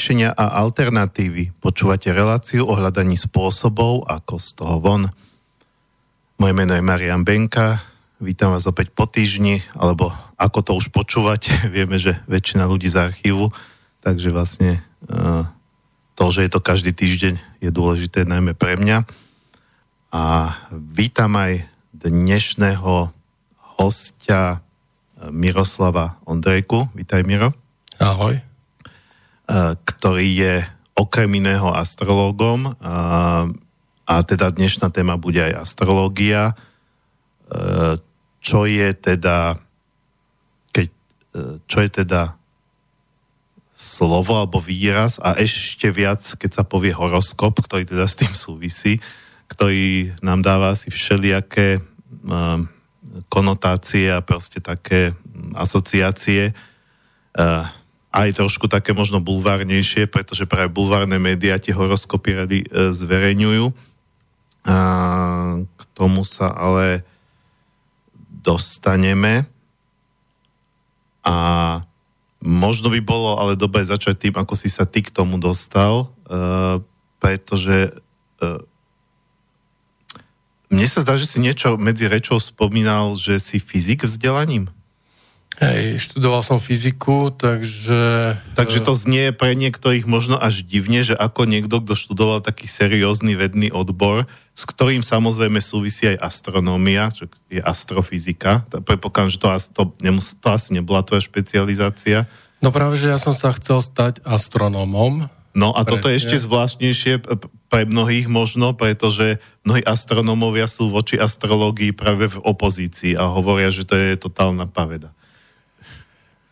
[0.00, 1.52] riešenia a alternatívy.
[1.60, 5.04] Počúvate reláciu o hľadaní spôsobov, ako z toho von.
[6.40, 7.84] Moje meno je Marian Benka,
[8.16, 10.08] vítam vás opäť po týždni, alebo
[10.40, 13.52] ako to už počúvať, vieme, že väčšina ľudí z archívu,
[14.00, 15.44] takže vlastne uh,
[16.16, 19.04] to, že je to každý týždeň, je dôležité najmä pre mňa.
[20.16, 23.12] A vítam aj dnešného
[23.76, 26.88] hostia eh, Miroslava Ondrejku.
[26.96, 27.52] Vítaj, Miro.
[28.00, 28.49] Ahoj.
[29.50, 30.54] Eh, ktorý je
[30.94, 33.50] okrem iného astrológom a,
[34.06, 36.54] a teda dnešná téma bude aj astrológia,
[37.50, 37.98] eh,
[38.38, 39.58] čo je teda
[40.70, 40.86] keď,
[41.66, 42.38] čo je teda
[43.74, 49.02] slovo alebo výraz a ešte viac, keď sa povie horoskop, ktorý teda s tým súvisí,
[49.50, 51.82] ktorý nám dáva asi všelijaké
[53.26, 55.10] konotácie a proste také
[55.58, 56.54] asociácie
[58.10, 63.70] aj trošku také možno bulvárnejšie, pretože práve bulvárne médiá tie horoskopy rady e, zverejňujú.
[64.66, 64.76] A
[65.62, 67.06] k tomu sa ale
[68.42, 69.46] dostaneme.
[71.22, 71.36] A
[72.42, 76.82] možno by bolo ale dobre začať tým, ako si sa ty k tomu dostal, e,
[77.22, 77.94] pretože
[78.42, 78.50] e,
[80.70, 84.66] mne sa zdá, že si niečo medzi rečou spomínal, že si fyzik vzdelaním.
[85.60, 88.32] Hej, študoval som fyziku, takže...
[88.56, 93.36] Takže to znie pre niektorých možno až divne, že ako niekto, kto študoval taký seriózny
[93.36, 94.24] vedný odbor,
[94.56, 98.64] s ktorým samozrejme súvisí aj astronómia, čo je astrofyzika.
[98.72, 102.24] Prepokladám, že to, to, nemus, to asi nebola tvoja špecializácia.
[102.64, 105.28] No práve, že ja som sa chcel stať astronómom.
[105.52, 105.90] No a Presne.
[105.92, 107.12] toto je ešte zvláštnejšie
[107.68, 113.84] pre mnohých možno, pretože mnohí astronómovia sú voči astrológii práve v opozícii a hovoria, že
[113.84, 115.12] to je totálna paveda.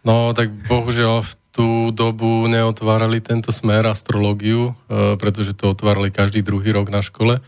[0.06, 6.38] No, tak bohužiaľ v tú dobu neotvárali tento smer astrológiu, e, pretože to otvárali každý
[6.38, 7.42] druhý rok na škole,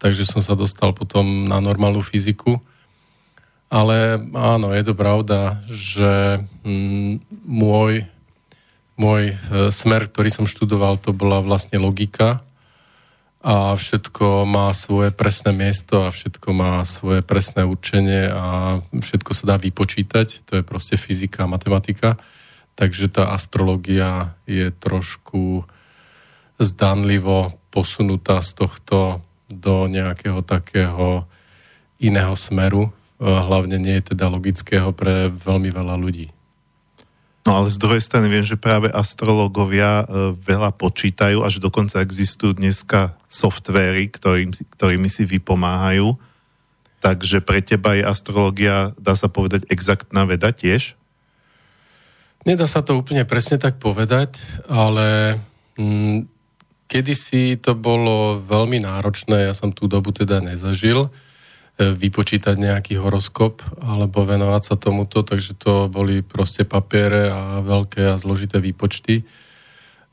[0.00, 2.64] takže som sa dostal potom na normálnu fyziku.
[3.68, 8.08] Ale áno, je to pravda, že mm, môj,
[8.96, 9.34] môj e,
[9.68, 12.40] smer, ktorý som študoval, to bola vlastne logika
[13.40, 19.44] a všetko má svoje presné miesto a všetko má svoje presné určenie a všetko sa
[19.48, 22.20] dá vypočítať, to je proste fyzika a matematika,
[22.76, 25.64] takže tá astrologia je trošku
[26.60, 31.24] zdanlivo posunutá z tohto do nejakého takého
[31.96, 36.28] iného smeru, hlavne nie je teda logického pre veľmi veľa ľudí.
[37.40, 42.04] No ale z druhej strany viem, že práve astrologovia e, veľa počítajú a že dokonca
[42.04, 46.20] existujú dneska softvéry, ktorým, ktorými si vypomáhajú.
[47.00, 51.00] Takže pre teba je astrologia, dá sa povedať, exaktná veda tiež?
[52.44, 54.36] Nedá sa to úplne presne tak povedať,
[54.68, 55.40] ale
[55.80, 56.28] mm,
[56.92, 61.08] kedysi to bolo veľmi náročné, ja som tú dobu teda nezažil,
[61.80, 68.20] vypočítať nejaký horoskop alebo venovať sa tomuto, takže to boli proste papiere a veľké a
[68.20, 69.24] zložité výpočty.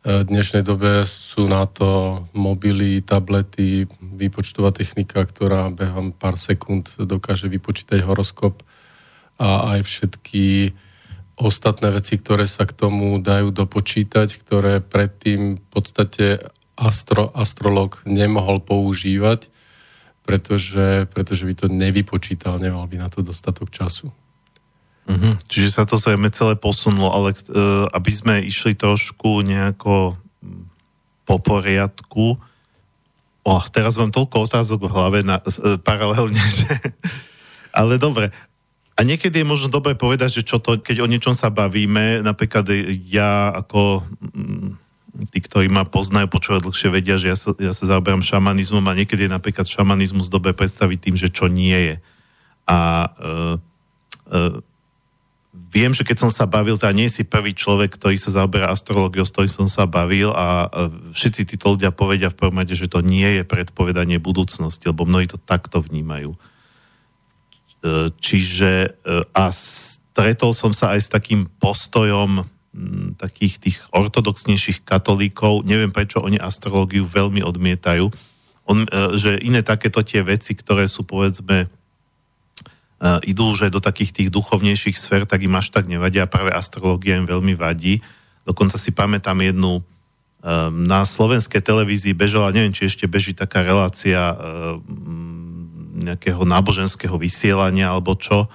[0.08, 7.52] V dnešnej dobe sú na to mobily, tablety, výpočtová technika, ktorá behom pár sekúnd dokáže
[7.52, 8.64] vypočítať horoskop
[9.36, 10.72] a aj všetky
[11.36, 16.40] ostatné veci, ktoré sa k tomu dajú dopočítať, ktoré predtým v podstate
[16.80, 19.52] astro, astrolog nemohol používať
[20.28, 24.12] pretože, pretože by to nevypočítal, nemal by na to dostatok času.
[25.08, 25.34] Mm-hmm.
[25.48, 30.20] Čiže sa to zrejme celé posunulo, ale uh, aby sme išli trošku nejako
[31.24, 32.36] po poriadku,
[33.48, 36.76] oh, teraz mám toľko otázok v hlave na, uh, paralelne, že...
[37.72, 38.36] ale dobre,
[38.98, 42.68] a niekedy je možno dobre povedať, že čo to, keď o niečom sa bavíme, napríklad
[43.08, 44.04] ja ako...
[44.36, 44.76] Mm,
[45.26, 48.98] tí, ktorí ma poznajú, počúvajú dlhšie, vedia, že ja sa, ja sa zaoberám šamanizmom a
[48.98, 51.96] niekedy je napríklad šamanizmus dobre predstaviť tým, že čo nie je.
[52.70, 52.78] A
[53.10, 53.56] uh,
[54.30, 54.62] uh,
[55.74, 59.26] viem, že keď som sa bavil, teda nie si prvý človek, ktorý sa zaoberá astrológiou,
[59.26, 62.92] s ktorým som sa bavil a uh, všetci títo ľudia povedia v prvom rade, že
[62.92, 66.38] to nie je predpovedanie budúcnosti, lebo mnohí to takto vnímajú.
[67.82, 72.57] Uh, čiže uh, a stretol som sa aj s takým postojom
[73.18, 78.10] takých tých ortodoxnejších katolíkov, neviem prečo oni astrológiu veľmi odmietajú,
[78.68, 81.68] On, e, že iné takéto tie veci, ktoré sú povedzme e,
[83.24, 87.24] idú aj do takých tých duchovnejších sfér, tak im až tak nevadia, práve astrológia im
[87.24, 88.04] veľmi vadí.
[88.44, 89.84] Dokonca si pamätám jednu, e,
[90.70, 94.36] na slovenskej televízii bežala, neviem, či ešte beží taká relácia
[95.98, 98.52] nejakého náboženského vysielania alebo čo,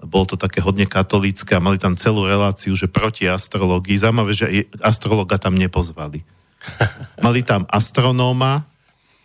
[0.00, 4.00] bolo to také hodne katolícke a mali tam celú reláciu, že proti astrológii.
[4.00, 4.46] Zaujímavé, že
[4.80, 6.24] astrologa tam nepozvali.
[7.24, 8.68] Mali tam astronóma,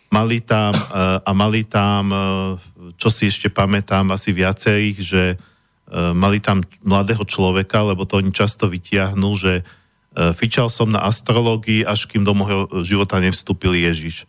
[0.08, 2.20] mali tam, uh, a mali tam, uh,
[2.96, 8.32] čo si ešte pamätám, asi viacerých, že uh, mali tam mladého človeka, lebo to oni
[8.32, 9.64] často vytiahnú, že
[10.16, 14.24] fičal som na astrológii, až kým do môjho života nevstúpil Ježiš.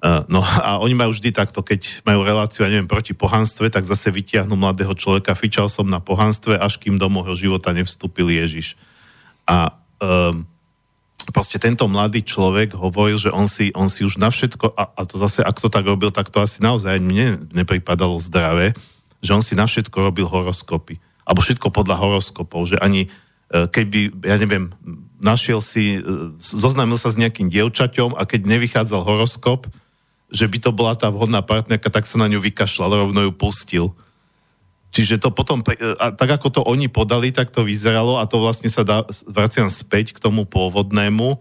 [0.00, 3.84] Uh, no a oni majú vždy takto, keď majú reláciu, ja neviem, proti pohanstve, tak
[3.84, 8.80] zase vytiahnu mladého človeka, fičal som na pohanstve, až kým do môjho života nevstúpil Ježiš.
[9.44, 10.48] A um,
[11.28, 15.00] proste tento mladý človek hovoril, že on si, on si už na všetko, a, a
[15.04, 18.72] to zase, ak to tak robil, tak to asi naozaj mne nepripadalo zdravé,
[19.20, 20.96] že on si na všetko robil horoskopy.
[21.28, 24.72] Alebo všetko podľa horoskopov, že ani e, keby, ja neviem,
[25.20, 29.68] našiel si, e, zoznámil sa s nejakým dievčaťom a keď nevychádzal horoskop,
[30.30, 33.86] že by to bola tá vhodná partnerka, tak sa na ňu vykašľal, rovno ju pustil.
[34.90, 35.62] Čiže to potom,
[35.98, 39.70] a tak ako to oni podali, tak to vyzeralo a to vlastne sa dá, vraciam
[39.70, 41.38] späť k tomu pôvodnému, e,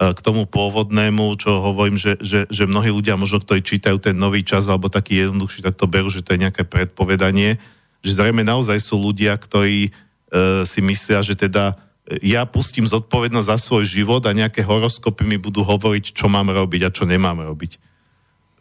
[0.00, 4.40] k tomu pôvodnému, čo hovorím, že, že, že mnohí ľudia možno, ktorí čítajú ten nový
[4.40, 7.60] čas alebo taký jednoduchší, tak to berú, že to je nejaké predpovedanie,
[8.00, 9.90] že zrejme naozaj sú ľudia, ktorí e,
[10.64, 11.76] si myslia, že teda
[12.24, 16.88] ja pustím zodpovednosť za svoj život a nejaké horoskopy mi budú hovoriť, čo mám robiť
[16.88, 17.87] a čo nemám robiť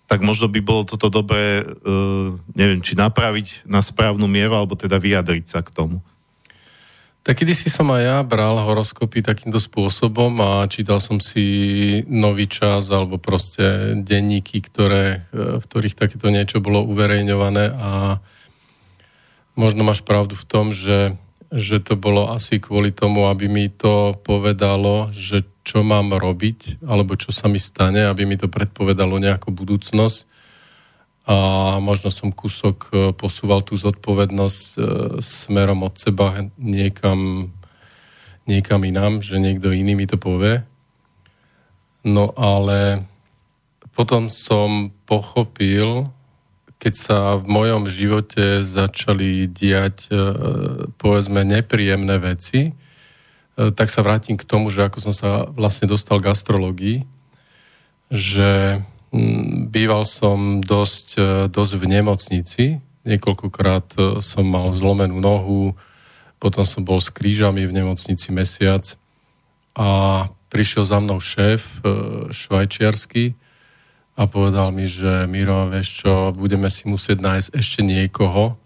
[0.08, 4.96] tak možno by bolo toto dobré, uh, neviem, či napraviť na správnu mieru, alebo teda
[4.96, 6.00] vyjadriť sa k tomu.
[7.28, 11.44] Tak kedy si som aj ja bral horoskopy takýmto spôsobom a čítal som si
[12.08, 18.24] nový čas alebo proste denníky, ktoré, e, v ktorých takéto niečo bolo uverejňované a
[19.60, 21.20] možno máš pravdu v tom, že,
[21.52, 27.20] že to bolo asi kvôli tomu, aby mi to povedalo, že čo mám robiť, alebo
[27.20, 30.24] čo sa mi stane, aby mi to predpovedalo nejakú budúcnosť.
[31.28, 31.36] A
[31.84, 34.80] možno som kúsok e, posúval tú zodpovednosť e,
[35.20, 37.52] smerom od seba niekam,
[38.48, 40.64] niekam inám, že niekto iný mi to povie.
[42.08, 43.04] No ale
[43.92, 46.08] potom som pochopil,
[46.80, 50.16] keď sa v mojom živote začali diať, e,
[50.96, 52.72] povedzme, nepríjemné veci,
[53.58, 56.98] tak sa vrátim k tomu, že ako som sa vlastne dostal k astrologii,
[58.14, 62.66] že mm, býval som dosť, e, dosť v nemocnici,
[63.10, 65.74] niekoľkokrát e, som mal zlomenú nohu,
[66.38, 68.94] potom som bol s krížami v nemocnici mesiac
[69.74, 69.90] a
[70.54, 71.82] prišiel za mnou šéf
[72.30, 73.34] švajčiarsky
[74.14, 78.58] a povedal mi, že Miro, vieš čo, budeme si musieť nájsť ešte niekoho,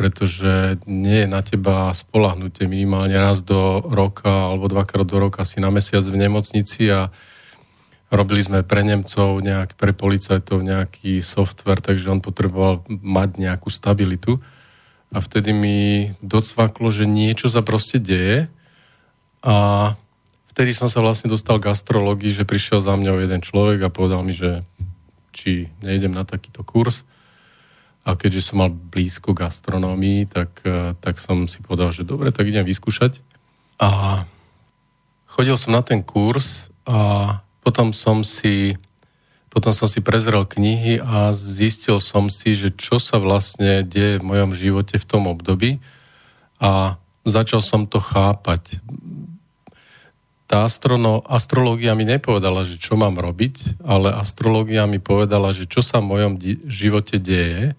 [0.00, 5.60] pretože nie je na teba spolahnutie minimálne raz do roka alebo dvakrát do roka si
[5.60, 7.12] na mesiac v nemocnici a
[8.08, 14.40] robili sme pre Nemcov, nejak, pre policajtov nejaký software, takže on potreboval mať nejakú stabilitu.
[15.12, 18.48] A vtedy mi docvaklo, že niečo sa proste deje
[19.44, 19.92] a
[20.48, 24.24] vtedy som sa vlastne dostal k astrologii, že prišiel za mňou jeden človek a povedal
[24.24, 24.64] mi, že
[25.36, 27.04] či nejdem na takýto kurz.
[28.10, 32.50] A keďže som mal blízko gastronómii, tak, e, tak som si povedal, že dobre, tak
[32.50, 33.22] idem vyskúšať.
[33.78, 34.22] A
[35.30, 38.74] chodil som na ten kurz a potom som si
[39.50, 44.26] potom som si prezrel knihy a zistil som si, že čo sa vlastne deje v
[44.30, 45.82] mojom živote v tom období
[46.62, 46.94] a
[47.26, 48.78] začal som to chápať.
[50.46, 55.82] Tá astrono, astrológia mi nepovedala, že čo mám robiť, ale astrológia mi povedala, že čo
[55.82, 57.74] sa v mojom di- živote deje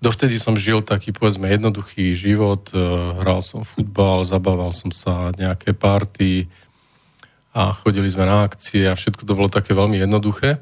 [0.00, 2.72] Dovtedy som žil taký, povedzme, jednoduchý život.
[2.72, 2.80] E,
[3.20, 6.48] hral som futbal, zabával som sa nejaké party
[7.52, 10.56] a chodili sme na akcie a všetko to bolo také veľmi jednoduché.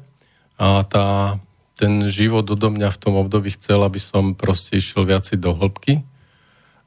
[0.59, 1.39] A tá,
[1.79, 6.03] ten život do mňa v tom období chcel, aby som proste išiel viacej do hĺbky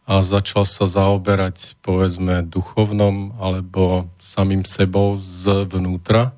[0.04, 6.36] a začal sa zaoberať, povedzme, duchovnom alebo samým sebou zvnútra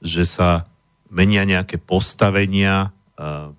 [0.02, 0.66] že sa
[1.14, 2.90] menia nejaké postavenia
[3.20, 3.54] uh,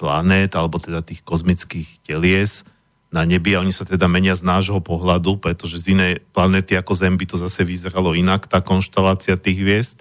[0.00, 2.64] planét, alebo teda tých kozmických telies
[3.08, 6.92] na nebi a oni sa teda menia z nášho pohľadu, pretože z inej planéty ako
[6.92, 9.98] Zem by to zase vyzeralo inak, tá konštalácia tých hviezd.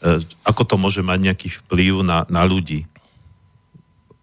[0.00, 2.88] E, ako to môže mať nejaký vplyv na, na ľudí?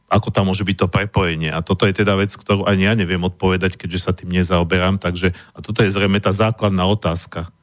[0.09, 1.53] Ako tam môže byť to prepojenie?
[1.53, 5.37] A toto je teda vec, ktorú ani ja neviem odpovedať, keďže sa tým nezaoberám, takže
[5.53, 7.53] a toto je zrejme tá základná otázka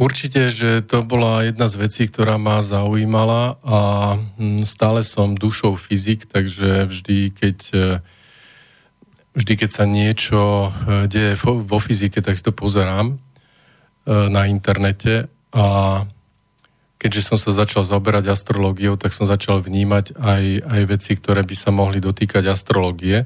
[0.00, 3.78] Určite, že to bola jedna z vecí, ktorá ma zaujímala a
[4.16, 7.84] mm, stále som dušou fyzik, takže vždy, keď e,
[9.36, 13.14] vždy, keď sa niečo e, deje vo fyzike, tak si to pozerám e,
[14.32, 15.66] na internete a
[17.00, 21.56] keďže som sa začal zaoberať astrológiou, tak som začal vnímať aj, aj veci, ktoré by
[21.56, 23.24] sa mohli dotýkať astrológie.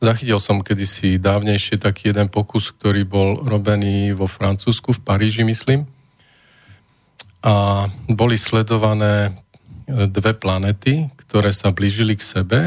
[0.00, 5.84] Zachytil som kedysi dávnejšie taký jeden pokus, ktorý bol robený vo Francúzsku, v Paríži, myslím
[7.42, 9.34] a boli sledované
[9.90, 12.60] dve planety, ktoré sa blížili k sebe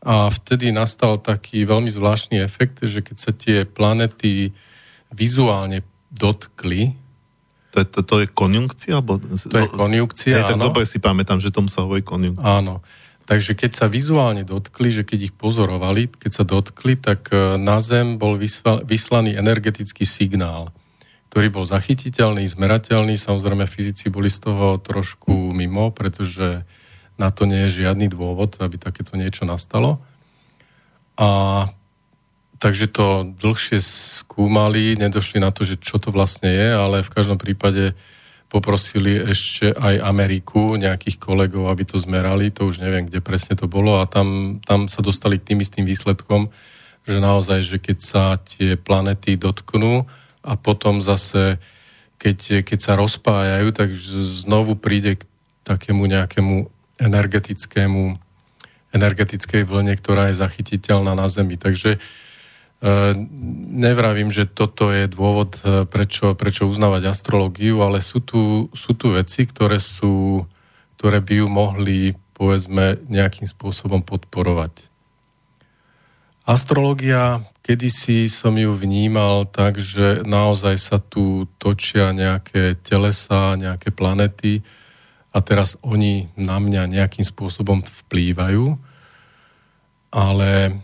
[0.00, 4.56] a vtedy nastal taký veľmi zvláštny efekt, že keď sa tie planety
[5.12, 6.96] vizuálne dotkli,
[7.68, 8.98] to je, to, to je konjunkcia?
[8.98, 9.20] Alebo...
[9.20, 10.48] To je konjunkcia, áno.
[10.48, 12.44] Tak dobre si pamätám, že tomu sa hovorí konjunkcia.
[12.44, 12.80] Áno.
[13.28, 17.76] Takže keď sa vizuálne dotkli, že keď ich pozorovali, keď sa dotkli, tak e, na
[17.84, 20.72] Zem bol vyslaný energetický signál
[21.28, 23.20] ktorý bol zachytiteľný, zmerateľný.
[23.20, 26.64] Samozrejme, fyzici boli z toho trošku mimo, pretože
[27.20, 30.00] na to nie je žiadny dôvod, aby takéto niečo nastalo.
[31.20, 31.28] A
[32.58, 37.38] takže to dlhšie skúmali, nedošli na to, že čo to vlastne je, ale v každom
[37.38, 37.94] prípade
[38.48, 43.68] poprosili ešte aj Ameriku, nejakých kolegov, aby to zmerali, to už neviem, kde presne to
[43.68, 46.48] bolo a tam, tam sa dostali k tým istým výsledkom,
[47.04, 50.08] že naozaj, že keď sa tie planety dotknú,
[50.48, 51.60] a potom zase,
[52.16, 53.92] keď, keď sa rozpájajú, tak
[54.48, 55.22] znovu príde k
[55.68, 58.16] takému nejakému energetickému
[58.88, 61.60] energetickej vlne, ktorá je zachytiteľná na Zemi.
[61.60, 62.00] Takže
[62.78, 69.10] nevravím, že toto je dôvod, e, prečo, prečo uznávať astrológiu, ale sú tu, sú tu
[69.10, 70.46] veci, ktoré, sú,
[70.94, 71.98] ktoré by ju mohli,
[72.38, 74.94] povedzme, nejakým spôsobom podporovať.
[76.46, 84.62] Astrológia, kedysi som ju vnímal tak, že naozaj sa tu točia nejaké telesa, nejaké planety
[85.34, 88.80] a teraz oni na mňa nejakým spôsobom vplývajú,
[90.08, 90.78] ale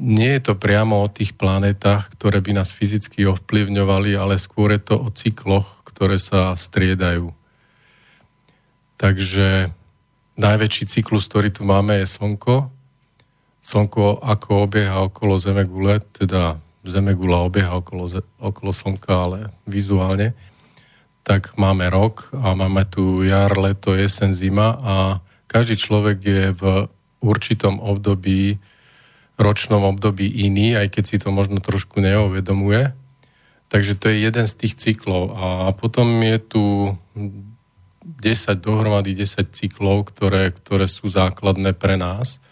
[0.00, 4.80] nie je to priamo o tých planetách, ktoré by nás fyzicky ovplyvňovali, ale skôr je
[4.80, 7.36] to o cykloch, ktoré sa striedajú.
[8.96, 9.68] Takže
[10.40, 12.72] najväčší cyklus, ktorý tu máme, je Slnko,
[13.60, 18.08] Slnko ako obieha okolo Zemegule, teda Zemegula obieha okolo,
[18.40, 19.38] okolo Slnka, ale
[19.68, 20.32] vizuálne,
[21.28, 24.94] tak máme rok a máme tu jar, leto, jesen, zima a
[25.44, 26.88] každý človek je v
[27.20, 28.56] určitom období,
[29.40, 32.92] ročnom období iný, aj keď si to možno trošku neuvedomuje.
[33.70, 35.32] Takže to je jeden z tých cyklov.
[35.34, 36.64] A potom je tu
[38.20, 42.42] 10 dohromady 10 cyklov, ktoré, ktoré sú základné pre nás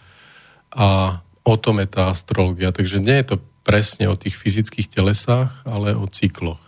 [0.73, 2.73] a o tom je tá astrologia.
[2.73, 6.61] Takže nie je to presne o tých fyzických telesách, ale o cykloch.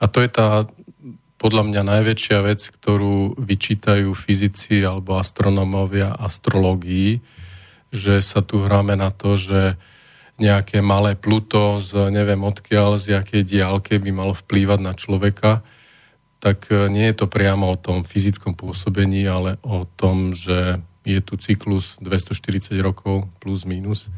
[0.00, 0.64] A to je tá
[1.40, 7.20] podľa mňa najväčšia vec, ktorú vyčítajú fyzici alebo astronómovia astrológii,
[7.90, 9.74] že sa tu hráme na to, že
[10.40, 15.60] nejaké malé Pluto z neviem odkiaľ, z jakej diálke by malo vplývať na človeka,
[16.40, 21.36] tak nie je to priamo o tom fyzickom pôsobení, ale o tom, že je tu
[21.36, 24.08] cyklus 240 rokov plus minus,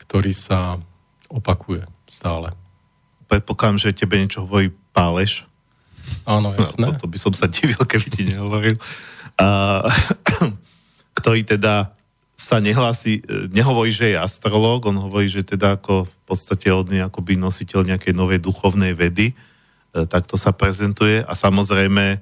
[0.00, 0.80] ktorý sa
[1.28, 2.56] opakuje stále.
[3.28, 5.44] Predpokladám, že tebe niečo hovorí Páleš.
[6.26, 6.90] Áno, jasné.
[6.90, 8.80] No, to by som sa divil, keby ti nehovoril.
[9.38, 9.84] A,
[11.20, 11.92] ktorý teda
[12.40, 13.20] sa nehlási,
[13.52, 18.16] nehovorí, že je astrológ, on hovorí, že teda ako v podstate od akoby nositeľ nejakej
[18.16, 19.34] novej duchovnej vedy, e,
[20.08, 22.16] tak to sa prezentuje a samozrejme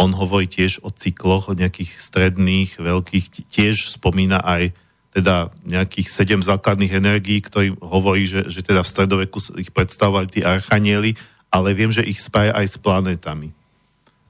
[0.00, 4.72] on hovorí tiež o cykloch, o nejakých stredných, veľkých, tiež spomína aj
[5.12, 10.40] teda nejakých sedem základných energií, ktorý hovorí, že, že teda v stredoveku ich predstavovali tí
[10.40, 11.20] archanieli,
[11.52, 13.52] ale viem, že ich spája aj s planetami.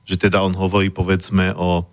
[0.08, 1.86] Že teda on hovorí povedzme o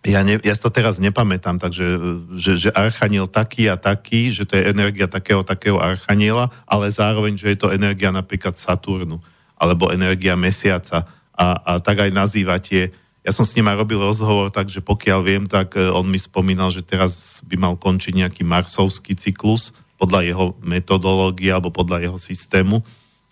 [0.00, 1.84] ja, ne, ja to teraz nepamätám, takže
[2.32, 7.36] že, že archaniel taký a taký, že to je energia takého, takého archaniela, ale zároveň,
[7.36, 9.20] že je to energia napríklad Saturnu,
[9.60, 11.04] alebo energia Mesiaca
[11.36, 12.88] a, a tak aj nazýva tie,
[13.20, 16.72] ja som s ním aj robil rozhovor, takže pokiaľ viem, tak e, on mi spomínal,
[16.72, 22.80] že teraz by mal končiť nejaký marsovský cyklus podľa jeho metodológie alebo podľa jeho systému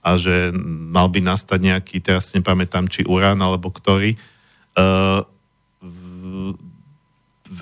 [0.04, 0.52] a že
[0.92, 4.20] mal by nastať nejaký, teraz nepamätám, či Urán alebo ktorý.
[4.76, 5.24] Uh,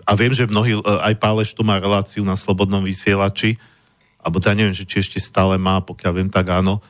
[0.03, 3.59] a viem, že mnohí, e, aj Páleš tu má reláciu na Slobodnom vysielači,
[4.19, 6.83] alebo teda neviem, že či ešte stále má, pokiaľ viem, tak áno,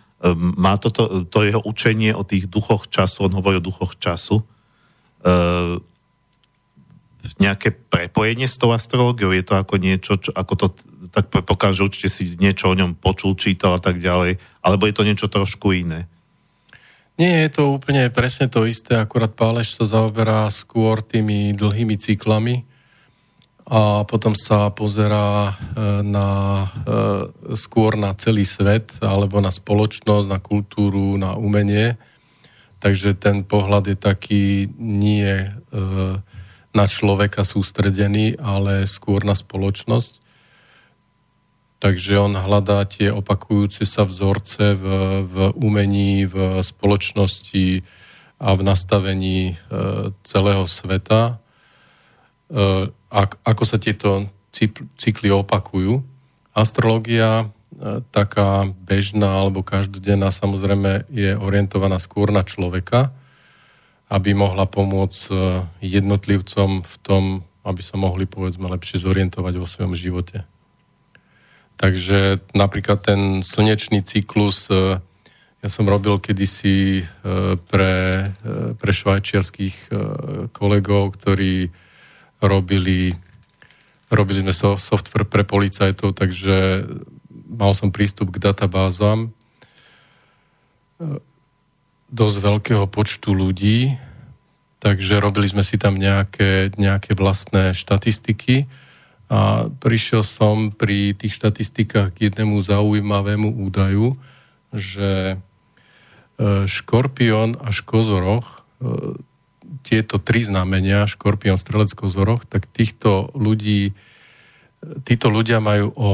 [0.57, 5.77] má toto, to jeho učenie o tých duchoch času, on hovorí o duchoch času, uh,
[7.37, 9.35] nejaké prepojenie s tou astrológiou?
[9.35, 10.67] Je to ako niečo, čo, ako to,
[11.13, 15.05] tak pokáže, určite si niečo o ňom počul, čítal a tak ďalej, alebo je to
[15.05, 16.09] niečo trošku iné?
[17.17, 22.69] Nie, je to úplne presne to isté, akurát Páleš sa zaoberá skôr tými dlhými cyklami
[23.67, 25.53] a potom sa pozerá e,
[26.07, 26.31] na,
[26.87, 31.99] e, skôr na celý svet alebo na spoločnosť, na kultúru, na umenie
[32.87, 34.45] Takže ten pohľad je taký
[34.77, 35.49] nie e,
[36.71, 40.21] na človeka sústredený, ale skôr na spoločnosť.
[41.81, 44.85] Takže on hľadá tie opakujúce sa vzorce v,
[45.27, 47.83] v umení, v spoločnosti
[48.37, 49.57] a v nastavení
[50.25, 51.41] celého sveta.
[53.17, 54.29] E, ako sa tieto
[54.97, 56.05] cykly opakujú.
[56.53, 57.49] Astrológia
[58.11, 63.13] taká bežná alebo každodenná samozrejme je orientovaná skôr na človeka,
[64.09, 65.35] aby mohla pomôcť e,
[65.83, 70.47] jednotlivcom v tom, aby sa mohli povedzme lepšie zorientovať vo svojom živote.
[71.77, 75.03] Takže napríklad ten slnečný cyklus e,
[75.61, 77.05] ja som robil kedysi e,
[77.59, 78.31] pre,
[78.79, 79.91] pre švajčiarských
[80.55, 81.75] kolegov, ktorí
[82.41, 83.17] robili,
[84.13, 86.87] robili sme software pre policajtov, takže
[87.47, 89.29] mal som prístup k databázam e,
[92.13, 93.97] dosť veľkého počtu ľudí,
[94.79, 98.69] takže robili sme si tam nejaké, nejaké vlastné štatistiky
[99.27, 104.15] a prišiel som pri tých štatistikách k jednému zaujímavému údaju,
[104.71, 105.37] že e,
[106.71, 109.19] škorpión a škozoroch, e,
[109.87, 113.95] tieto tri znamenia, škorpión, strelec, kozoroch, tak týchto ľudí,
[115.07, 116.11] títo ľudia majú o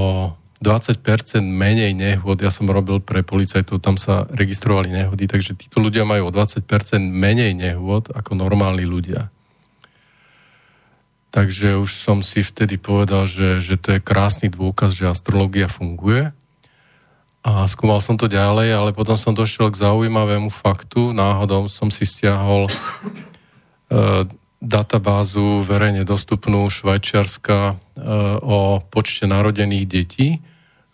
[0.60, 1.00] 20%
[1.40, 2.38] menej nehôd.
[2.44, 6.62] Ja som robil pre policajtov, tam sa registrovali nehody, takže títo ľudia majú o 20%
[7.00, 9.32] menej nehôd ako normálni ľudia.
[11.32, 16.28] Takže už som si vtedy povedal, že, že to je krásny dôkaz, že astrológia funguje.
[17.42, 21.10] A skúmal som to ďalej, ale potom som došiel k zaujímavému faktu.
[21.10, 22.70] Náhodou som si stiahol
[24.62, 27.74] databázu verejne dostupnú Švajčiarska e,
[28.38, 30.38] o počte narodených detí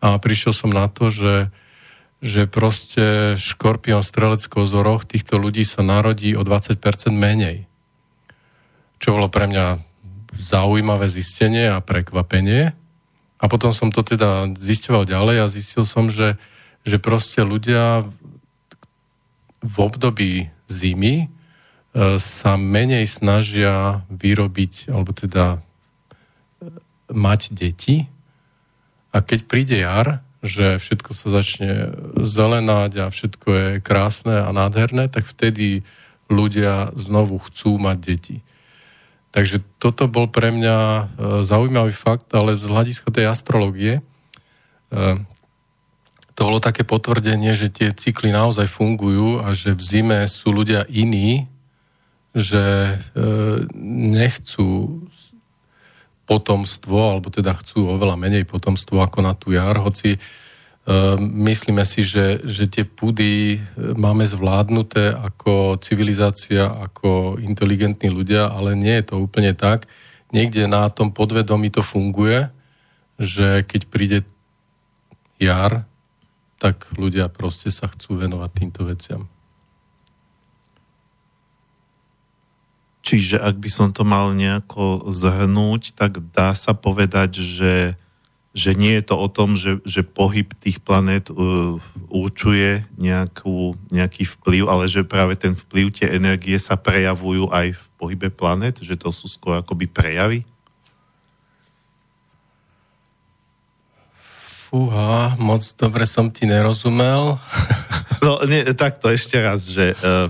[0.00, 1.52] a prišiel som na to, že,
[2.24, 6.80] že proste škorpión strelec kozoroch týchto ľudí sa narodí o 20%
[7.12, 7.68] menej.
[8.98, 9.84] Čo bolo pre mňa
[10.32, 12.72] zaujímavé zistenie a prekvapenie.
[13.38, 16.40] A potom som to teda zistoval ďalej a zistil som, že,
[16.82, 18.02] že proste ľudia
[19.62, 21.37] v období zimy e,
[21.98, 25.58] sa menej snažia vyrobiť, alebo teda e,
[27.10, 28.06] mať deti,
[29.08, 31.90] a keď príde jar, že všetko sa začne
[32.22, 35.82] zelenať a všetko je krásne a nádherné, tak vtedy
[36.30, 38.36] ľudia znovu chcú mať deti.
[39.32, 41.02] Takže toto bol pre mňa e,
[41.44, 44.02] zaujímavý fakt, ale z hľadiska tej astrologie e,
[46.38, 50.86] to bolo také potvrdenie, že tie cykly naozaj fungujú a že v zime sú ľudia
[50.86, 51.50] iní,
[52.38, 52.96] že e,
[54.14, 55.02] nechcú
[56.28, 62.04] potomstvo, alebo teda chcú oveľa menej potomstvo ako na tú jar, hoci uh, myslíme si,
[62.04, 63.58] že, že tie pudy e,
[63.96, 69.88] máme zvládnuté ako civilizácia, ako inteligentní ľudia, ale nie je to úplne tak.
[70.28, 72.52] Niekde na tom podvedomí to funguje,
[73.16, 74.18] že keď príde
[75.40, 75.88] jar,
[76.60, 79.32] tak ľudia proste sa chcú venovať týmto veciam.
[83.08, 87.96] Čiže ak by som to mal nejako zhrnúť, tak dá sa povedať, že,
[88.52, 91.80] že nie je to o tom, že, že pohyb tých planét uh,
[92.12, 97.84] určuje nejakú, nejaký vplyv, ale že práve ten vplyv, tie energie sa prejavujú aj v
[97.96, 100.44] pohybe planét, že to sú skôr akoby prejavy?
[104.68, 107.40] Fúha, moc dobre som ti nerozumel.
[108.18, 110.26] No, nie, takto ešte raz, že uh,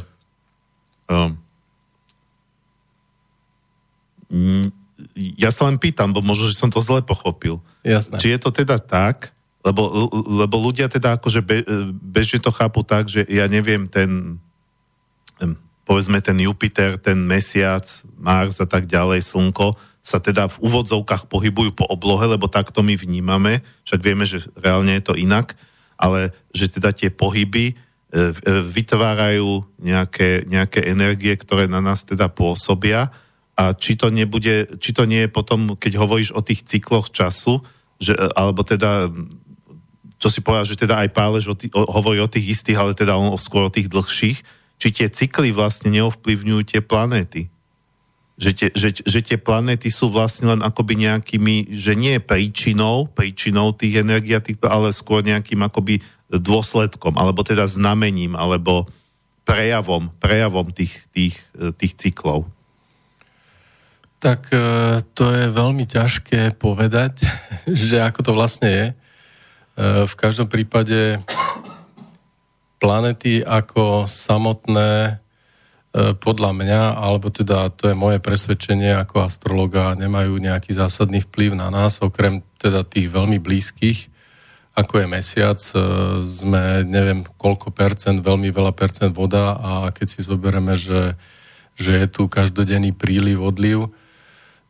[1.08, 1.40] um,
[5.16, 7.60] ja sa len pýtam, bo možno, že som to zle pochopil.
[7.82, 8.20] Jasné.
[8.20, 9.32] Či je to teda tak,
[9.64, 11.66] lebo, lebo ľudia teda akože be,
[11.98, 14.38] bežne to chápu tak, že ja neviem, ten
[15.88, 17.88] povedzme ten Jupiter, ten mesiac,
[18.20, 19.72] Mars a tak ďalej, Slnko,
[20.04, 25.00] sa teda v úvodzovkách pohybujú po oblohe, lebo takto my vnímame, však vieme, že reálne
[25.00, 25.56] je to inak,
[25.96, 27.74] ale že teda tie pohyby e,
[28.12, 28.22] e,
[28.68, 33.08] vytvárajú nejaké, nejaké energie, ktoré na nás teda pôsobia
[33.58, 37.58] a či to, nebude, či to nie je potom, keď hovoríš o tých cykloch času,
[37.98, 39.10] že, alebo teda
[40.18, 42.92] čo si povedal, že teda aj Pálež o tý, o, hovorí o tých istých, ale
[42.94, 44.38] teda on skôr o tých dlhších,
[44.78, 47.50] či tie cykly vlastne neovplyvňujú tie planéty.
[48.38, 53.74] Že tie, že, že tie planéty sú vlastne len akoby nejakými, že nie príčinou, príčinou
[53.74, 55.98] tých energií, ale skôr nejakým akoby
[56.30, 58.86] dôsledkom, alebo teda znamením, alebo
[59.42, 61.34] prejavom, prejavom tých, tých,
[61.78, 62.46] tých cyklov.
[64.18, 64.58] Tak e,
[65.14, 67.22] to je veľmi ťažké povedať,
[67.86, 68.86] že ako to vlastne je.
[68.90, 68.94] E,
[70.10, 71.22] v každom prípade
[72.82, 75.12] planety ako samotné e,
[76.18, 81.70] podľa mňa, alebo teda to je moje presvedčenie ako astrologa, nemajú nejaký zásadný vplyv na
[81.70, 84.10] nás, okrem teda tých veľmi blízkych,
[84.74, 85.58] ako je mesiac,
[86.22, 91.18] sme neviem koľko percent, veľmi veľa percent voda a keď si zoberieme, že,
[91.74, 93.90] že je tu každodenný príliv, odliv,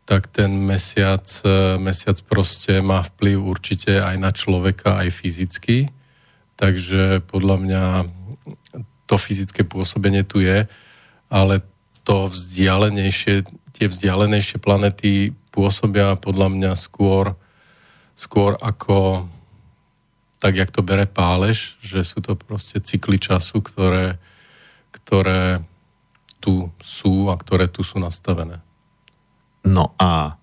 [0.08, 5.92] tak ten mesiac, e, mesiac proste má vplyv určite aj na človeka, aj fyzicky
[6.58, 7.84] Takže podľa mňa
[9.06, 10.66] to fyzické pôsobenie tu je,
[11.30, 11.62] ale
[12.02, 17.38] to vzdialenejšie, tie vzdialenejšie planety pôsobia podľa mňa skôr,
[18.18, 19.30] skôr ako
[20.42, 24.18] tak, jak to bere pálež, že sú to proste cykly času, ktoré,
[24.90, 25.62] ktoré
[26.42, 28.58] tu sú a ktoré tu sú nastavené.
[29.66, 30.38] No a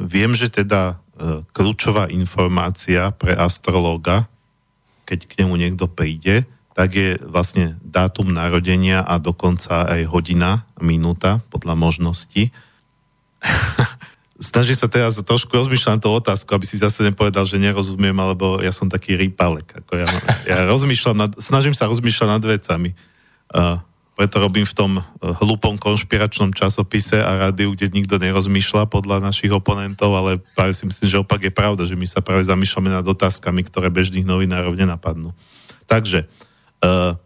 [0.00, 4.30] viem, že teda e, kľúčová informácia pre astrológa
[5.10, 6.46] keď k nemu niekto príde,
[6.78, 12.54] tak je vlastne dátum narodenia a dokonca aj hodina, minúta podľa možností.
[14.38, 18.70] Snažím sa teraz trošku rozmýšľať tú otázku, aby si zase nepovedal, že nerozumiem, alebo ja
[18.70, 19.82] som taký rýpalek.
[19.82, 20.08] Ako ja,
[20.46, 22.94] ja rozmýšľam nad, snažím sa rozmýšľať nad vecami.
[23.50, 23.82] Uh,
[24.20, 24.92] preto robím v tom
[25.24, 31.08] hlupom konšpiračnom časopise a rádiu, kde nikto nerozmýšľa podľa našich oponentov, ale práve si myslím,
[31.08, 35.32] že opak je pravda, že my sa práve zamýšľame nad otázkami, ktoré bežných novinárov nenapadnú.
[35.88, 36.28] Takže
[36.84, 37.16] uh,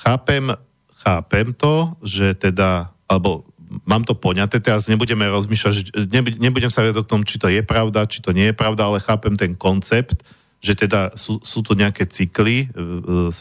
[0.00, 0.56] chápem,
[1.04, 3.44] chápem to, že teda, alebo
[3.84, 5.92] mám to poňaté, teraz nebudeme rozmýšľať,
[6.40, 9.04] nebudem sa vedieť k tomu, či to je pravda, či to nie je pravda, ale
[9.04, 10.24] chápem ten koncept,
[10.58, 13.32] že teda sú, sú tu nejaké cykly, e, e,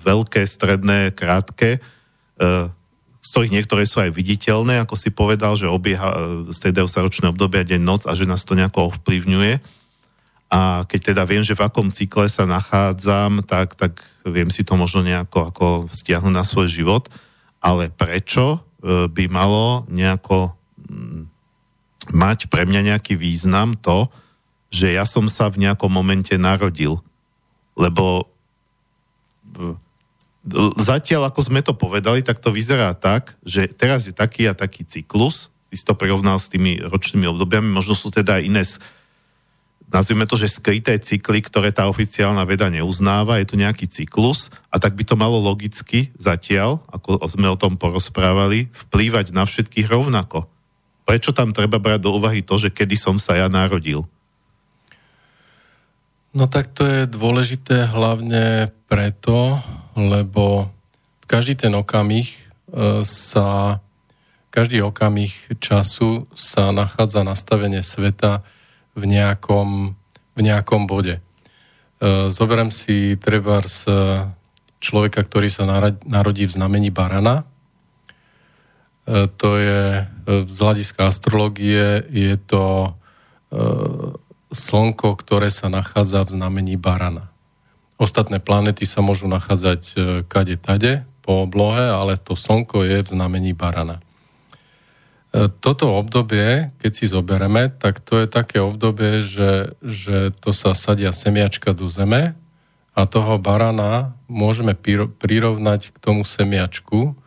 [0.00, 1.80] veľké, stredné, krátke, e,
[3.20, 7.66] z ktorých niektoré sú aj viditeľné, ako si povedal, že obieha, striedajú sa ročné obdobia
[7.66, 9.58] deň, noc a že nás to nejako ovplyvňuje.
[10.46, 14.78] A keď teda viem, že v akom cykle sa nachádzam, tak, tak viem si to
[14.78, 17.10] možno nejako ako stiahnuť na svoj život.
[17.58, 20.54] Ale prečo by malo nejako
[20.86, 21.26] mm,
[22.14, 24.06] mať pre mňa nejaký význam to,
[24.70, 27.00] že ja som sa v nejakom momente narodil.
[27.78, 28.26] Lebo
[29.54, 29.74] e,
[30.78, 34.86] zatiaľ, ako sme to povedali, tak to vyzerá tak, že teraz je taký a taký
[34.86, 38.62] cyklus, si to prirovnal s tými ročnými obdobiami, možno sú teda aj iné
[39.90, 44.82] nazvime to, že skryté cykly, ktoré tá oficiálna veda neuznáva, je tu nejaký cyklus a
[44.82, 50.50] tak by to malo logicky zatiaľ, ako sme o tom porozprávali, vplývať na všetkých rovnako.
[51.06, 54.02] Prečo tam treba brať do úvahy to, že kedy som sa ja narodil?
[56.36, 59.56] No tak to je dôležité hlavne preto,
[59.96, 60.68] lebo
[61.24, 62.36] každý ten okamih e,
[63.08, 63.80] sa,
[64.52, 68.44] každý okamih času sa nachádza nastavenie sveta
[68.92, 69.96] v nejakom,
[70.36, 71.16] v nejakom bode.
[71.16, 71.20] E,
[72.28, 73.88] zoberiem si treba z
[74.76, 75.64] človeka, ktorý sa
[76.04, 77.48] narodí v znamení barana.
[79.08, 82.92] E, to je z hľadiska astrológie, je to
[84.52, 87.34] Slnko, ktoré sa nachádza v znamení barana.
[87.96, 89.94] Ostatné planety sa môžu nachádzať e,
[90.28, 93.98] kade tade po oblohe, ale to Slnko je v znamení barana.
[95.34, 100.76] E, toto obdobie, keď si zobereme, tak to je také obdobie, že, že to sa
[100.76, 102.36] sadia semiačka do zeme
[102.96, 104.72] a toho barana môžeme
[105.20, 107.18] prirovnať k tomu semiačku,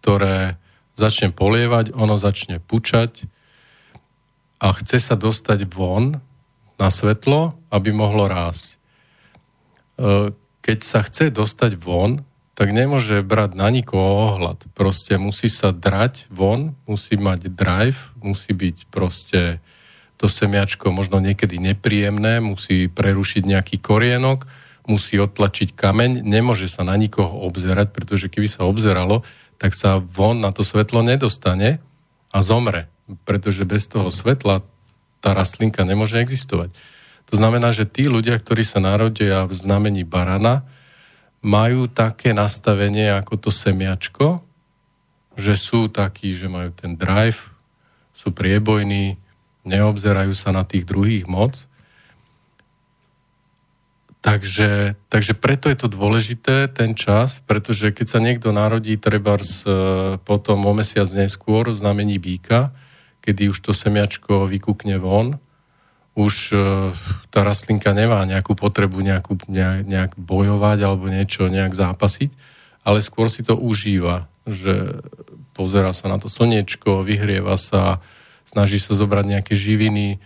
[0.00, 0.58] ktoré
[0.98, 3.26] začne polievať, ono začne pučať
[4.62, 6.22] a chce sa dostať von
[6.78, 8.74] na svetlo, aby mohlo rásť.
[8.74, 8.76] E,
[10.64, 14.70] keď sa chce dostať von, tak nemôže brať na nikoho ohľad.
[14.78, 19.58] Proste musí sa drať von, musí mať drive, musí byť proste
[20.14, 24.46] to semiačko možno niekedy nepríjemné, musí prerušiť nejaký korienok,
[24.86, 29.26] musí odtlačiť kameň, nemôže sa na nikoho obzerať, pretože keby sa obzeralo,
[29.58, 31.82] tak sa von na to svetlo nedostane
[32.30, 32.86] a zomre,
[33.26, 34.62] pretože bez toho svetla
[35.24, 36.76] tá rastlinka nemôže existovať.
[37.32, 40.68] To znamená, že tí ľudia, ktorí sa narodia v znamení barana,
[41.40, 44.44] majú také nastavenie ako to semiačko,
[45.40, 47.52] že sú takí, že majú ten drive,
[48.12, 49.16] sú priebojní,
[49.64, 51.64] neobzerajú sa na tých druhých moc.
[54.24, 60.16] Takže, takže preto je to dôležité, ten čas, pretože keď sa niekto narodí trebárs e,
[60.24, 62.72] potom o mesiac neskôr v znamení býka,
[63.24, 65.40] kedy už to semiačko vykúkne von,
[66.14, 66.56] už e,
[67.32, 72.30] tá rastlinka nemá nejakú potrebu nejakú, nejak, bojovať alebo niečo, nejak zápasiť,
[72.84, 75.00] ale skôr si to užíva, že
[75.56, 78.04] pozera sa na to slniečko, vyhrieva sa,
[78.44, 80.20] snaží sa zobrať nejaké živiny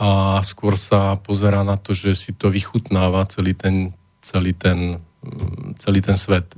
[0.00, 3.92] a skôr sa pozera na to, že si to vychutnáva celý ten,
[4.24, 6.48] celý ten, mm, celý ten svet.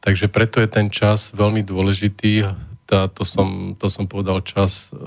[0.00, 2.48] Takže preto je ten čas veľmi dôležitý.
[2.90, 4.98] Tá, to, som, to som povedal čas, e,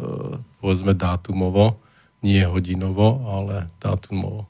[0.64, 1.84] povedzme, dátumovo,
[2.24, 4.48] nie hodinovo, ale dátumovo.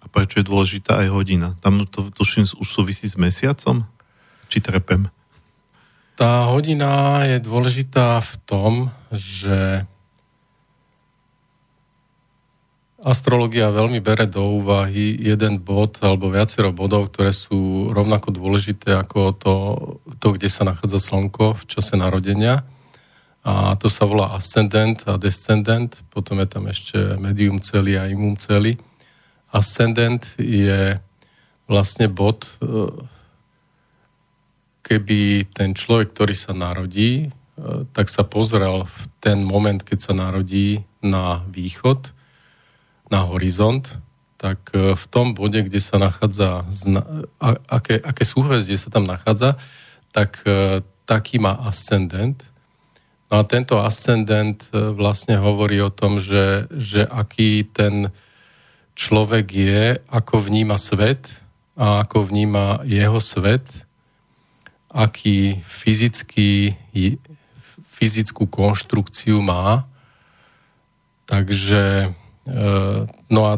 [0.00, 1.52] A prečo je dôležitá aj hodina?
[1.60, 3.84] Tam to tuším už súvisí s mesiacom?
[4.48, 5.12] Či trepem?
[6.16, 8.72] Tá hodina je dôležitá v tom,
[9.12, 9.84] že
[13.04, 19.20] astrologia veľmi bere do úvahy jeden bod alebo viacero bodov, ktoré sú rovnako dôležité ako
[19.36, 19.54] to,
[20.16, 22.64] to kde sa nachádza Slnko v čase narodenia.
[23.44, 28.40] A to sa volá ascendent a descendent, potom je tam ešte medium celý a imum
[28.40, 28.80] celý.
[29.52, 30.96] Ascendent je
[31.68, 32.88] vlastne bod, e,
[34.80, 40.12] keby ten človek, ktorý sa narodí, e, tak sa pozrel v ten moment, keď sa
[40.16, 42.16] narodí na východ,
[43.10, 43.84] na horizont,
[44.36, 46.64] tak e, v tom bode, kde sa nachádza,
[47.68, 49.56] aké, aké súhvezdie sa tam nachádza,
[50.14, 50.46] tak
[51.04, 52.40] taký má ascendent–
[53.34, 58.14] No a tento ascendent e, vlastne hovorí o tom, že, že aký ten
[58.94, 61.26] človek je, ako vníma svet
[61.74, 63.66] a ako vníma jeho svet,
[64.86, 66.78] aký fyzický,
[67.90, 69.82] fyzickú konštrukciu má.
[71.26, 72.08] Takže e,
[73.30, 73.52] no a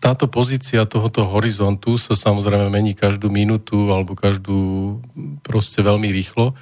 [0.00, 4.98] táto pozícia tohoto horizontu sa samozrejme mení každú minútu alebo každú
[5.44, 6.56] proste veľmi rýchlo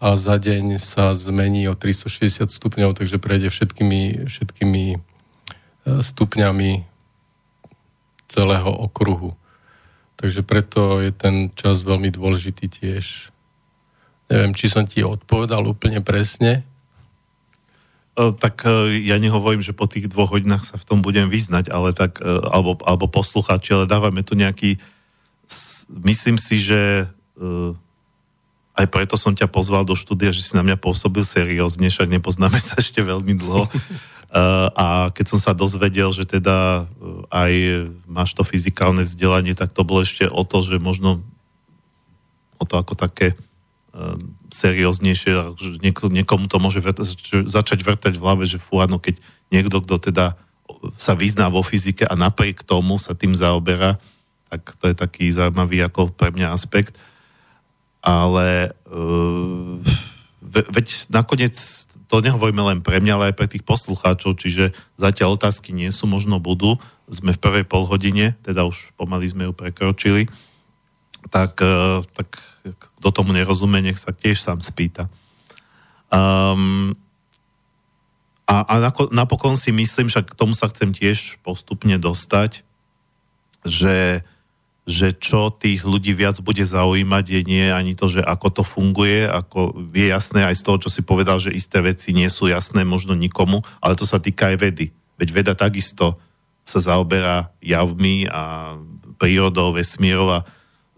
[0.00, 4.98] a za deň sa zmení o 360 stupňov, takže prejde všetkými, všetkými e,
[6.00, 6.70] stupňami
[8.24, 9.36] celého okruhu.
[10.16, 13.28] Takže preto je ten čas veľmi dôležitý tiež.
[14.32, 16.64] Neviem, či som ti odpovedal úplne presne.
[18.20, 21.72] E, tak e, ja nehovorím, že po tých dvoch hodinách sa v tom budem vyznať,
[21.72, 24.76] ale tak, alebo, alebo poslucháči, ale dávame tu nejaký,
[25.88, 27.08] myslím si, že
[28.76, 32.60] aj preto som ťa pozval do štúdia, že si na mňa pôsobil seriózne, však nepoznáme
[32.60, 33.64] sa ešte veľmi dlho.
[34.78, 36.86] A keď som sa dozvedel, že teda
[37.34, 37.52] aj
[38.06, 41.18] máš to fyzikálne vzdelanie, tak to bolo ešte o to, že možno
[42.62, 43.34] o to ako také
[44.54, 47.02] serióznejšie, že nieko, niekomu to môže vrta,
[47.46, 49.18] začať vrtať v hlave, že fú, áno, keď
[49.50, 50.38] niekto, kto teda
[50.94, 53.98] sa vyzná vo fyzike a napriek tomu sa tým zaoberá,
[54.46, 56.94] tak to je taký zaujímavý ako pre mňa aspekt
[58.00, 59.76] ale uh,
[60.48, 61.54] veď nakoniec
[62.10, 66.10] to nehovoríme len pre mňa, ale aj pre tých poslucháčov, čiže zatiaľ otázky nie sú,
[66.10, 66.80] možno budú.
[67.06, 70.26] Sme v prvej polhodine, teda už pomaly sme ju prekročili.
[71.30, 75.08] Tak, uh, tak kto tomu nerozumie, nech sa tiež sám spýta.
[76.10, 76.98] Um,
[78.44, 78.74] a, a
[79.14, 82.66] napokon si myslím, však k tomu sa chcem tiež postupne dostať,
[83.62, 84.26] že
[84.90, 89.22] že čo tých ľudí viac bude zaujímať, je nie ani to, že ako to funguje,
[89.22, 92.82] ako je jasné aj z toho, čo si povedal, že isté veci nie sú jasné
[92.82, 94.90] možno nikomu, ale to sa týka aj vedy.
[95.14, 96.18] Veď veda takisto
[96.66, 98.74] sa zaoberá javmi a
[99.20, 100.40] prírodou, vesmírov a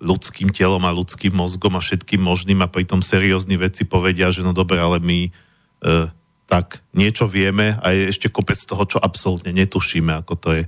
[0.03, 4.51] ľudským telom a ľudským mozgom a všetkým možným a pritom seriózni veci povedia, že no
[4.51, 5.31] dobre, ale my e,
[6.51, 10.65] tak niečo vieme a je ešte kopec toho, čo absolútne netušíme, ako to je.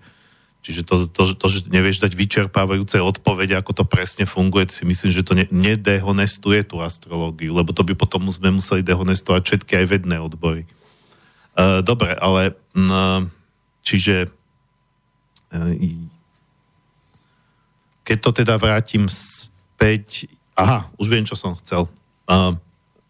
[0.64, 5.12] Čiže to, to, to, že nevieš dať vyčerpávajúce odpovede, ako to presne funguje, si myslím,
[5.12, 9.86] že to ne, nedehonestuje tú astrológiu, lebo to by potom sme museli dehonestovať všetky aj
[9.92, 10.64] vedné odbory.
[11.52, 13.28] Uh, dobre, ale uh,
[13.84, 14.32] čiže
[18.04, 21.88] keď to teda vrátim späť, aha, už viem, čo som chcel.
[22.28, 22.54] Uh,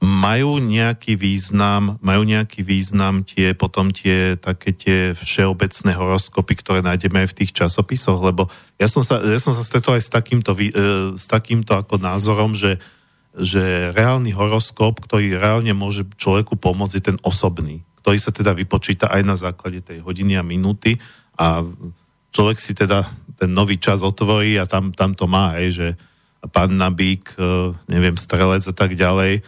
[0.05, 7.25] majú nejaký význam, majú nejaký význam tie, potom tie také tie všeobecné horoskopy, ktoré nájdeme
[7.25, 10.55] aj v tých časopisoch, lebo ja som sa, ja som sa stretol aj s takýmto,
[10.55, 12.79] uh, s takýmto ako názorom, že,
[13.35, 19.11] že reálny horoskop, ktorý reálne môže človeku pomôcť, je ten osobný, ktorý sa teda vypočíta
[19.11, 21.01] aj na základe tej hodiny a minúty
[21.35, 21.67] a
[22.35, 23.07] človek si teda
[23.39, 25.89] ten nový čas otvorí a tam, tam to má, hej, že
[26.51, 29.47] pán Nabík, uh, neviem, strelec a tak ďalej,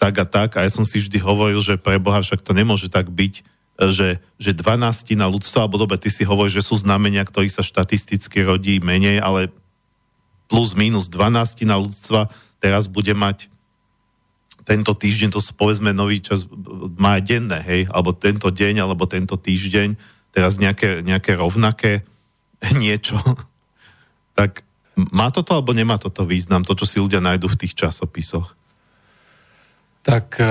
[0.00, 0.50] tak a tak.
[0.58, 4.18] A ja som si vždy hovoril, že pre Boha však to nemôže tak byť, že,
[4.40, 8.42] že 12 na ľudstvo, alebo dobre, ty si hovoríš, že sú znamenia, ktorých sa štatisticky
[8.42, 9.50] rodí menej, ale
[10.50, 13.50] plus minus 12 na ľudstva teraz bude mať
[14.64, 16.48] tento týždeň, to sú povedzme nový čas,
[16.96, 19.92] má denné, hej, alebo tento deň, alebo tento týždeň,
[20.32, 22.02] teraz nejaké, nejaké rovnaké
[22.72, 23.20] niečo,
[24.38, 28.54] tak má toto alebo nemá toto význam, to, čo si ľudia nájdú v tých časopisoch?
[30.04, 30.46] Tak e,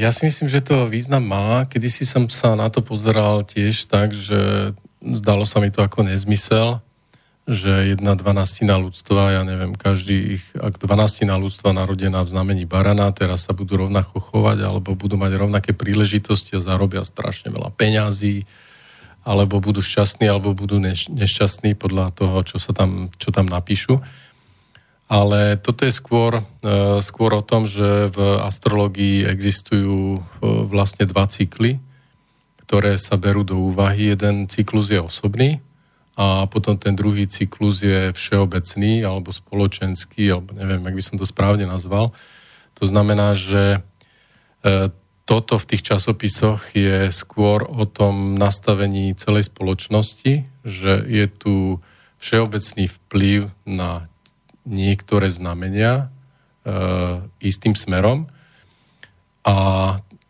[0.00, 1.68] ja si myslím, že to význam má.
[1.68, 4.72] Kedy si som sa na to pozeral tiež tak, že
[5.04, 6.80] zdalo sa mi to ako nezmysel,
[7.44, 13.12] že jedna dvanastina ľudstva, ja neviem, každý ich, ak dvanastina ľudstva narodená v znamení barana,
[13.12, 18.48] teraz sa budú rovnako chovať, alebo budú mať rovnaké príležitosti a zarobia strašne veľa peňazí,
[19.24, 24.04] alebo budú šťastní, alebo budú neš- nešťastní podľa toho, čo sa tam, čo tam napíšu.
[25.08, 30.20] Ale toto je skôr, e, skôr o tom, že v astrologii existujú e,
[30.68, 31.80] vlastne dva cykly,
[32.64, 34.16] ktoré sa berú do úvahy.
[34.16, 35.60] Jeden cyklus je osobný
[36.16, 41.26] a potom ten druhý cyklus je všeobecný alebo spoločenský, alebo neviem, jak by som to
[41.28, 42.16] správne nazval.
[42.80, 43.78] To znamená, že
[44.64, 44.88] e,
[45.24, 51.54] toto v tých časopisoch je skôr o tom nastavení celej spoločnosti, že je tu
[52.20, 54.08] všeobecný vplyv na
[54.64, 56.08] niektoré znamenia
[56.64, 56.74] e,
[57.40, 58.28] istým smerom
[59.44, 59.56] a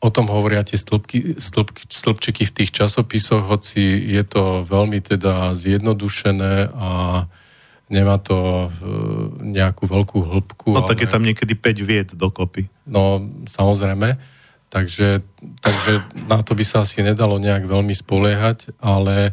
[0.03, 3.81] o tom hovoria tie stĺpky, stĺpky, stĺpčiky v tých časopisoch, hoci
[4.11, 6.91] je to veľmi teda zjednodušené a
[7.89, 8.69] nemá to e,
[9.55, 10.69] nejakú veľkú hĺbku.
[10.75, 11.03] No tak ale...
[11.07, 12.67] je tam niekedy 5 vied dokopy.
[12.91, 14.19] No, samozrejme.
[14.75, 15.22] Takže,
[15.62, 19.31] takže na to by sa asi nedalo nejak veľmi spoliehať, ale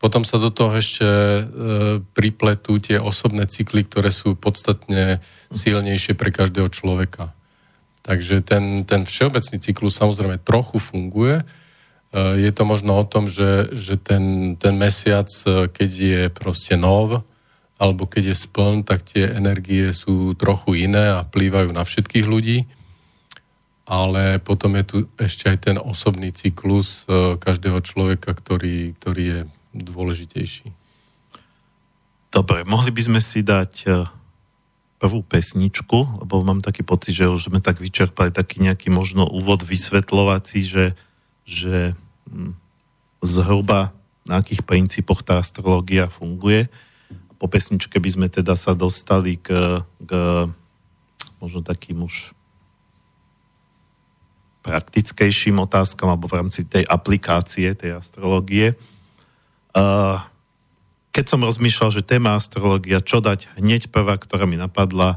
[0.00, 1.42] potom sa do toho ešte e,
[2.16, 5.20] pripletú tie osobné cykly, ktoré sú podstatne
[5.52, 7.36] silnejšie pre každého človeka.
[8.00, 11.42] Takže ten, ten všeobecný cyklus samozrejme trochu funguje.
[11.42, 11.44] E,
[12.40, 17.28] je to možno o tom, že, že ten, ten mesiac, e, keď je proste nov,
[17.76, 22.64] alebo keď je spln, tak tie energie sú trochu iné a plývajú na všetkých ľudí.
[23.88, 29.40] Ale potom je tu ešte aj ten osobný cyklus e, každého človeka, ktorý, ktorý je
[29.72, 30.68] dôležitejší.
[32.28, 34.04] Dobre, mohli by sme si dať e,
[35.00, 39.64] prvú pesničku, lebo mám taký pocit, že už sme tak vyčerpali taký nejaký možno úvod
[39.64, 40.92] vysvetľovací, že,
[41.48, 41.96] že
[42.28, 42.52] hm,
[43.24, 43.96] zhruba
[44.28, 46.68] na akých princípoch tá astrológia funguje.
[47.40, 50.10] Po pesničke by sme teda sa dostali k, k
[51.40, 52.36] možno takým už
[54.68, 58.76] praktickejším otázkam alebo v rámci tej aplikácie tej astrológie.
[61.08, 65.16] Keď som rozmýšľal, že téma astrologia, čo dať, hneď prvá, ktorá mi napadla,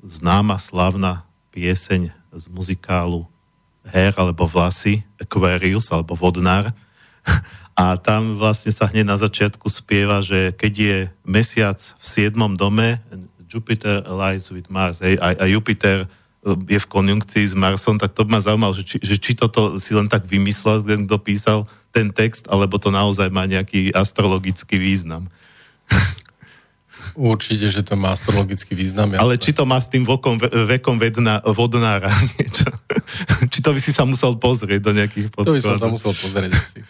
[0.00, 3.28] známa, slavná pieseň z muzikálu
[3.84, 6.72] Her alebo Vlasy, Aquarius alebo Vodnár.
[7.80, 13.00] A tam vlastne sa hneď na začiatku spieva, že keď je mesiac v siedmom dome,
[13.48, 16.06] Jupiter lies with Mars, hej, a, a Jupiter
[16.44, 19.76] je v konjunkcii s Marsom, tak to by ma zaujímalo, že či, že či toto
[19.76, 21.60] si len tak vymyslel, ten, kto písal
[21.92, 25.28] ten text, alebo to naozaj má nejaký astrologický význam.
[27.18, 29.12] Určite, že to má astrologický význam.
[29.18, 32.70] Ale či to má s tým vokom, vekom vedna, vodnára niečo?
[33.50, 35.52] či to by si sa musel pozrieť do nejakých podkladov?
[35.52, 36.80] To by som sa musel pozrieť asi.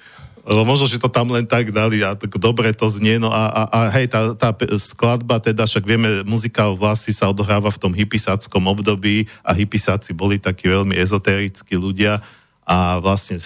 [0.41, 3.21] Lebo možno, že to tam len tak dali a tak dobre to znie.
[3.21, 7.69] No a, a, a hej, tá, tá skladba, teda však vieme, muzikál vlasy sa odohráva
[7.69, 12.25] v tom hypisáckom období a hypisáci boli takí veľmi ezotérickí ľudia
[12.65, 13.37] a vlastne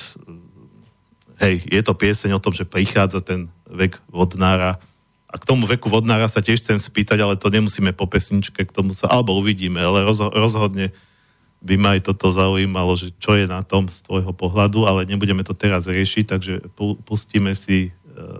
[1.43, 4.79] hej, je to pieseň o tom, že prichádza ten vek vodnára
[5.35, 8.71] a k tomu veku vodnára sa tiež chcem spýtať, ale to nemusíme po pesničke, k
[8.71, 10.95] tomu sa, alebo uvidíme, ale rozho- rozhodne
[11.65, 15.41] by ma aj toto zaujímalo, že čo je na tom z tvojho pohľadu, ale nebudeme
[15.41, 16.55] to teraz riešiť, takže
[17.09, 17.91] pustíme si e,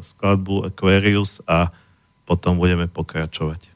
[0.05, 1.73] skladbu Aquarius a
[2.29, 3.73] potom budeme pokračovať.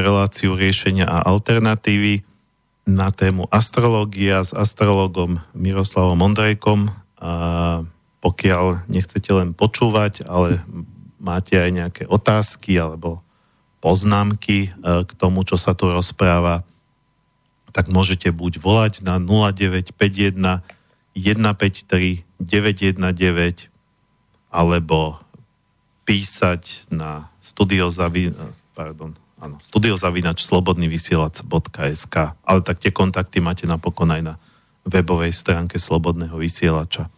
[0.00, 2.24] Reláciu riešenia a alternatívy
[2.88, 6.90] na tému astrológia s astrologom Miroslavom Ondrejkom.
[7.20, 7.32] A
[8.20, 10.60] pokiaľ nechcete len počúvať, ale
[11.20, 13.20] máte aj nejaké otázky alebo
[13.80, 14.70] poznámky e,
[15.04, 16.64] k tomu, čo sa tu rozpráva,
[17.70, 20.60] tak môžete buď volať na 0951
[21.16, 23.68] 153 919
[24.50, 25.20] alebo
[26.08, 28.34] písať na studiozavi,
[28.74, 34.34] pardon, áno, studiozavinač slobodnyvysielac.sk ale tak tie kontakty máte napokon aj na
[34.84, 37.12] webovej stránke Slobodného vysielača.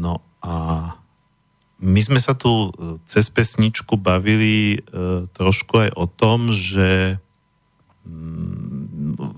[0.00, 0.54] No a
[1.80, 4.78] my sme sa tu e, cez pesničku bavili e,
[5.32, 7.16] trošku aj o tom, že
[8.04, 8.60] mm,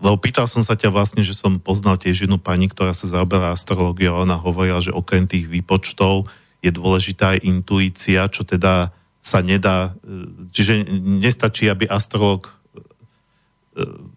[0.03, 3.55] lebo pýtal som sa ťa vlastne, že som poznal tiež jednu pani, ktorá sa zaoberá
[3.55, 6.27] astrológiou a ona hovorila, že okrem tých výpočtov
[6.63, 8.91] je dôležitá aj intuícia, čo teda
[9.23, 10.83] sa nedá, e, čiže
[11.23, 12.53] nestačí, aby astrolog e,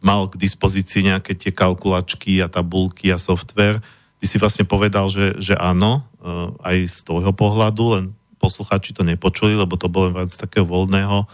[0.02, 3.86] mal k dispozícii nejaké tie kalkulačky a tabulky a software.
[4.18, 8.06] Ty si vlastne povedal, že, že áno, e, aj z tvojho pohľadu, len
[8.42, 11.30] poslucháči to nepočuli, lebo to bolo len z takého voľného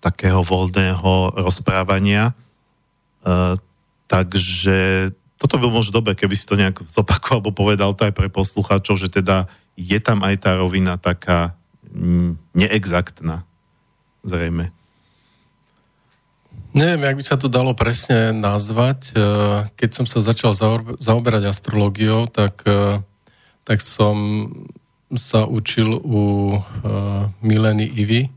[0.00, 2.32] takého voľného rozprávania.
[4.08, 8.32] Takže toto by možno dobre, keby si to nejak zopakoval, alebo povedal to aj pre
[8.32, 9.44] poslucháčov, že teda
[9.76, 11.54] je tam aj tá rovina taká
[12.56, 13.44] neexaktná.
[14.26, 14.72] Zrejme.
[16.76, 19.00] Neviem, jak by sa to dalo presne nazvať.
[19.08, 19.12] E,
[19.80, 20.52] keď som sa začal
[21.00, 23.00] zaoberať astrológiou, tak, e,
[23.64, 24.48] tak som
[25.08, 26.58] sa učil u e,
[27.40, 28.28] Mileny Ivy,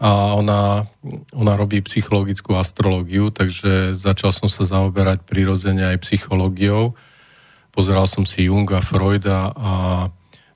[0.00, 0.88] a ona,
[1.36, 6.96] ona robí psychologickú astrológiu, takže začal som sa zaoberať prirodzene aj psychológiou.
[7.68, 9.72] Pozeral som si Junga, Freuda a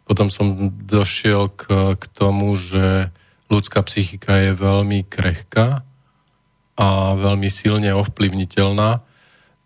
[0.05, 3.09] potom som došiel k, k tomu, že
[3.49, 5.85] ľudská psychika je veľmi krehká
[6.77, 9.01] a veľmi silne ovplyvniteľná.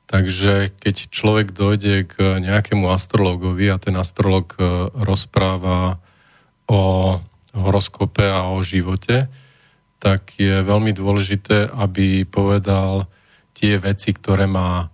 [0.08, 6.00] Takže keď človek dojde k nejakému astrologovi a ten astrolog e, rozpráva
[6.64, 7.16] o
[7.52, 9.28] horoskope a o živote,
[9.98, 13.10] tak je veľmi dôležité, aby povedal
[13.52, 14.88] tie veci, ktoré má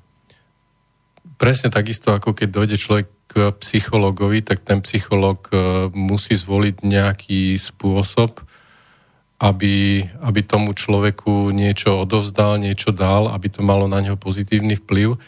[1.36, 7.59] presne takisto, ako keď dojde človek k psychologovi, tak ten psycholog e, musí zvoliť nejaký
[7.59, 8.39] spôsob,
[9.43, 15.18] aby, aby tomu človeku niečo odovzdal, niečo dal, aby to malo na neho pozitívny vplyv.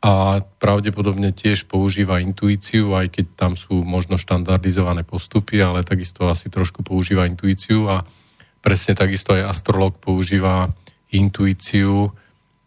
[0.00, 6.48] A pravdepodobne tiež používa intuíciu, aj keď tam sú možno štandardizované postupy, ale takisto asi
[6.48, 8.08] trošku používa intuíciu a
[8.64, 10.72] presne takisto aj astrolog používa
[11.12, 12.16] intuíciu,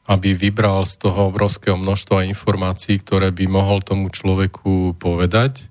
[0.09, 5.69] aby vybral z toho obrovského množstva informácií, ktoré by mohol tomu človeku povedať,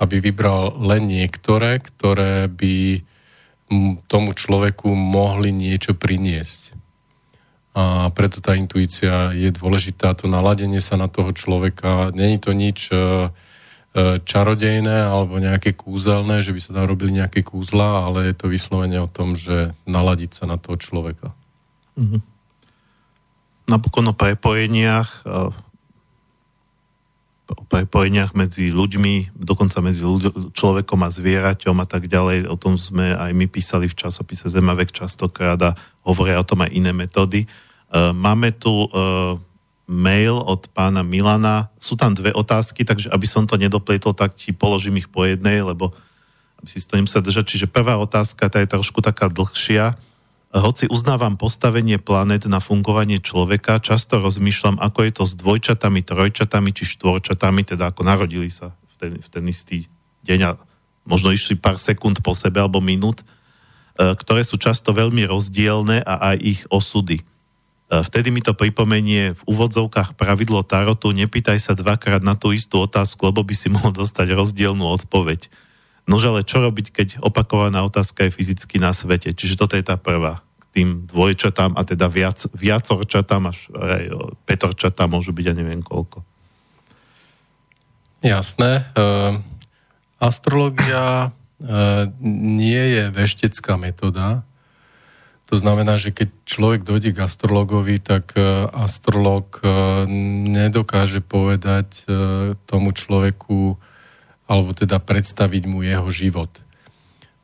[0.00, 3.04] aby vybral len niektoré, ktoré by
[4.08, 6.72] tomu človeku mohli niečo priniesť.
[7.76, 12.08] A preto tá intuícia je dôležitá, to naladenie sa na toho človeka.
[12.16, 13.28] Není to nič uh,
[13.96, 18.52] E, čarodejné alebo nejaké kúzelné, že by sa tam robili nejaké kúzla, ale je to
[18.52, 21.32] vyslovene o tom, že naladiť sa na toho človeka.
[21.96, 22.20] Mm-hmm.
[23.66, 25.64] Napokon o prepojeniach e,
[27.46, 32.50] o prepojeniach medzi ľuďmi, dokonca medzi ľuď- človekom a zvieraťom a tak ďalej.
[32.50, 36.74] O tom sme aj my písali v časopise Zemavek častokrát a hovoria o tom aj
[36.74, 37.46] iné metódy.
[37.46, 37.48] E,
[38.14, 38.90] máme tu
[39.86, 41.70] mail od pána Milana.
[41.78, 45.62] Sú tam dve otázky, takže aby som to nedopletol, tak ti položím ich po jednej,
[45.62, 45.94] lebo
[46.58, 47.44] aby si to nemusel držať.
[47.46, 49.94] Čiže prvá otázka, tá je trošku taká dlhšia.
[50.56, 56.72] Hoci uznávam postavenie planet na fungovanie človeka, často rozmýšľam, ako je to s dvojčatami, trojčatami
[56.72, 59.84] či štvorčatami, teda ako narodili sa v ten, v ten istý
[60.24, 60.50] deň a
[61.04, 66.32] možno išli pár sekúnd po sebe alebo minút, e, ktoré sú často veľmi rozdielne a
[66.32, 67.20] aj ich osudy.
[67.20, 67.24] E,
[67.92, 73.28] vtedy mi to pripomenie v úvodzovkách pravidlo Tarotu, nepýtaj sa dvakrát na tú istú otázku,
[73.28, 75.52] lebo by si mohol dostať rozdielnú odpoveď.
[76.08, 79.36] Nož ale čo robiť, keď opakovaná otázka je fyzicky na svete?
[79.36, 80.45] Čiže toto je tá prvá.
[80.76, 84.04] Tým dvojčatám a teda viac, viacorčatám až aj
[84.44, 86.20] petorčatám môžu byť a neviem koľko.
[88.20, 88.84] Jasné.
[88.84, 89.10] E,
[90.20, 94.44] astrologia e, nie je veštecká metóda,
[95.46, 99.66] to znamená, že keď človek dojde k astrologovi, tak e, astrolog e,
[100.50, 102.18] nedokáže povedať e,
[102.66, 103.78] tomu človeku,
[104.50, 106.50] alebo teda predstaviť mu jeho život.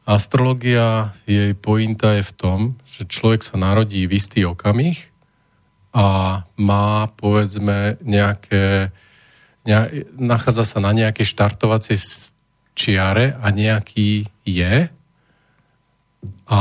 [0.03, 4.99] Astrologia, jej pointa je v tom, že človek sa narodí v istý okamih
[5.95, 8.91] a má, povedzme, nejaké,
[9.63, 9.79] ne,
[10.19, 12.03] nachádza sa na nejakej štartovacej
[12.75, 14.91] čiare a nejaký je
[16.51, 16.61] a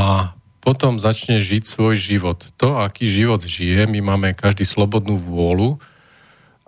[0.61, 2.45] potom začne žiť svoj život.
[2.61, 5.81] To, aký život žije, my máme každý slobodnú vôľu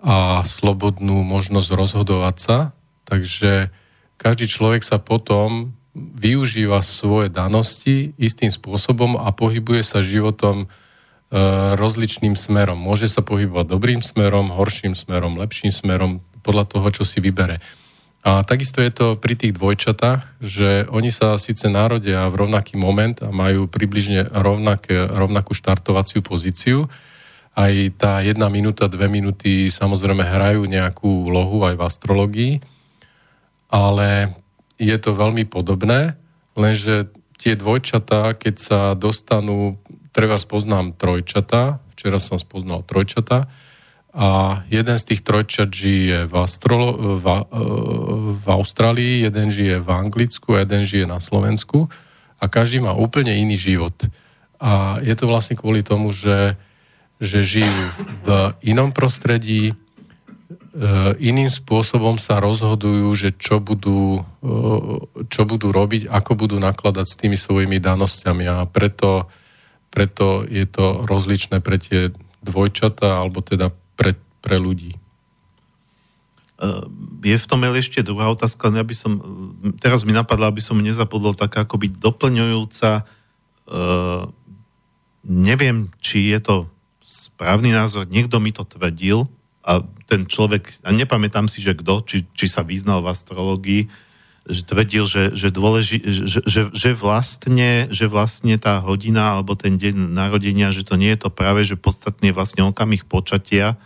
[0.02, 2.58] a slobodnú možnosť rozhodovať sa,
[3.06, 3.70] takže
[4.18, 10.68] každý človek sa potom využíva svoje danosti istým spôsobom a pohybuje sa životom e,
[11.78, 12.76] rozličným smerom.
[12.76, 17.62] Môže sa pohybovať dobrým smerom, horším smerom, lepším smerom, podľa toho, čo si vybere.
[18.24, 23.20] A takisto je to pri tých dvojčatách, že oni sa síce narodia v rovnaký moment
[23.20, 26.88] a majú približne rovnaké, rovnakú štartovaciu pozíciu.
[27.52, 32.52] Aj tá jedna minúta, dve minúty samozrejme hrajú nejakú úlohu aj v astrologii,
[33.68, 34.40] ale
[34.78, 36.18] je to veľmi podobné,
[36.58, 39.78] lenže tie dvojčatá, keď sa dostanú,
[40.14, 43.50] treba spoznám trojčatá, včera som spoznal trojčatá,
[44.14, 47.26] a jeden z tých trojčat žije v, Astrolo, v,
[48.38, 51.90] v Austrálii, jeden žije v Anglicku a jeden žije na Slovensku
[52.38, 53.94] a každý má úplne iný život.
[54.62, 56.54] A je to vlastne kvôli tomu, že,
[57.18, 57.82] že žijú
[58.22, 59.74] v inom prostredí,
[61.22, 64.52] iným spôsobom sa rozhodujú, že čo budú, e,
[65.30, 68.44] čo budú robiť, ako budú nakladať s tými svojimi danosťami.
[68.50, 69.30] A preto,
[69.94, 72.10] preto je to rozličné pre tie
[72.42, 74.98] dvojčata, alebo teda pre, pre ľudí.
[77.24, 79.12] Je v tom ešte druhá otázka, ja by som,
[79.82, 83.04] teraz mi napadla, aby som nezapodol taká akoby doplňujúca,
[85.24, 86.54] neviem, či je to
[87.04, 89.28] správny názor, niekto mi to tvrdil
[89.64, 93.82] a ten človek, a nepamätám si, že kto, či, či sa vyznal v astrologii,
[94.44, 99.80] že tvrdil, že, že, dôleži, že, že, že, vlastne, že vlastne tá hodina alebo ten
[99.80, 103.80] deň narodenia, že to nie je to práve, že podstatne vlastne okamih počatia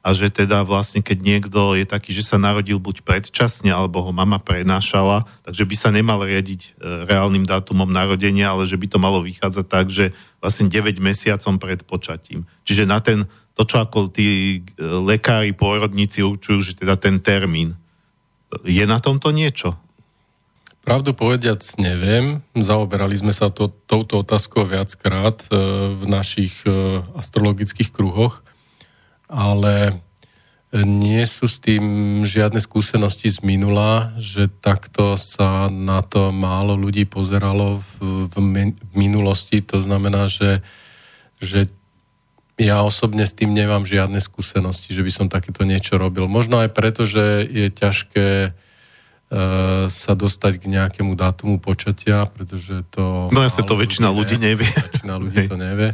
[0.00, 4.08] a že teda vlastne keď niekto je taký, že sa narodil buď predčasne alebo ho
[4.08, 6.68] mama prenášala, takže by sa nemal riadiť e,
[7.04, 11.84] reálnym dátumom narodenia, ale že by to malo vychádzať tak, že vlastne 9 mesiacom pred
[11.84, 12.48] počatím.
[12.64, 13.28] Čiže na ten,
[13.58, 17.74] to čo ako tí e, lekári, pôrodníci určujú, že teda ten termín.
[18.62, 19.74] Je na tomto niečo?
[20.86, 22.38] Pravdu povediac neviem.
[22.54, 25.58] Zaoberali sme sa to, touto otázkou viackrát e,
[25.90, 28.46] v našich e, astrologických kruhoch,
[29.26, 29.98] ale
[30.72, 37.08] nie sú s tým žiadne skúsenosti z minula, že takto sa na to málo ľudí
[37.08, 38.34] pozeralo v, v,
[38.76, 39.64] v minulosti.
[39.64, 40.60] To znamená, že,
[41.40, 41.72] že
[42.58, 46.26] ja osobne s tým nemám žiadne skúsenosti, že by som takéto niečo robil.
[46.26, 48.52] Možno aj preto, že je ťažké
[49.28, 53.28] E, sa dostať k nejakému dátumu počatia, pretože to...
[53.28, 54.64] No ja sa to väčšina ľudí nevie.
[54.64, 55.92] Väčšina ľudí to nevie.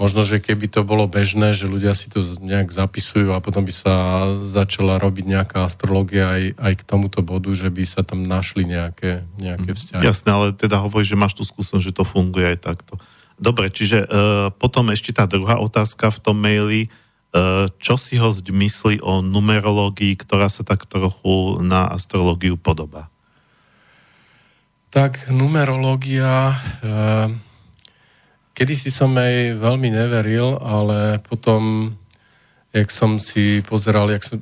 [0.00, 3.72] Možno, že keby to bolo bežné, že ľudia si to nejak zapisujú a potom by
[3.76, 3.92] sa
[4.40, 9.28] začala robiť nejaká astrológia aj, aj k tomuto bodu, že by sa tam našli nejaké,
[9.36, 9.76] nejaké mhm.
[9.76, 10.04] vzťahy.
[10.08, 12.96] Jasné, ale teda hovoríš, že máš tú skúsenosť, že to funguje aj takto.
[13.36, 16.88] Dobre, čiže uh, potom ešte tá druhá otázka v tom maili.
[17.36, 23.12] E, čo si ho myslí o numerológii, ktorá sa tak trochu na astrológiu podobá?
[24.88, 26.96] Tak numerológia, e,
[28.56, 31.92] kedysi som jej veľmi neveril, ale potom,
[32.72, 34.40] jak som si pozeral, jak som,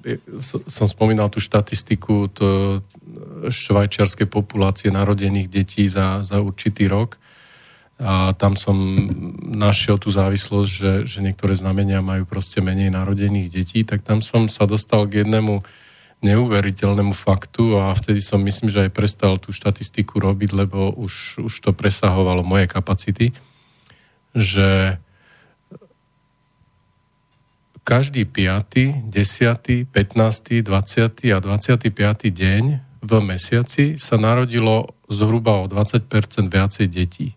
[0.71, 2.79] som spomínal tú štatistiku to
[3.51, 7.19] švajčiarskej populácie narodených detí za, za určitý rok,
[7.95, 8.75] a tam som
[9.47, 14.51] našiel tú závislosť, že, že niektoré znamenia majú proste menej narodených detí, tak tam som
[14.51, 15.63] sa dostal k jednému
[16.25, 21.55] neuveriteľnému faktu a vtedy som myslím, že aj prestal tú štatistiku robiť, lebo už, už
[21.61, 23.31] to presahovalo moje kapacity,
[24.33, 24.99] že
[27.85, 31.37] každý 5., 10., 15., 20.
[31.37, 31.93] a 25.
[32.33, 32.65] deň
[33.05, 36.09] v mesiaci sa narodilo zhruba o 20%
[36.49, 37.37] viacej detí.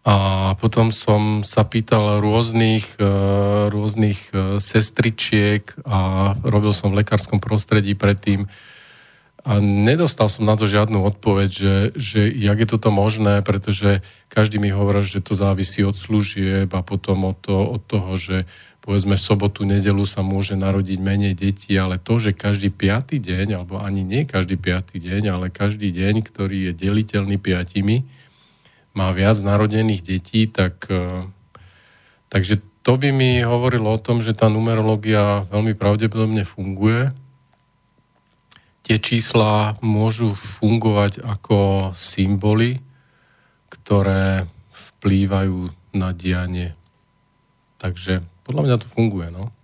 [0.00, 0.16] A
[0.56, 3.04] potom som sa pýtal rôznych, e,
[3.68, 8.48] rôznych e, sestričiek a robil som v lekárskom prostredí predtým.
[9.44, 14.00] A nedostal som na to žiadnu odpoveď, že, že jak je toto možné, pretože
[14.32, 18.48] každý mi hovoril, že to závisí od služieb a potom od, to, od toho, že
[18.80, 23.60] povedzme v sobotu, nedelu sa môže narodiť menej detí, ale to, že každý piatý deň,
[23.60, 28.08] alebo ani nie každý piatý deň, ale každý deň, ktorý je deliteľný piatimi,
[28.94, 31.26] má viac narodených detí, tak, e,
[32.32, 37.12] takže to by mi hovorilo o tom, že tá numerológia veľmi pravdepodobne funguje.
[38.82, 42.80] Tie čísla môžu fungovať ako symboly,
[43.70, 46.74] ktoré vplývajú na dianie.
[47.78, 49.54] Takže podľa mňa to funguje, no.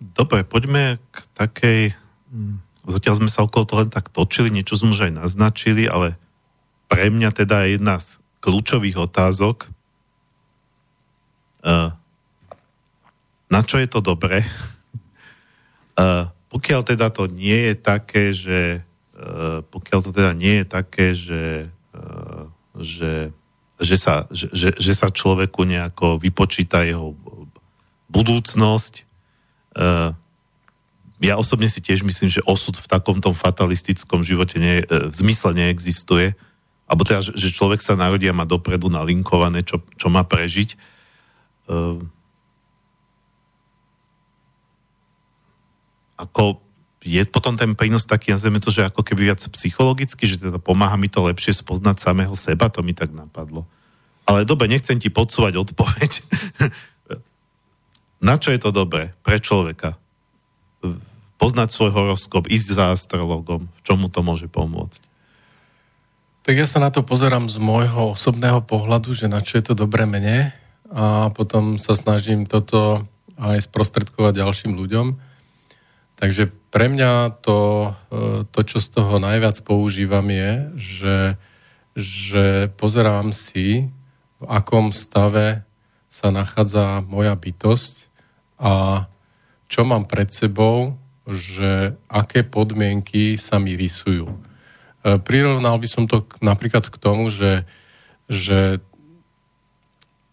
[0.00, 1.80] Dobre, poďme k takej...
[2.32, 6.18] Hm, zatiaľ sme sa okolo toho len tak točili, niečo sme už aj naznačili, ale
[6.86, 9.66] pre mňa teda jedna z kľúčových otázok,
[11.66, 11.90] uh,
[13.46, 14.46] na čo je to dobré?
[15.96, 18.60] Uh, pokiaľ teda to nie je také, že
[19.18, 21.72] uh, pokiaľ to teda nie je také, že,
[22.76, 23.32] že,
[23.80, 27.16] že, sa, že, že sa človeku nejako vypočíta jeho
[28.12, 29.08] budúcnosť,
[31.20, 36.36] ja osobne si tiež myslím, že osud v takomto fatalistickom živote nie, v zmysle neexistuje,
[36.86, 40.78] alebo teda, že človek sa narodí a má dopredu nalinkované, čo, čo má prežiť.
[41.66, 41.98] Uh,
[46.14, 46.62] ako
[47.06, 50.98] je potom ten prínos taký, nazveme to, že ako keby viac psychologicky, že teda pomáha
[50.98, 53.62] mi to lepšie spoznať samého seba, to mi tak napadlo.
[54.26, 56.12] Ale dobre, nechcem ti podsúvať odpoveď.
[58.26, 59.94] Na čo je to dobré pre človeka?
[61.38, 65.05] Poznať svoj horoskop, ísť za astrologom, v čom mu to môže pomôcť?
[66.46, 69.74] Tak ja sa na to pozerám z môjho osobného pohľadu, že na čo je to
[69.74, 70.54] dobré mene
[70.94, 73.02] a potom sa snažím toto
[73.34, 75.18] aj sprostredkovať ďalším ľuďom.
[76.14, 81.18] Takže pre mňa to, e, to, čo z toho najviac používam je, že,
[81.98, 82.46] že
[82.78, 83.90] pozerám si,
[84.38, 85.66] v akom stave
[86.06, 88.06] sa nachádza moja bytosť
[88.62, 89.02] a
[89.66, 90.94] čo mám pred sebou,
[91.26, 94.30] že aké podmienky sa mi rysujú.
[95.06, 97.62] E, prirovnal by som to napríklad k tomu, že,
[98.26, 98.82] že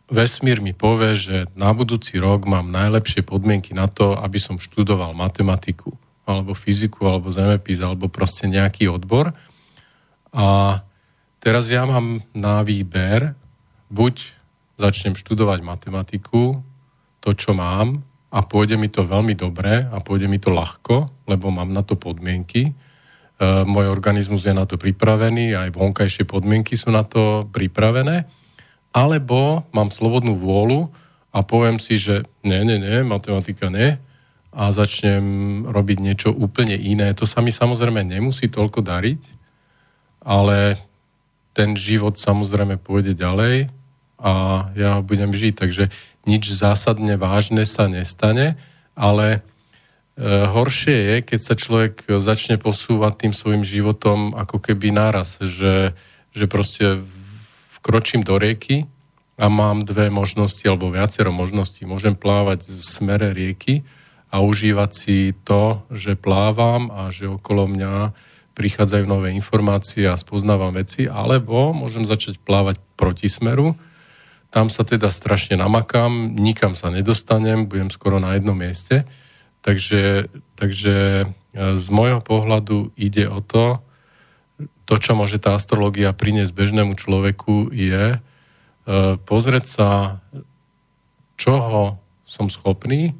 [0.10, 5.14] vesmír mi povie, že na budúci rok mám najlepšie podmienky na to, aby som študoval
[5.14, 5.94] matematiku,
[6.26, 9.38] alebo fyziku, alebo zemepis, alebo proste nejaký odbor.
[10.34, 10.82] A
[11.38, 13.38] teraz ja mám na výber,
[13.94, 14.34] buď
[14.82, 16.66] začnem študovať matematiku,
[17.22, 18.02] to, čo mám,
[18.34, 21.94] a pôjde mi to veľmi dobre a pôjde mi to ľahko, lebo mám na to
[21.94, 22.74] podmienky.
[23.40, 28.30] E, môj organizmus je na to pripravený, aj vonkajšie podmienky sú na to pripravené
[28.94, 30.94] alebo mám slobodnú vôľu
[31.34, 33.98] a poviem si, že nie, nie, nie, matematika nie
[34.54, 37.10] a začnem robiť niečo úplne iné.
[37.18, 39.22] To sa mi samozrejme nemusí toľko dariť,
[40.22, 40.78] ale
[41.58, 43.74] ten život samozrejme pôjde ďalej
[44.22, 44.34] a
[44.78, 45.54] ja budem žiť.
[45.58, 45.90] Takže
[46.30, 48.62] nič zásadne vážne sa nestane,
[48.94, 49.42] ale
[50.20, 55.98] horšie je, keď sa človek začne posúvať tým svojim životom ako keby náraz, že,
[56.30, 57.02] že proste
[57.82, 58.86] vkročím do rieky
[59.42, 61.90] a mám dve možnosti alebo viacero možností.
[61.90, 63.82] Môžem plávať v smere rieky
[64.30, 68.14] a užívať si to, že plávam a že okolo mňa
[68.54, 73.74] prichádzajú nové informácie a spoznávam veci, alebo môžem začať plávať proti smeru.
[74.54, 79.10] Tam sa teda strašne namakám, nikam sa nedostanem, budem skoro na jednom mieste.
[79.64, 80.28] Takže,
[80.60, 81.26] takže e,
[81.80, 83.80] z môjho pohľadu ide o to,
[84.84, 88.20] to, čo môže tá astrológia priniesť bežnému človeku, je e,
[89.24, 89.90] pozrieť sa,
[91.40, 91.98] čoho
[92.28, 93.16] som schopný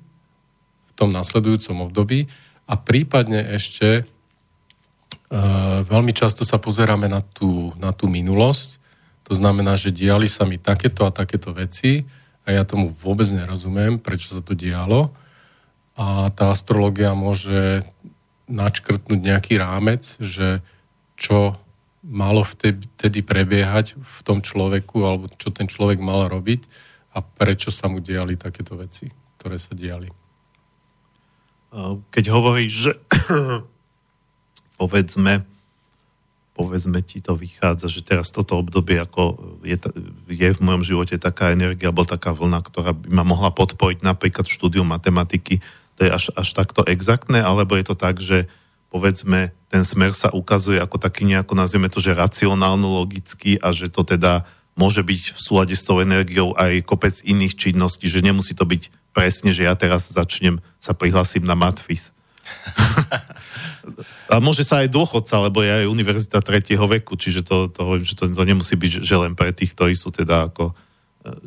[0.88, 2.28] v tom nasledujúcom období
[2.68, 5.40] a prípadne ešte e,
[5.88, 8.84] veľmi často sa pozeráme na tú, na tú minulosť.
[9.32, 12.04] To znamená, že diali sa mi takéto a takéto veci
[12.44, 15.23] a ja tomu vôbec nerozumiem, prečo sa to dialo.
[15.94, 17.86] A tá astrológia môže
[18.50, 20.66] načkrtnúť nejaký rámec, že
[21.16, 21.56] čo
[22.04, 26.68] malo vtedy prebiehať v tom človeku, alebo čo ten človek mal robiť
[27.16, 29.08] a prečo sa mu diali takéto veci,
[29.40, 30.12] ktoré sa diali.
[32.12, 32.92] Keď hovoríš, že
[34.82, 35.48] povedzme,
[36.54, 39.78] povedzme ti to vychádza, že teraz toto obdobie ako je,
[40.30, 44.46] je v mojom živote taká energia alebo taká vlna, ktorá by ma mohla podporiť napríklad
[44.46, 45.64] štúdium matematiky,
[45.98, 48.50] to je až, až takto exaktné, alebo je to tak, že
[48.94, 54.06] povedzme, ten smer sa ukazuje ako taký nejako, nazvieme to, že racionálno-logický a že to
[54.06, 54.46] teda
[54.78, 58.94] môže byť v súlade s tou energiou aj kopec iných činností, že nemusí to byť
[59.14, 62.14] presne, že ja teraz začnem, sa prihlasím na matfis.
[64.34, 68.06] a môže sa aj dôchodca, lebo je aj univerzita tretieho veku, čiže to, to hovorím,
[68.06, 70.74] že to, to nemusí byť že len pre tých, ktorí sú teda ako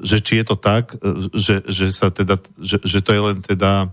[0.01, 0.97] že či je to tak,
[1.36, 3.92] že, že sa teda, že, že to je len teda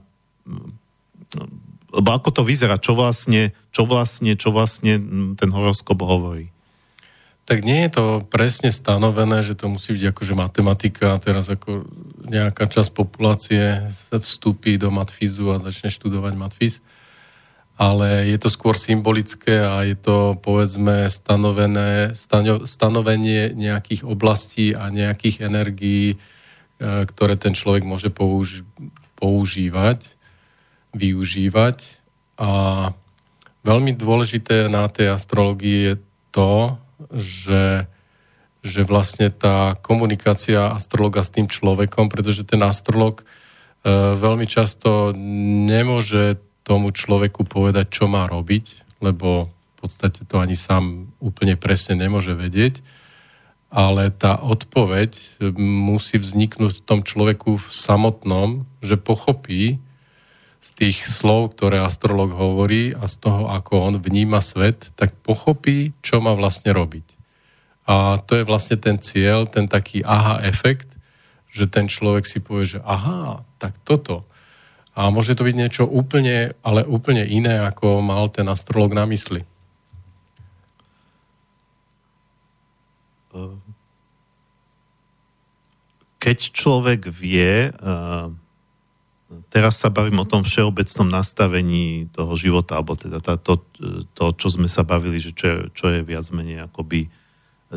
[1.94, 4.98] lebo ako to vyzerá, čo vlastne, čo vlastne, čo vlastne
[5.38, 6.50] ten horoskop hovorí?
[7.44, 11.84] Tak nie je to presne stanovené, že to musí byť akože matematika, teraz ako
[12.24, 13.84] nejaká časť populácie
[14.16, 16.80] vstúpi do matfizu a začne študovať matfiz,
[17.76, 24.88] ale je to skôr symbolické a je to povedzme stanovené, stano, stanovenie nejakých oblastí a
[24.88, 26.18] nejakých energií, e,
[26.80, 28.64] ktoré ten človek môže použ-
[29.20, 30.16] používať
[30.94, 31.78] využívať.
[32.40, 32.52] A
[33.66, 35.96] veľmi dôležité na tej astrologii je
[36.34, 36.54] to,
[37.14, 37.86] že,
[38.66, 43.26] že vlastne tá komunikácia astrologa s tým človekom, pretože ten astrolog e,
[44.18, 45.14] veľmi často
[45.68, 52.00] nemôže tomu človeku povedať, čo má robiť, lebo v podstate to ani sám úplne presne
[52.00, 52.80] nemôže vedieť,
[53.68, 59.84] ale tá odpoveď musí vzniknúť v tom človeku v samotnom, že pochopí,
[60.64, 65.92] z tých slov, ktoré astrolog hovorí a z toho, ako on vníma svet, tak pochopí,
[66.00, 67.04] čo má vlastne robiť.
[67.84, 70.88] A to je vlastne ten cieľ, ten taký aha efekt,
[71.52, 74.24] že ten človek si povie, že aha, tak toto.
[74.96, 79.44] A môže to byť niečo úplne, ale úplne iné, ako mal ten astrolog na mysli.
[86.24, 88.32] Keď človek vie, uh
[89.50, 93.62] teraz sa bavím o tom všeobecnom nastavení toho života, alebo teda tá, to,
[94.14, 97.10] to, čo sme sa bavili, že čo je, čo je viac menej akoby,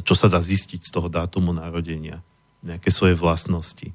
[0.05, 2.21] čo sa dá zistiť z toho dátumu narodenia,
[2.61, 3.93] nejaké svoje vlastnosti.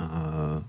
[0.00, 0.62] A,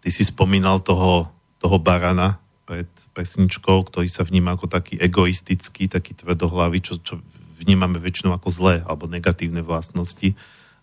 [0.00, 1.28] ty si spomínal toho,
[1.60, 7.18] toho barana pred pesničkou, ktorý sa vníma ako taký egoistický, taký tvrdohlavý, čo, čo
[7.60, 10.32] vnímame väčšinou ako zlé alebo negatívne vlastnosti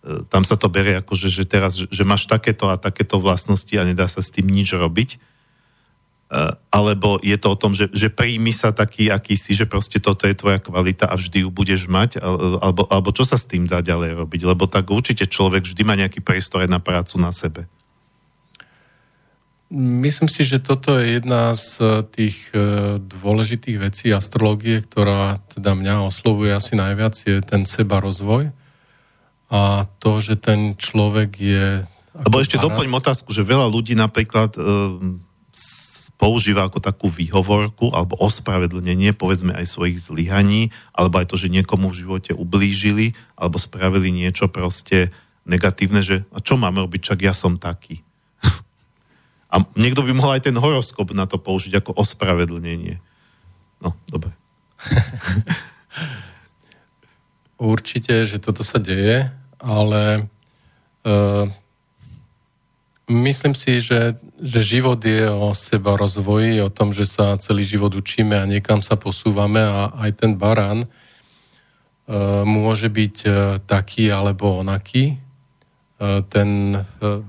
[0.02, 3.82] tam sa to berie ako, že, že teraz, že, máš takéto a takéto vlastnosti a
[3.82, 5.10] nedá sa s tým nič robiť.
[5.14, 5.18] E,
[6.70, 10.30] alebo je to o tom, že, že príjmi sa taký, aký si, že proste toto
[10.30, 13.82] je tvoja kvalita a vždy ju budeš mať, alebo, alebo čo sa s tým dá
[13.82, 17.66] ďalej robiť, lebo tak určite človek vždy má nejaký priestor na prácu na sebe.
[19.68, 22.54] Myslím si, že toto je jedna z e, tých
[23.02, 28.54] dôležitých vecí astrológie, ktorá teda mňa oslovuje asi najviac, je ten seba rozvoj
[29.48, 31.66] a to, že ten človek je...
[32.12, 32.68] Lebo ešte para...
[32.68, 34.60] doplním otázku, že veľa ľudí napríklad e,
[36.20, 41.88] používa ako takú výhovorku alebo ospravedlnenie, povedzme aj svojich zlyhaní, alebo aj to, že niekomu
[41.88, 45.14] v živote ublížili, alebo spravili niečo proste
[45.48, 48.04] negatívne, že a čo máme robiť, čak ja som taký.
[49.54, 53.00] a niekto by mohol aj ten horoskop na to použiť ako ospravedlnenie.
[53.80, 54.34] No, dobre.
[57.58, 60.30] Určite, že toto sa deje ale
[61.04, 61.46] uh,
[63.10, 67.94] myslím si, že, že život je o seba rozvoji, o tom, že sa celý život
[67.94, 73.34] učíme a niekam sa posúvame a aj ten barán uh, môže byť uh,
[73.66, 75.18] taký alebo onaký.
[75.98, 76.84] Uh, ten uh,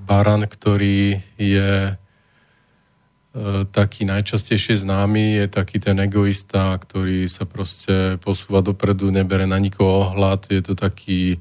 [0.05, 1.97] barán, ktorý je
[3.69, 10.09] taký najčastejšie známy je taký ten egoista, ktorý sa proste posúva dopredu, nebere na nikoho
[10.09, 11.37] ohľad, je to taký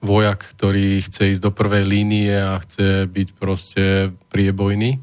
[0.00, 3.84] vojak, ktorý chce ísť do prvej línie a chce byť proste
[4.32, 4.96] priebojný.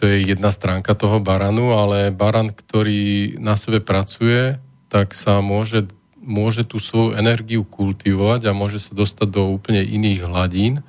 [0.00, 5.86] To je jedna stránka toho baranu, ale baran, ktorý na sebe pracuje, tak sa môže,
[6.18, 10.74] môže tú svoju energiu kultivovať a môže sa dostať do úplne iných hladín.
[10.80, 10.82] E,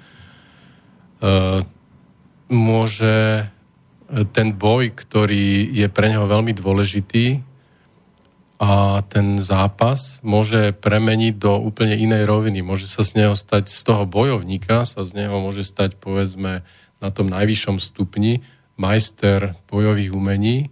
[2.49, 3.47] môže
[4.33, 7.41] ten boj, ktorý je pre neho veľmi dôležitý,
[8.63, 12.63] a ten zápas môže premeniť do úplne inej roviny.
[12.63, 16.63] Môže sa z neho stať, z toho bojovníka sa z neho môže stať, povedzme,
[17.03, 18.39] na tom najvyššom stupni
[18.79, 20.67] majster bojových umení e,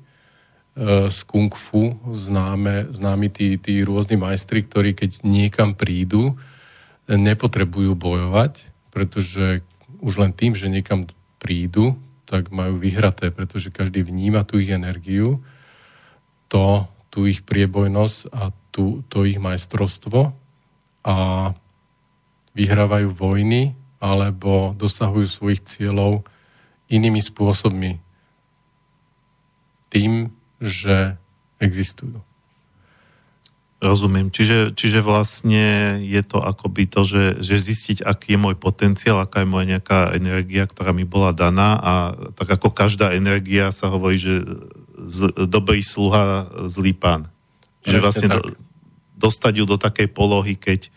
[1.12, 6.40] z kung fu, známe, známi tí, tí rôzni majstri, ktorí keď niekam prídu,
[7.12, 9.68] nepotrebujú bojovať, pretože
[10.00, 11.12] už len tým, že niekam
[11.44, 15.44] prídu, tak majú vyhraté, pretože každý vníma tú ich energiu.
[16.48, 20.32] To tú ich priebojnosť a tú, to ich majstrovstvo
[21.04, 21.16] a
[22.56, 26.24] vyhrávajú vojny alebo dosahujú svojich cieľov
[26.88, 28.00] inými spôsobmi.
[29.92, 30.32] Tým,
[30.64, 31.20] že
[31.60, 32.24] existujú.
[33.82, 34.30] Rozumiem.
[34.30, 39.42] Čiže, čiže vlastne je to akoby to, že, že zistiť, aký je môj potenciál, aká
[39.42, 41.94] je moja nejaká energia, ktorá mi bola daná a
[42.38, 44.46] tak ako každá energia sa hovorí, že
[45.06, 47.30] z, dobrý sluha, zlý pán.
[47.82, 48.42] Že vlastne do,
[49.18, 50.94] dostať ju do takej polohy, keď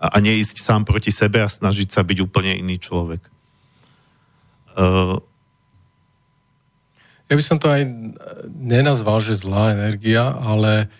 [0.00, 3.20] a, a neísť sám proti sebe a snažiť sa byť úplne iný človek.
[4.78, 5.18] Uh,
[7.26, 7.86] ja by som to aj
[8.50, 10.90] nenazval, že zlá energia, ale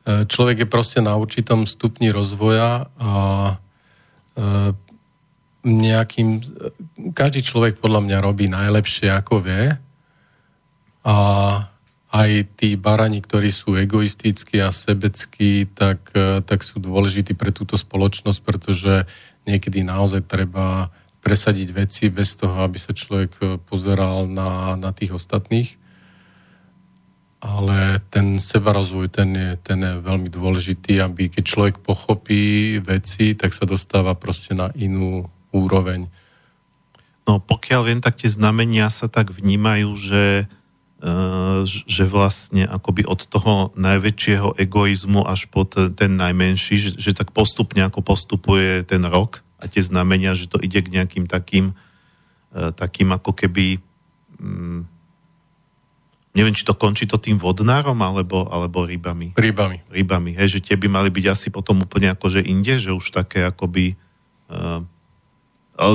[0.00, 3.12] E, človek je proste na určitom stupni rozvoja a
[3.52, 3.54] e,
[5.68, 6.40] nejakým...
[7.12, 9.76] Každý človek podľa mňa robí najlepšie, ako vie
[11.04, 11.16] a
[12.10, 17.78] aj tí barani, ktorí sú egoistickí a sebeckí, tak, e, tak sú dôležití pre túto
[17.78, 19.06] spoločnosť, pretože
[19.46, 20.90] niekedy naozaj treba
[21.20, 25.76] presadiť veci bez toho, aby sa človek pozeral na, na tých ostatných.
[27.40, 33.56] ale ten sebarozvoj, ten je, ten je veľmi dôležitý, aby keď človek pochopí veci, tak
[33.56, 36.12] sa dostáva proste na inú úroveň.
[37.24, 40.52] No pokiaľ viem, tak tie znamenia sa tak vnímajú, že,
[41.64, 47.80] že vlastne akoby od toho najväčšieho egoizmu až po ten najmenší, že, že tak postupne
[47.88, 51.72] ako postupuje ten rok a tie znamenia, že to ide k nejakým takým,
[52.52, 53.80] uh, takým ako keby
[54.44, 54.84] um,
[56.36, 59.34] neviem, či to končí to tým vodnárom, alebo, alebo rybami.
[59.34, 59.88] Rybami.
[59.88, 63.42] Rybami, hej, že tie by mali byť asi potom úplne akože inde, že už také
[63.48, 63.96] akoby...
[64.52, 64.84] Uh,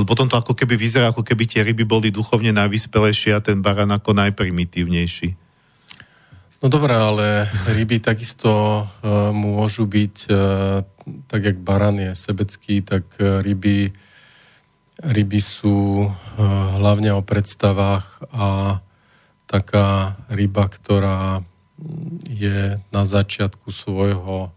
[0.09, 3.93] potom to ako keby vyzerá, ako keby tie ryby boli duchovne najvyspelejšie a ten baran
[3.93, 5.37] ako najprimitívnejší.
[6.65, 10.81] No dobré, ale ryby takisto uh, môžu byť, uh,
[11.29, 13.93] tak jak baran je sebecký, tak uh, ryby,
[15.05, 16.09] ryby sú
[16.81, 18.79] hlavne o predstavách a
[19.45, 21.45] taká ryba, ktorá
[22.25, 24.49] je na začiatku svojho,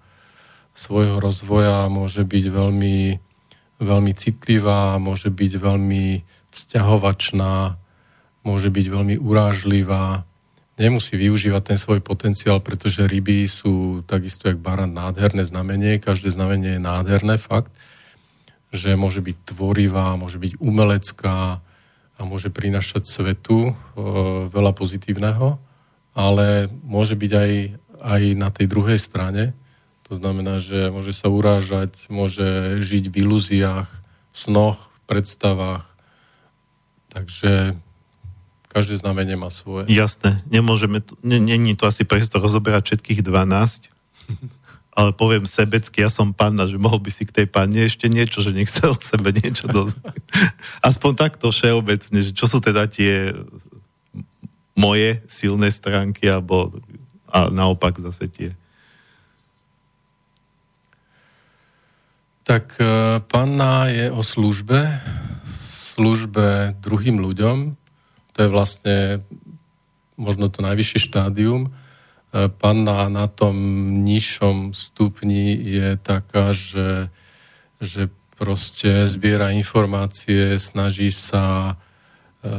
[0.72, 3.18] svojho rozvoja, môže byť veľmi,
[3.78, 6.04] veľmi citlivá, môže byť veľmi
[6.50, 7.78] vzťahovačná,
[8.42, 10.26] môže byť veľmi urážlivá,
[10.78, 16.78] nemusí využívať ten svoj potenciál, pretože ryby sú takisto jak baran nádherné znamenie, každé znamenie
[16.78, 17.70] je nádherné, fakt,
[18.70, 21.62] že môže byť tvorivá, môže byť umelecká,
[22.18, 23.72] a môže prinašať svetu e,
[24.50, 25.54] veľa pozitívneho,
[26.18, 27.52] ale môže byť aj,
[28.02, 29.54] aj na tej druhej strane.
[30.08, 33.88] To znamená, že môže sa urážať, môže žiť v ilúziách,
[34.32, 35.84] v snoch, v predstavách.
[37.12, 37.76] Takže
[38.72, 39.88] každé znamenie má svoje.
[39.92, 43.92] Jasné, nemôžeme, není to asi priestor rozoberať všetkých 12,
[44.98, 48.40] ale poviem sebecky, ja som panna, že mohol by si k tej panne ešte niečo,
[48.40, 50.08] že nech sa o sebe niečo dozvie.
[50.88, 53.36] Aspoň takto všeobecne, že čo sú teda tie
[54.78, 56.70] moje silné stránky, alebo
[57.28, 58.50] a naopak zase tie.
[62.48, 62.84] Tak e,
[63.28, 64.88] panna je o službe,
[65.92, 67.76] službe druhým ľuďom.
[68.32, 68.96] To je vlastne
[70.16, 71.68] možno to najvyššie štádium
[72.28, 73.56] E, panna na tom
[74.04, 77.08] nižšom stupni je taká, že,
[77.80, 81.80] že proste zbiera informácie, snaží sa
[82.44, 82.52] e,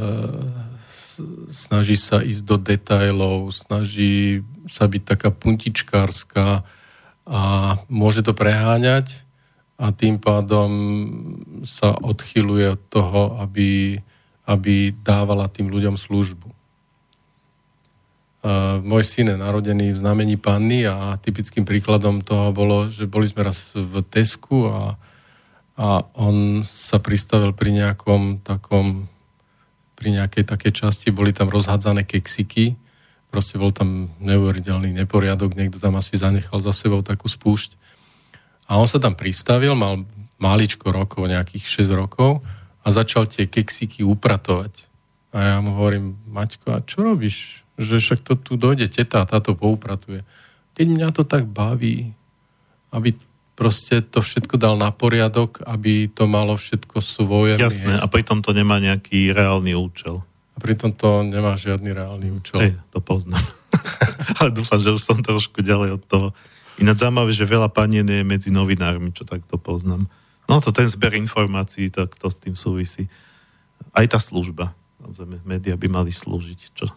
[1.54, 6.66] snaží sa ísť do detajlov, snaží sa byť taká puntičkárska
[7.30, 7.42] a
[7.94, 9.29] môže to preháňať
[9.80, 10.70] a tým pádom
[11.64, 13.96] sa odchyluje od toho, aby,
[14.44, 16.52] aby dávala tým ľuďom službu.
[18.40, 23.28] Uh, môj syn je narodený v znamení panny a typickým príkladom toho bolo, že boli
[23.28, 24.96] sme raz v Tesku a,
[25.76, 29.12] a on sa pristavil pri nejakom takom,
[29.96, 32.80] pri nejakej takej časti, boli tam rozhádzané keksiky,
[33.28, 37.79] proste bol tam neuveriteľný neporiadok, niekto tam asi zanechal za sebou takú spúšť.
[38.70, 40.06] A on sa tam pristavil, mal
[40.38, 42.46] maličko rokov, nejakých 6 rokov
[42.86, 44.88] a začal tie keksiky upratovať.
[45.34, 47.66] A ja mu hovorím, Maťko, a čo robíš?
[47.80, 50.28] že však to tu dojde teta a táto poupratuje.
[50.76, 52.12] Keď mňa to tak baví,
[52.92, 53.16] aby
[53.56, 58.04] proste to všetko dal na poriadok, aby to malo všetko svoje Jasné, miest.
[58.04, 60.24] a pritom to nemá nejaký reálny účel.
[60.56, 62.60] A pritom to nemá žiadny reálny účel.
[62.60, 63.44] Hej, to poznám.
[64.44, 66.28] Ale dúfam, že už som trošku ďalej od toho.
[66.80, 70.08] Ináč zaujímavé, že veľa panien je medzi novinármi, čo tak to poznám.
[70.48, 73.12] No to ten zber informácií, tak to s tým súvisí.
[73.92, 74.74] Aj tá služba.
[75.00, 76.94] Samozrejme, médiá by mali slúžiť, čo e,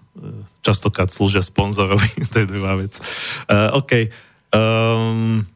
[0.64, 2.98] častokrát slúžia sponzorovi, to je druhá vec.
[3.46, 4.10] Uh, OK.
[4.50, 5.46] Um,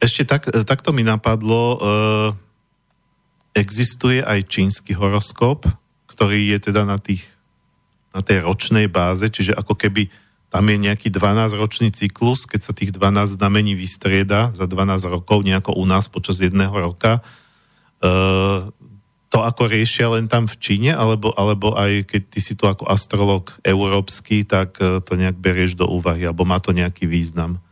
[0.00, 2.30] ešte tak, takto mi napadlo, uh,
[3.56, 5.68] existuje aj čínsky horoskop,
[6.08, 7.24] ktorý je teda na, tých,
[8.12, 10.08] na tej ročnej báze, čiže ako keby
[10.50, 15.78] tam je nejaký 12-ročný cyklus, keď sa tých 12 znamení vystrieda za 12 rokov, nejako
[15.78, 17.22] u nás počas jedného roka.
[18.02, 18.74] Uh,
[19.30, 22.90] to ako riešia len tam v Číne, alebo, alebo aj keď ty si tu ako
[22.90, 27.62] astrolog európsky, tak e, to nejak berieš do úvahy, alebo má to nejaký význam?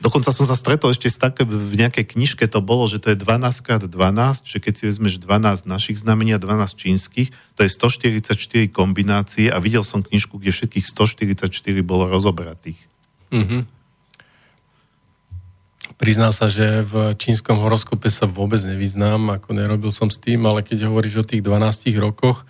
[0.00, 3.20] Dokonca som sa stretol ešte s také, v nejakej knižke to bolo, že to je
[3.20, 7.68] 12 x 12, že keď si vezmeš 12 našich znamení a 12 čínskych, to je
[7.68, 8.32] 144
[8.72, 11.52] kombinácie a videl som knižku, kde všetkých 144
[11.84, 12.80] bolo rozobratých.
[13.28, 13.62] Mm-hmm.
[16.00, 20.64] Prizná sa, že v čínskom horoskope sa vôbec nevyznám, ako nerobil som s tým, ale
[20.64, 22.48] keď hovoríš o tých 12 rokoch,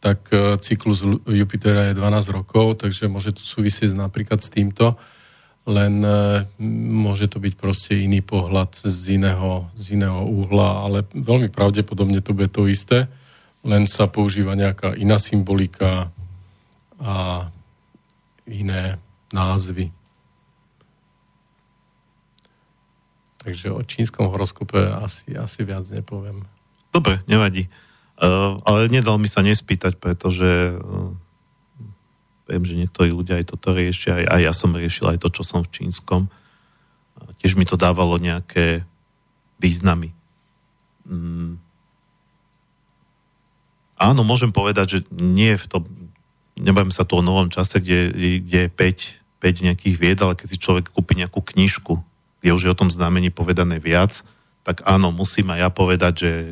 [0.00, 4.96] tak e, cyklus Jupitera je 12 rokov, takže môže to súvisieť napríklad s týmto,
[5.68, 6.48] len e,
[6.88, 12.32] môže to byť proste iný pohľad z iného, z iného uhla, ale veľmi pravdepodobne to
[12.32, 13.04] bude to isté,
[13.60, 16.08] len sa používa nejaká iná symbolika
[16.98, 17.46] a
[18.48, 18.96] iné
[19.28, 19.92] názvy.
[23.44, 26.48] Takže o čínskom horoskope asi, asi viac nepoviem.
[26.90, 27.68] Dobre, nevadí.
[28.18, 31.14] Uh, ale nedal mi sa nespýtať, pretože uh,
[32.48, 35.42] viem, že niektorí ľudia aj toto riešia, aj, aj ja som riešil aj to, čo
[35.44, 36.32] som v čínskom.
[37.38, 38.88] Tiež mi to dávalo nejaké
[39.60, 40.16] významy.
[41.04, 41.60] Mm.
[43.98, 45.82] Áno, môžem povedať, že nie v tom,
[46.54, 48.14] nebavím sa tu o novom čase, kde,
[48.46, 51.98] kde je 5, 5 nejakých vied, ale keď si človek kúpi nejakú knižku,
[52.38, 54.22] kde už je o tom znamení povedané viac,
[54.62, 56.46] tak áno, musím aj ja povedať, že e,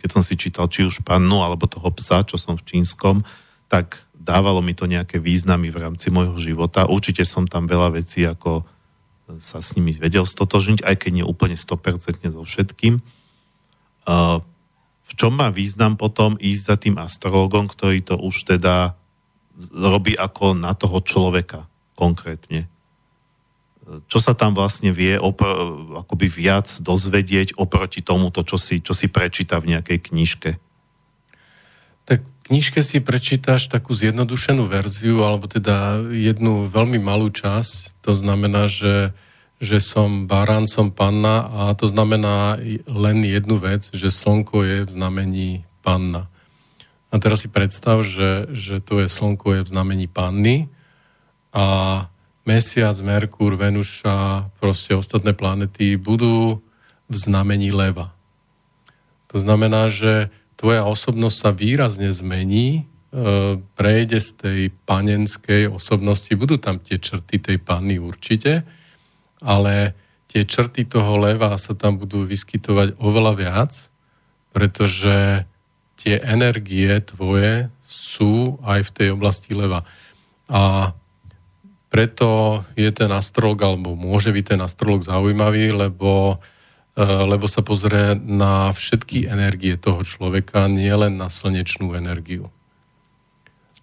[0.00, 3.22] keď som si čítal či už pannu alebo toho psa, čo som v čínskom,
[3.70, 6.86] tak dávalo mi to nejaké významy v rámci môjho života.
[6.86, 8.62] Určite som tam veľa vecí ako
[9.42, 13.02] sa s nimi vedel stotožniť, aj keď nie úplne 100% so všetkým.
[15.02, 18.94] V čom má význam potom ísť za tým astrologom, ktorý to už teda
[19.72, 21.66] robí ako na toho človeka
[21.98, 22.72] konkrétne?
[24.06, 29.10] čo sa tam vlastne vie opr- akoby viac dozvedieť oproti tomuto, čo si, čo si
[29.10, 30.50] prečíta v nejakej knižke?
[32.08, 38.02] Tak knižke si prečítaš takú zjednodušenú verziu, alebo teda jednu veľmi malú časť.
[38.02, 39.14] To znamená, že,
[39.62, 42.58] že som barán, som panna a to znamená
[42.90, 45.50] len jednu vec, že slnko je v znamení
[45.86, 46.26] panna.
[47.12, 50.72] A teraz si predstav, že, že to je slnko je v znamení panny
[51.52, 52.08] a
[52.42, 56.58] Mesiac, Merkúr, Venuša, proste ostatné planety budú
[57.06, 58.10] v znamení leva.
[59.30, 60.32] To znamená, že
[60.62, 62.82] tvoja osobnosť sa výrazne zmení, e,
[63.74, 68.62] prejde z tej panenskej osobnosti, budú tam tie črty tej panny určite,
[69.42, 69.98] ale
[70.30, 73.72] tie črty toho leva sa tam budú vyskytovať oveľa viac,
[74.54, 75.50] pretože
[75.98, 79.82] tie energie tvoje sú aj v tej oblasti leva.
[80.46, 80.94] A
[81.92, 86.40] preto je ten astrolog, alebo môže byť ten astrolog zaujímavý, lebo,
[86.98, 92.52] lebo sa pozrie na všetky energie toho človeka, nielen na slnečnú energiu.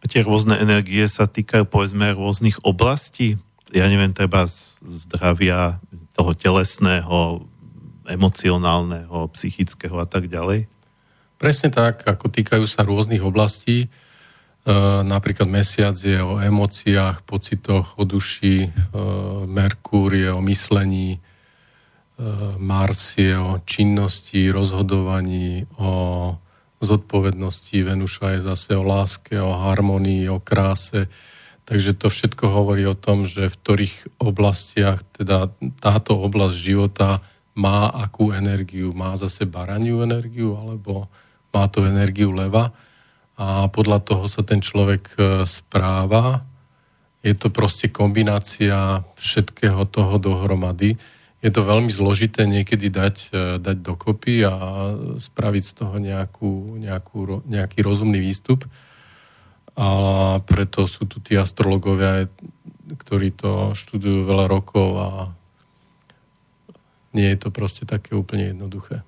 [0.05, 3.35] Tie rôzne energie sa týkajú povedzme rôznych oblastí,
[3.69, 4.49] ja neviem, treba
[4.81, 5.77] zdravia
[6.17, 7.45] toho telesného,
[8.09, 10.65] emocionálneho, psychického a tak ďalej?
[11.37, 13.85] Presne tak, ako týkajú sa rôznych oblastí.
[13.85, 13.87] E,
[15.05, 18.69] napríklad mesiac je o emóciách, pocitoch, o duši, e,
[19.45, 21.21] Merkúr je o myslení,
[22.19, 26.35] e, Mars je o činnosti, rozhodovaní, o
[26.83, 31.07] zodpovednosti, Venuša je zase o láske, o harmonii, o kráse.
[31.63, 35.47] Takže to všetko hovorí o tom, že v ktorých oblastiach teda
[35.79, 37.23] táto oblasť života
[37.55, 38.91] má akú energiu.
[38.91, 41.07] Má zase baraniu energiu, alebo
[41.53, 42.71] má to energiu leva
[43.39, 46.43] a podľa toho sa ten človek e, správa.
[47.23, 50.99] Je to proste kombinácia všetkého toho dohromady.
[51.39, 54.55] Je to veľmi zložité niekedy dať, e, dať dokopy a
[55.15, 58.67] spraviť z toho nejakú, nejakú, nejaký rozumný výstup.
[59.79, 59.87] A
[60.43, 62.27] preto sú tu tí astrologovia,
[62.91, 65.09] ktorí to študujú veľa rokov a
[67.15, 69.07] nie je to proste také úplne jednoduché.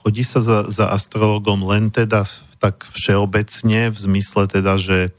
[0.00, 2.24] Chodí sa za, za astrologom len teda
[2.62, 5.12] tak všeobecne, v zmysle teda, že,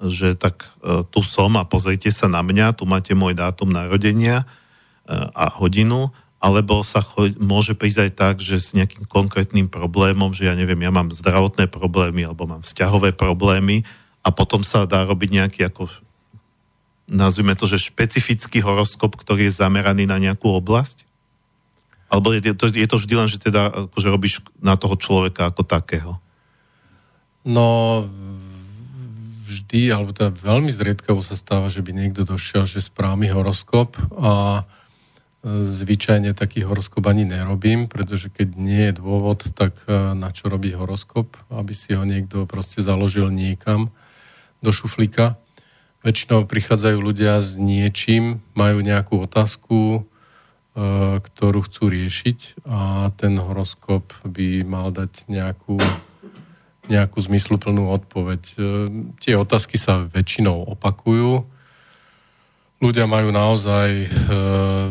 [0.00, 4.46] že tak e, tu som a pozrite sa na mňa, tu máte môj dátum narodenia
[4.46, 4.63] e,
[5.10, 10.48] a hodinu, alebo sa cho- môže prísť aj tak, že s nejakým konkrétnym problémom, že
[10.48, 13.84] ja neviem, ja mám zdravotné problémy alebo mám vzťahové problémy
[14.24, 15.88] a potom sa dá robiť nejaký ako
[17.08, 21.04] nazvime to, že špecifický horoskop, ktorý je zameraný na nejakú oblasť?
[22.08, 25.66] Alebo je to, je to vždy len, že teda akože robíš na toho človeka ako
[25.66, 26.12] takého?
[27.44, 28.00] No,
[29.44, 34.64] vždy, alebo teda veľmi zriedkavo sa stáva, že by niekto došiel, že správny horoskop a
[35.44, 40.72] zvyčajne taký horoskop ani nerobím, pretože keď nie je dôvod, tak e, na čo robiť
[40.72, 43.92] horoskop, aby si ho niekto proste založil niekam
[44.64, 45.36] do šuflíka.
[46.00, 50.00] Väčšinou prichádzajú ľudia s niečím, majú nejakú otázku, e,
[51.20, 55.76] ktorú chcú riešiť a ten horoskop by mal dať nejakú
[56.84, 58.42] nejakú zmysluplnú odpoveď.
[58.44, 58.56] E,
[59.20, 61.48] tie otázky sa väčšinou opakujú.
[62.82, 64.08] Ľudia majú naozaj e,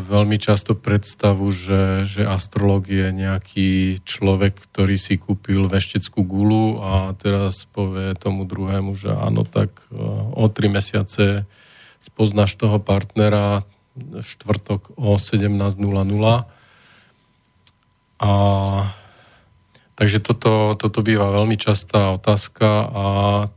[0.08, 7.12] veľmi často predstavu, že, že astrolog je nejaký človek, ktorý si kúpil vešteckú gulu a
[7.20, 10.00] teraz povie tomu druhému, že áno, tak e,
[10.32, 11.44] o tri mesiace
[12.00, 15.78] spoznáš toho partnera v štvrtok o 17.00
[18.24, 18.32] a
[19.94, 23.04] Takže toto, toto býva veľmi častá otázka a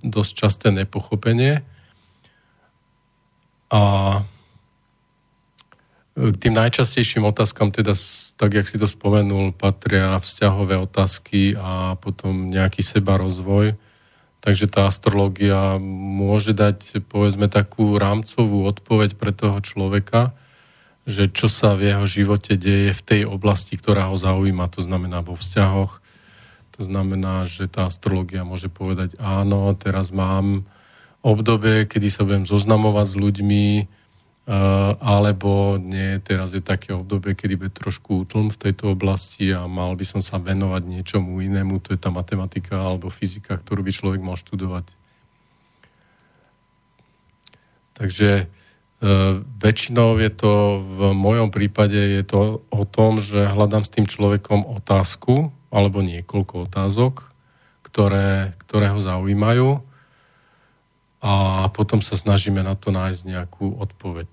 [0.05, 1.65] dosť časté nepochopenie.
[3.73, 3.81] A
[6.17, 7.93] k tým najčastejším otázkam teda
[8.37, 13.73] tak jak si to spomenul, patria vzťahové otázky a potom nejaký seba rozvoj.
[14.45, 20.37] Takže tá astrológia môže dať, povedzme, takú rámcovú odpoveď pre toho človeka,
[21.09, 25.25] že čo sa v jeho živote deje v tej oblasti, ktorá ho zaujíma, to znamená
[25.25, 25.99] vo vzťahoch.
[26.77, 30.69] To znamená, že tá astrológia môže povedať, áno, teraz mám
[31.21, 33.65] obdobie, kedy sa budem zoznamovať s ľuďmi,
[34.47, 39.67] Eh, alebo nie, teraz je také obdobie, kedy bude trošku útlm v tejto oblasti a
[39.67, 43.91] mal by som sa venovať niečomu inému, to je tá matematika alebo fyzika, ktorú by
[43.91, 44.87] človek mal študovať.
[47.99, 48.45] Takže e,
[49.59, 54.63] väčšinou je to, v mojom prípade je to o tom, že hľadám s tým človekom
[54.79, 57.35] otázku alebo niekoľko otázok,
[57.83, 59.83] ktoré, ktoré ho zaujímajú
[61.27, 64.31] a potom sa snažíme na to nájsť nejakú odpoveď.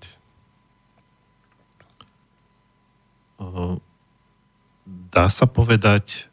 [5.11, 6.31] Dá sa povedať,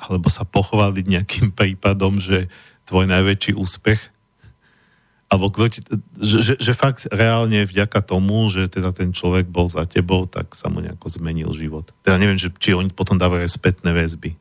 [0.00, 2.48] alebo sa pochváliť nejakým prípadom, že
[2.88, 4.16] tvoj najväčší úspech
[5.26, 5.82] alebo že,
[6.38, 10.70] že, že fakt reálne vďaka tomu, že teda ten človek bol za tebou, tak sa
[10.70, 11.90] mu nejako zmenil život.
[12.06, 14.38] Teda neviem, že, či oni potom dávajú spätné väzby.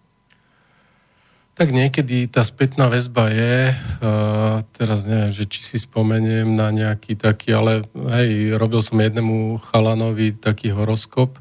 [1.56, 7.16] Tak niekedy tá spätná väzba je, uh, teraz neviem, že či si spomeniem na nejaký
[7.16, 11.40] taký, ale hej, robil som jednému chalanovi taký horoskop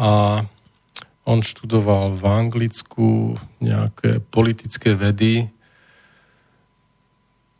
[0.00, 0.40] a
[1.28, 5.44] on študoval v Anglicku nejaké politické vedy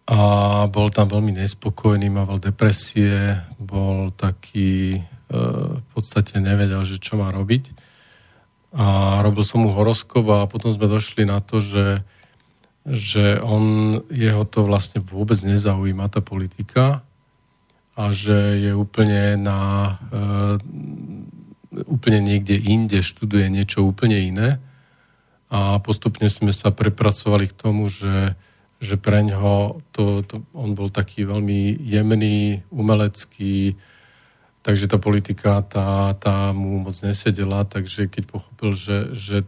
[0.09, 7.21] a bol tam veľmi nespokojný, mal depresie, bol taký, uh, v podstate nevedel, že čo
[7.21, 7.86] má robiť
[8.77, 12.05] a robil som mu horoskop a potom sme došli na to, že,
[12.85, 17.01] že on, jeho to vlastne vôbec nezaujíma, tá politika
[17.97, 20.21] a že je úplne na e,
[21.89, 24.61] úplne niekde inde, študuje niečo úplne iné.
[25.49, 28.37] A postupne sme sa prepracovali k tomu, že,
[28.81, 33.77] že pre ňoho to, to, on bol taký veľmi jemný, umelecký,
[34.67, 39.47] takže tá politika tá, tá mu moc nesedela, takže keď pochopil, že, že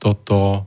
[0.00, 0.64] toto,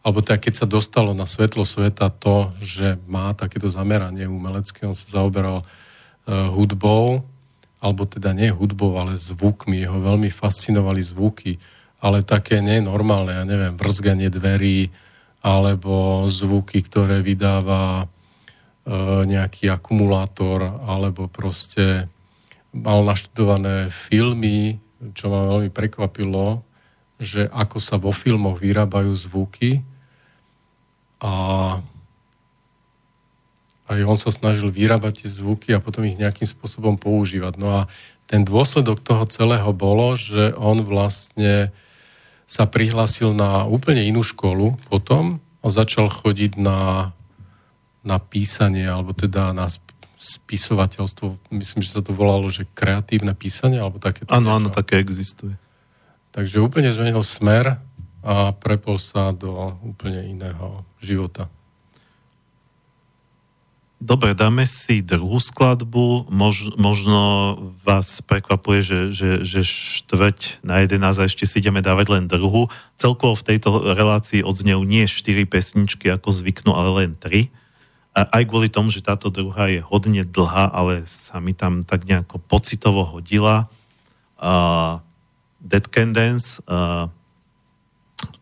[0.00, 4.96] alebo teda keď sa dostalo na svetlo sveta to, že má takéto zameranie umelecké, on
[4.96, 7.20] sa zaoberal uh, hudbou,
[7.84, 11.60] alebo teda nie hudbou, ale zvukmi, jeho veľmi fascinovali zvuky,
[12.00, 14.88] ale také nenormálne, ja neviem, vrzganie dverí,
[15.44, 22.08] alebo zvuky, ktoré vydáva uh, nejaký akumulátor, alebo proste
[22.72, 24.80] mal naštudované filmy,
[25.12, 26.64] čo ma veľmi prekvapilo,
[27.20, 29.84] že ako sa vo filmoch vyrábajú zvuky
[31.22, 31.32] a
[33.92, 37.60] aj on sa snažil vyrábať tie zvuky a potom ich nejakým spôsobom používať.
[37.60, 37.80] No a
[38.24, 41.68] ten dôsledok toho celého bolo, že on vlastne
[42.48, 47.12] sa prihlásil na úplne inú školu potom a začal chodiť na,
[48.02, 49.68] na písanie, alebo teda na
[50.22, 54.22] spisovateľstvo, myslím, že sa to volalo, že kreatívne písanie, alebo také.
[54.30, 55.58] Áno, áno, také existuje.
[56.30, 57.82] Takže úplne zmenil smer
[58.22, 61.50] a prepol sa do úplne iného života.
[64.02, 66.26] Dobre, dáme si druhú skladbu.
[66.26, 67.18] Mož, možno
[67.86, 72.66] vás prekvapuje, že, že, že štvrť na 11 a ešte si ideme dávať len druhú.
[72.98, 77.46] Celkovo v tejto relácii odznejú nie 4 pesničky, ako zvyknú, ale len 3
[78.12, 82.36] aj kvôli tomu, že táto druhá je hodne dlhá, ale sa mi tam tak nejako
[82.44, 83.72] pocitovo hodila.
[84.36, 85.00] Uh,
[85.64, 87.08] Dead Can uh,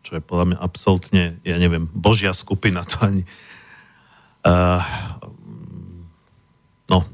[0.02, 3.22] čo je podľa mňa absolútne, ja neviem, božia skupina, to ani...
[4.42, 4.82] Uh,
[6.90, 7.06] no,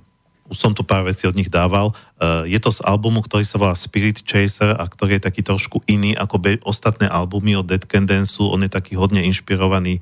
[0.48, 1.92] už som tu pár vecí od nich dával.
[2.16, 5.84] Uh, je to z albumu, ktorý sa volá Spirit Chaser a ktorý je taký trošku
[5.84, 8.08] iný ako be- ostatné albumy od Dead Can.
[8.08, 10.00] On je taký hodne inšpirovaný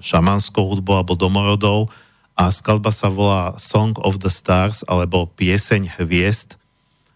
[0.00, 1.92] šamanskou hudbou alebo domorodou
[2.34, 6.58] a skladba sa volá Song of the Stars alebo Pieseň hviezd.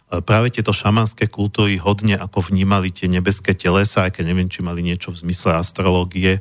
[0.08, 4.62] E, práve tieto šamanské kultúry hodne ako vnímali tie nebeské telesa, aj keď neviem, či
[4.62, 6.38] mali niečo v zmysle astrológie,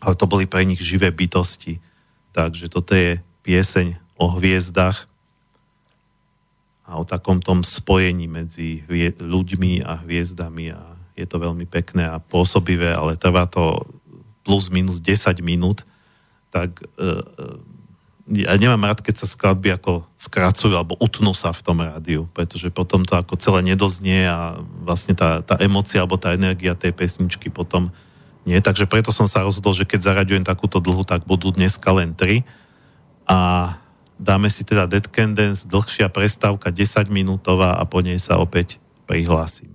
[0.00, 1.82] ale to boli pre nich živé bytosti.
[2.32, 5.04] Takže toto je pieseň o hviezdach
[6.88, 8.84] a o takom tom spojení medzi
[9.20, 10.80] ľuďmi a hviezdami a
[11.14, 13.86] je to veľmi pekné a pôsobivé, ale trvá to
[14.44, 15.82] plus minus 10 minút,
[16.52, 17.24] tak uh,
[18.30, 22.72] ja nemám rád, keď sa skladby ako skracujú alebo utnú sa v tom rádiu, pretože
[22.72, 27.52] potom to ako celé nedoznie a vlastne tá, tá emocia alebo tá energia tej pesničky
[27.52, 27.92] potom
[28.48, 28.56] nie.
[28.56, 32.44] Takže preto som sa rozhodol, že keď zaraďujem takúto dlhu, tak budú dneska len tri.
[33.28, 33.72] a
[34.20, 35.36] dáme si teda Dead Can
[35.68, 39.74] dlhšia prestávka 10 minútová a po nej sa opäť prihlásim.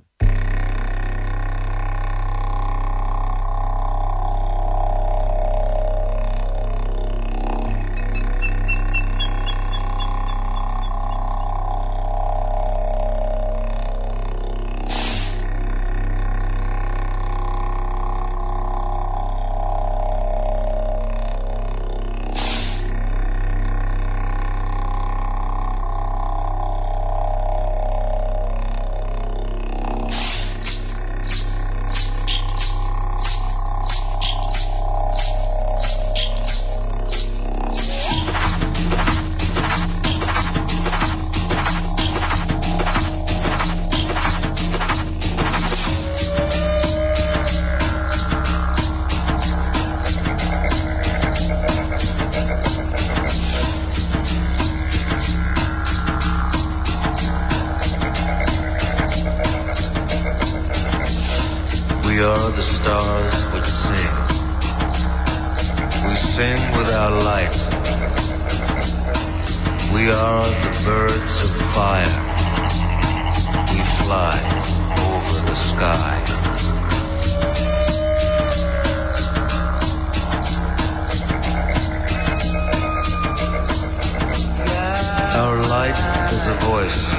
[86.32, 87.14] is a voice.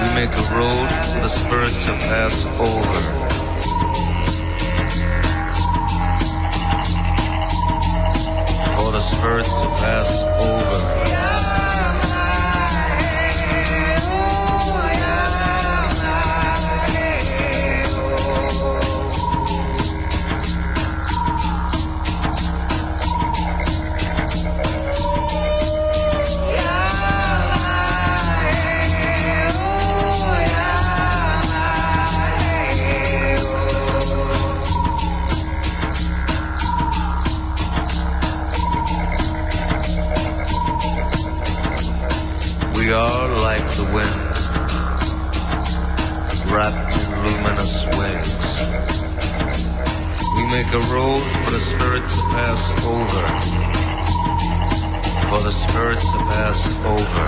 [0.00, 2.98] We make a road for the spirit to pass over.
[8.76, 11.05] For the spirit to pass over.
[50.50, 53.26] Make a road for the spirit to pass over.
[55.28, 57.26] For the spirit to pass over.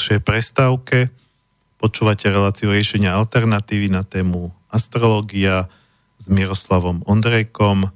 [0.00, 1.12] Dlhšej prestávke.
[1.76, 5.68] Počúvate reláciu riešenia alternatívy na tému astrológia
[6.16, 7.92] s Miroslavom Ondrejkom.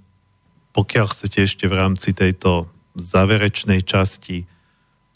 [0.77, 4.45] Pokiaľ chcete ešte v rámci tejto záverečnej časti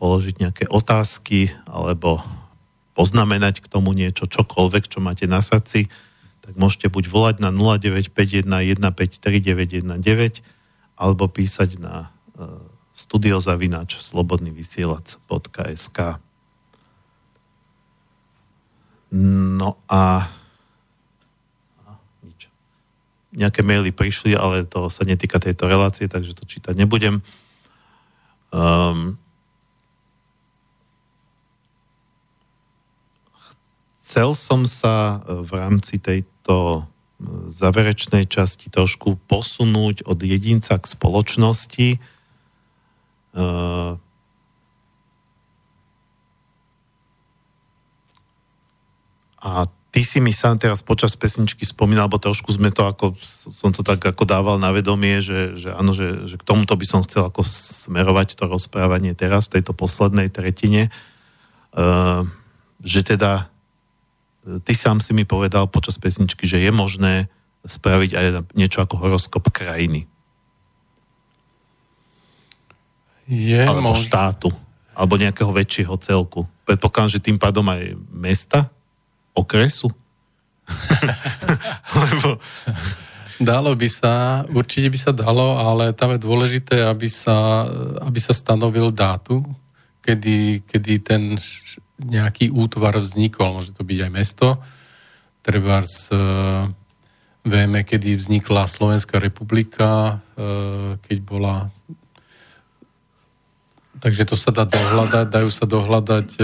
[0.01, 2.25] položiť nejaké otázky alebo
[2.97, 5.93] poznamenať k tomu niečo, čokoľvek, čo máte na srdci,
[6.41, 10.41] tak môžete buď volať na 0951 153
[10.97, 12.17] alebo písať na
[12.97, 16.28] studiozavinač slobodnyvysielac.sk
[19.15, 20.29] No a
[22.21, 22.53] nič.
[23.33, 27.25] Nejaké maily prišli, ale to sa netýka tejto relácie, takže to čítať nebudem.
[28.53, 29.17] Um,
[34.01, 36.83] chcel som sa e, v rámci tejto e,
[37.53, 42.01] záverečnej časti trošku posunúť od jedinca k spoločnosti.
[43.37, 44.01] Uh,
[49.39, 53.17] A ty si mi sám teraz počas pesničky spomínal, alebo trošku sme to ako,
[53.51, 56.87] som to tak ako dával na vedomie, že, že áno, že, že k tomuto by
[56.87, 60.93] som chcel ako smerovať to rozprávanie teraz, v tejto poslednej tretine,
[61.75, 62.23] uh,
[62.79, 63.51] že teda
[64.47, 67.27] e, ty sám si mi povedal počas pesničky, že je možné
[67.67, 70.07] spraviť aj niečo ako horoskop krajiny.
[73.27, 74.07] Je alebo možné.
[74.09, 74.49] štátu,
[74.95, 76.47] alebo nejakého väčšieho celku.
[76.65, 78.71] Predpokladám, že tým pádom aj mesta,
[79.35, 79.89] okresu?
[82.03, 82.39] Lebo...
[83.39, 87.71] Dalo by sa, určite by sa dalo, ale tam je dôležité, aby sa,
[88.03, 89.55] aby sa stanovil dátum,
[90.03, 91.39] kedy, kedy ten
[92.03, 93.55] nejaký útvar vznikol.
[93.55, 94.59] Môže to byť aj mesto.
[95.47, 96.19] Treba z, e,
[97.47, 101.71] vieme, kedy vznikla Slovenská republika, e, keď bola
[103.99, 106.43] takže to sa dá dohľadať, dajú sa dohľadať e,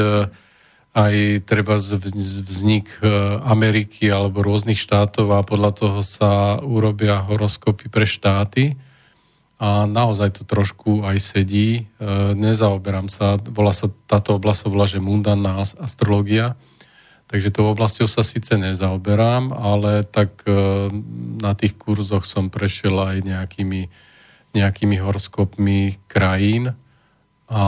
[0.95, 3.11] aj treba vznik e,
[3.43, 8.79] Ameriky alebo rôznych štátov a podľa toho sa urobia horoskopy pre štáty
[9.59, 11.83] a naozaj to trošku aj sedí.
[11.83, 11.83] E,
[12.39, 16.55] nezaoberám sa, volá sa, táto oblasť sa volá, že mundánna astrológia,
[17.27, 20.55] takže tou oblasťou sa síce nezaoberám, ale tak e,
[21.43, 23.91] na tých kurzoch som prešiel aj nejakými,
[24.55, 26.79] nejakými horoskopmi krajín,
[27.45, 27.63] a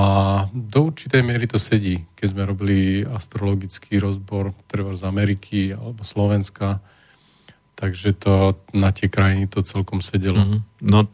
[0.57, 6.81] do určitej miery to sedí, keď sme robili astrologický rozbor treba z Ameriky alebo Slovenska,
[7.77, 10.40] takže to na tie krajiny to celkom sedelo.
[10.40, 10.61] Mm-hmm.
[10.81, 11.05] No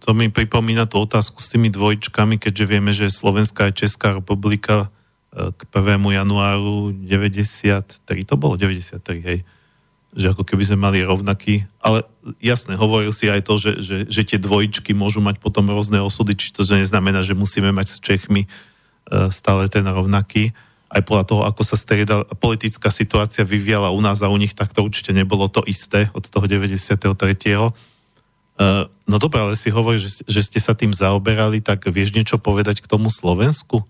[0.00, 4.88] to mi pripomína tú otázku s tými dvojčkami, keďže vieme, že Slovenská a Česká republika
[5.36, 6.00] e, k 1.
[6.00, 9.38] januáru 93, to bolo 93, hej,
[10.16, 12.08] že ako keby sme mali rovnaký, ale
[12.40, 16.32] jasne, hovoril si aj to, že, že, že tie dvojičky môžu mať potom rôzne osudy,
[16.32, 18.48] či to neznamená, že musíme mať s Čechmi e,
[19.28, 20.56] stále ten rovnaký.
[20.88, 24.72] Aj podľa toho, ako sa strieda, politická situácia vyviala u nás a u nich, tak
[24.72, 26.96] to určite nebolo to isté od toho 93.
[26.96, 27.70] E,
[28.88, 32.80] no dobré, ale si hovorí, že, že ste sa tým zaoberali, tak vieš niečo povedať
[32.80, 33.84] k tomu Slovensku?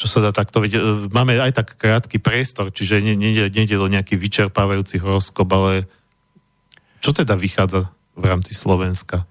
[0.00, 0.80] Čo sa dá takto vidieť.
[0.80, 5.84] E, máme aj tak krátky priestor, čiže nejde, do nejaký vyčerpávajúci horoskop, ale
[7.04, 9.28] čo teda vychádza v rámci Slovenska?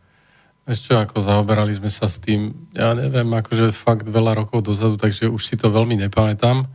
[0.69, 5.25] Ešte ako zaoberali sme sa s tým, ja neviem, akože fakt veľa rokov dozadu, takže
[5.25, 6.67] už si to veľmi nepamätám, e,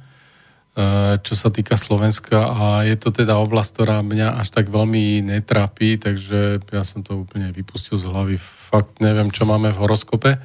[1.23, 6.03] čo sa týka Slovenska a je to teda oblasť, ktorá mňa až tak veľmi netrápi,
[6.03, 8.35] takže ja som to úplne vypustil z hlavy.
[8.43, 10.43] Fakt neviem, čo máme v horoskope,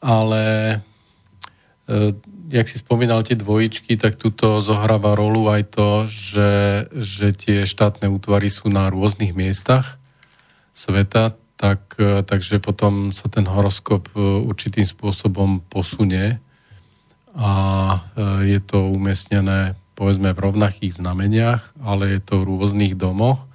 [0.00, 0.44] ale
[1.84, 2.16] e,
[2.48, 6.52] jak si spomínal tie dvojičky, tak tuto zohráva rolu aj to, že,
[6.96, 10.00] že tie štátne útvary sú na rôznych miestach
[10.72, 16.38] sveta, tak, takže potom sa ten horoskop e, určitým spôsobom posunie
[17.34, 17.50] a
[17.94, 17.98] e,
[18.54, 23.50] je to umiestnené povedzme v rovnakých znameniach, ale je to v rôznych domoch.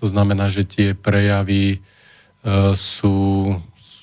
[0.00, 1.78] To znamená, že tie prejavy e,
[2.72, 3.52] sú,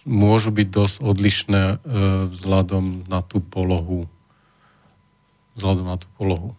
[0.04, 1.76] môžu byť dosť odlišné e,
[2.28, 4.08] vzhľadom na tú polohu.
[5.56, 6.52] Vzhľadom na tú polohu.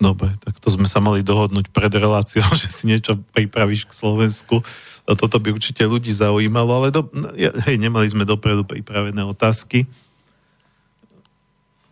[0.00, 4.64] Dobre, tak to sme sa mali dohodnúť pred reláciou, že si niečo pripravíš k Slovensku.
[5.04, 7.04] Toto by určite ľudí zaujímalo, ale do,
[7.36, 9.84] hej, nemali sme dopredu pripravené otázky.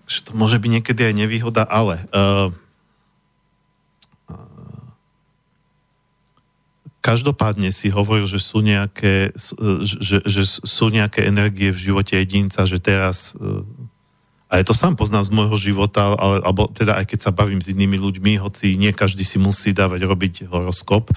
[0.08, 2.48] Že to môže byť niekedy aj nevýhoda, ale uh,
[6.98, 9.30] každopádne si hovoril, že sú nejaké,
[9.82, 13.38] že, že sú nejaké energie v živote jedinca, že teraz
[14.48, 17.60] a ja to sám poznám z môjho života, ale, alebo teda aj keď sa bavím
[17.60, 21.12] s inými ľuďmi, hoci nie každý si musí dávať robiť horoskop,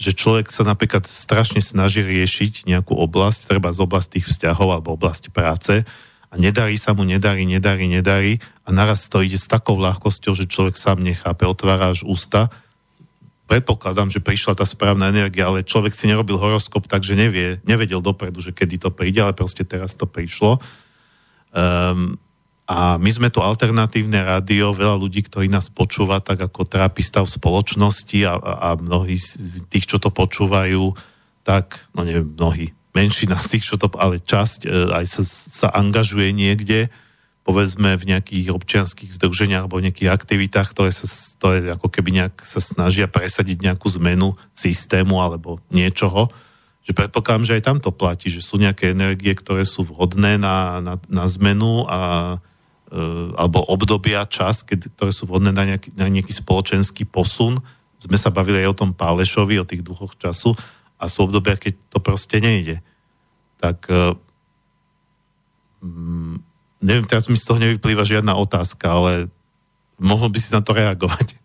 [0.00, 4.96] že človek sa napríklad strašne snaží riešiť nejakú oblasť, treba z oblasti tých vzťahov alebo
[4.96, 5.84] oblasti práce
[6.32, 8.32] a nedarí sa mu, nedarí, nedarí, nedarí
[8.64, 12.48] a naraz to ide s takou ľahkosťou, že človek sám nechápe, otvára až ústa
[13.50, 18.38] predpokladám, že prišla tá správna energia, ale človek si nerobil horoskop, takže nevie, nevedel dopredu,
[18.38, 20.62] že kedy to príde, ale proste teraz to prišlo.
[21.50, 22.14] Um,
[22.70, 27.26] a my sme to alternatívne rádio, veľa ľudí, ktorí nás počúva, tak ako trápi stav
[27.26, 30.94] spoločnosti a, a mnohí z tých, čo to počúvajú,
[31.42, 35.68] tak, no neviem, mnohí, menšina z tých, čo to, ale časť e, aj sa, sa
[35.74, 36.94] angažuje niekde,
[37.40, 41.08] povedzme v nejakých občianských združeniach alebo v nejakých aktivitách, ktoré sa
[41.40, 46.28] ktoré ako keby nejak sa snažia presadiť nejakú zmenu systému alebo niečoho,
[46.84, 50.80] že predpokladám, že aj tam to platí, že sú nejaké energie, ktoré sú vhodné na,
[50.84, 51.98] na, na zmenu a
[53.38, 57.62] alebo obdobia, čas, keď, ktoré sú vhodné na nejaký, na nejaký spoločenský posun.
[58.02, 60.58] Sme sa bavili aj o tom Pálešovi, o tých duchoch času
[60.98, 62.82] a sú obdobia, keď to proste nejde.
[63.62, 63.86] Tak
[65.86, 66.49] mm,
[66.80, 69.12] neviem, teraz mi z toho nevyplýva žiadna otázka, ale
[70.00, 71.36] mohol by si na to reagovať.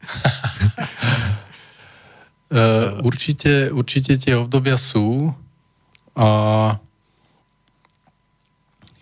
[2.52, 5.36] Uh, určite, určite tie obdobia sú
[6.16, 6.30] a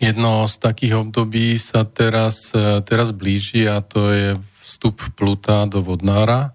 [0.02, 4.28] jedno z takých období sa teraz, e, teraz blíži a to je
[4.66, 6.52] vstup Pluta do Vodnára.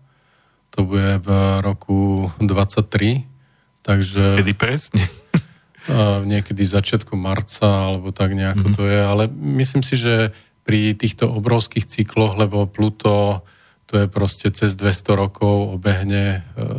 [0.75, 1.29] To bude v
[1.63, 3.25] roku 23.
[3.81, 4.43] Takže...
[4.43, 5.01] Kedy presne?
[6.23, 8.77] Niekedy začiatku marca, alebo tak nejako mm-hmm.
[8.77, 8.99] to je.
[9.01, 9.23] Ale
[9.59, 10.29] myslím si, že
[10.61, 13.41] pri týchto obrovských cykloch, lebo Pluto
[13.89, 16.69] to je proste cez 200 rokov obehne, e,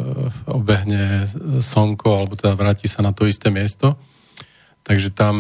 [0.47, 1.27] obehne
[1.59, 3.99] slnko, alebo teda vráti sa na to isté miesto.
[4.87, 5.35] Takže tam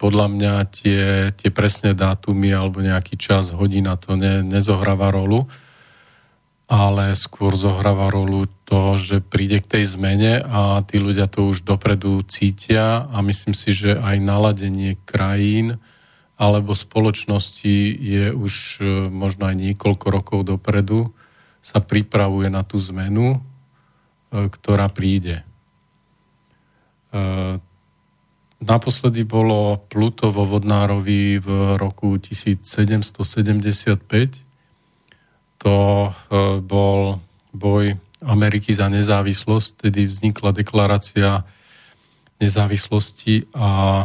[0.00, 1.02] podľa mňa tie,
[1.36, 5.52] tie presné dátumy alebo nejaký čas, hodina to ne, nezohráva rolu,
[6.72, 11.68] ale skôr zohráva rolu to, že príde k tej zmene a tí ľudia to už
[11.68, 15.76] dopredu cítia a myslím si, že aj naladenie krajín,
[16.40, 21.12] alebo spoločnosti je už e, možno aj niekoľko rokov dopredu,
[21.60, 23.40] sa pripravuje na tú zmenu, e,
[24.48, 25.44] ktorá príde.
[27.12, 27.60] E,
[28.64, 34.41] naposledy bolo Pluto vo Vodnárovi v roku 1775.
[35.62, 36.10] To
[36.62, 37.22] bol
[37.54, 41.46] boj Ameriky za nezávislosť, tedy vznikla deklarácia
[42.42, 44.02] nezávislosti a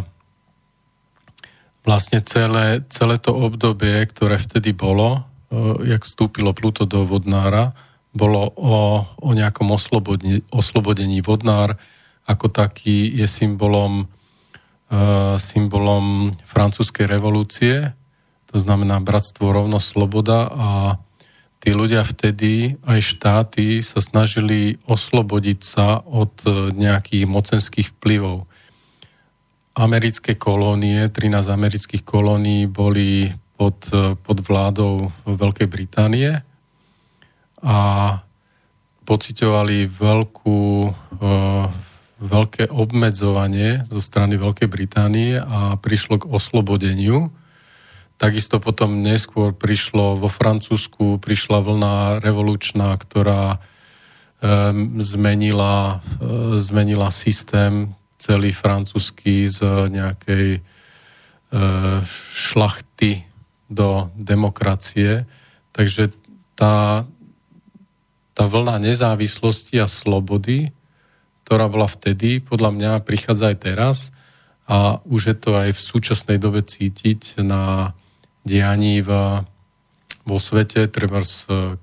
[1.82, 7.72] vlastne celé, celé to obdobie, ktoré vtedy bolo, e, jak vstúpilo Pluto do Vodnára,
[8.12, 11.24] bolo o, o nejakom oslobodení, oslobodení.
[11.24, 11.80] Vodnár
[12.28, 14.06] ako taký je symbolom,
[14.92, 14.96] e,
[15.40, 17.96] symbolom francúzskej revolúcie,
[18.52, 20.68] to znamená bratstvo, rovnosť, sloboda a
[21.68, 28.48] tí ľudia vtedy, aj štáty, sa snažili oslobodiť sa od e, nejakých mocenských vplyvov
[29.76, 33.84] americké kolónie, 13 amerických kolónií boli pod,
[34.24, 36.40] pod vládou Veľkej Británie
[37.60, 37.78] a
[39.04, 40.92] pocitovali veľkú, e,
[42.24, 47.28] veľké obmedzovanie zo strany Veľkej Británie a prišlo k oslobodeniu.
[48.18, 53.62] Takisto potom neskôr prišlo vo Francúzsku, prišla vlna revolučná, ktorá
[54.98, 60.62] zmenila, e, zmenila systém celý francúzsky z nejakej e,
[62.34, 63.26] šlachty
[63.70, 65.26] do demokracie.
[65.74, 66.14] Takže
[66.54, 67.06] tá,
[68.34, 70.70] tá vlna nezávislosti a slobody,
[71.46, 73.98] ktorá bola vtedy, podľa mňa prichádza aj teraz
[74.68, 77.94] a už je to aj v súčasnej dobe cítiť na
[78.48, 79.44] dianí v,
[80.24, 81.20] vo svete, treba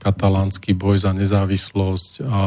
[0.00, 2.40] katalánsky boj za nezávislosť a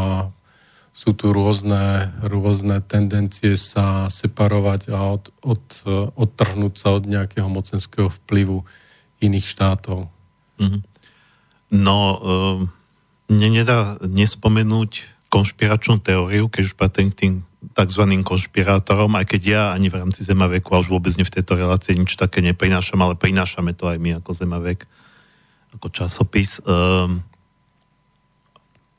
[0.98, 5.64] sú tu rôzne, rôzne tendencie sa separovať a od, od,
[6.18, 8.66] odtrhnúť sa od nejakého mocenského vplyvu
[9.22, 10.10] iných štátov.
[10.58, 10.82] Mm-hmm.
[11.78, 12.18] No, e,
[13.30, 18.04] mne nedá nespomenúť konšpiračnú teóriu, keď už patrím k tým tzv.
[18.22, 21.98] konšpirátorom, aj keď ja ani v rámci Zemaveku a už vôbec ne v tejto relácii
[21.98, 24.86] nič také neprinášam, ale prinášame to aj my ako Zemavek,
[25.74, 26.62] ako časopis.
[26.64, 27.26] Um,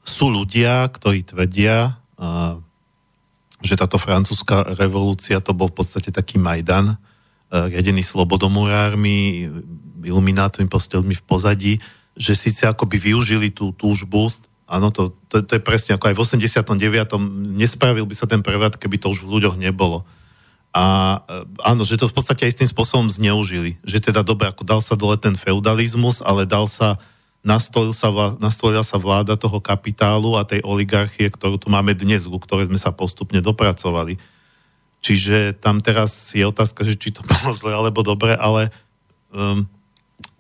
[0.02, 2.00] sú ľudia, ktorí tvrdia,
[3.60, 6.96] že táto francúzska revolúcia to bol v podstate taký Majdan,
[7.52, 9.48] riadený slobodomurármi,
[10.00, 11.74] iluminátmi, postelmi v pozadí,
[12.16, 14.32] že síce akoby využili tú túžbu,
[14.68, 17.16] áno, to, to, to je presne ako aj v 89.
[17.56, 20.04] nespravil by sa ten prevrat, keby to už v ľuďoch nebolo.
[20.76, 21.18] A
[21.64, 23.80] áno, že to v podstate aj s tým spôsobom zneužili.
[23.82, 27.00] Že teda dobre, ako dal sa dole ten feudalizmus, ale dal sa
[27.46, 32.36] nastolil sa, nastolila sa vláda toho kapitálu a tej oligarchie, ktorú tu máme dnes, ku
[32.36, 34.20] ktorej sme sa postupne dopracovali.
[34.98, 38.74] Čiže tam teraz je otázka, že či to bolo zle alebo dobre, ale
[39.30, 39.64] um,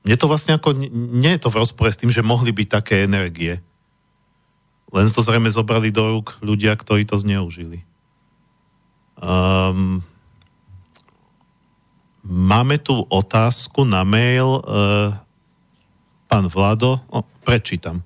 [0.02, 3.06] mne to vlastne ako, nie je to v rozpore s tým, že mohli byť také
[3.06, 3.62] energie.
[4.88, 7.84] Len to zrejme zobrali do rúk ľudia, ktorí to zneužili.
[9.18, 10.00] Um,
[12.24, 14.64] máme tu otázku na mail.
[14.64, 15.12] Uh,
[16.28, 18.04] pán Vlado, o, prečítam.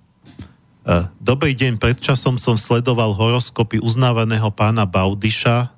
[0.86, 5.68] E, dobrý deň, pred časom som sledoval horoskopy uznávaného pána Baudiša, e,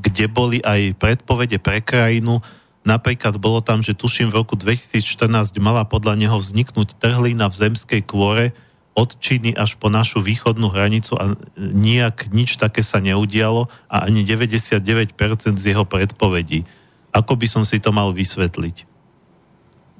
[0.00, 2.40] kde boli aj predpovede pre krajinu.
[2.80, 8.00] Napríklad bolo tam, že tuším v roku 2014 mala podľa neho vzniknúť trhlina v zemskej
[8.08, 8.56] kôre
[8.94, 14.26] od Číny až po našu východnú hranicu a nijak nič také sa neudialo a ani
[14.26, 15.14] 99%
[15.56, 16.66] z jeho predpovedí.
[17.14, 18.86] Ako by som si to mal vysvetliť?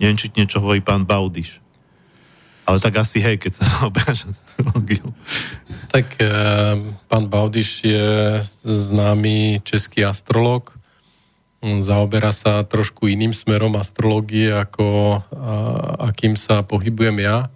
[0.03, 1.61] Neviem, či niečo hovorí pán Baudiš.
[2.71, 5.11] Ale tak asi hej, keď sa zaoberáš astrológiu.
[5.91, 6.27] Tak e,
[7.11, 10.79] pán Baudiš je známy český astrológ.
[11.61, 15.23] Zaoberá sa trošku iným smerom astrológie, ako a,
[16.09, 17.53] akým sa pohybujem ja.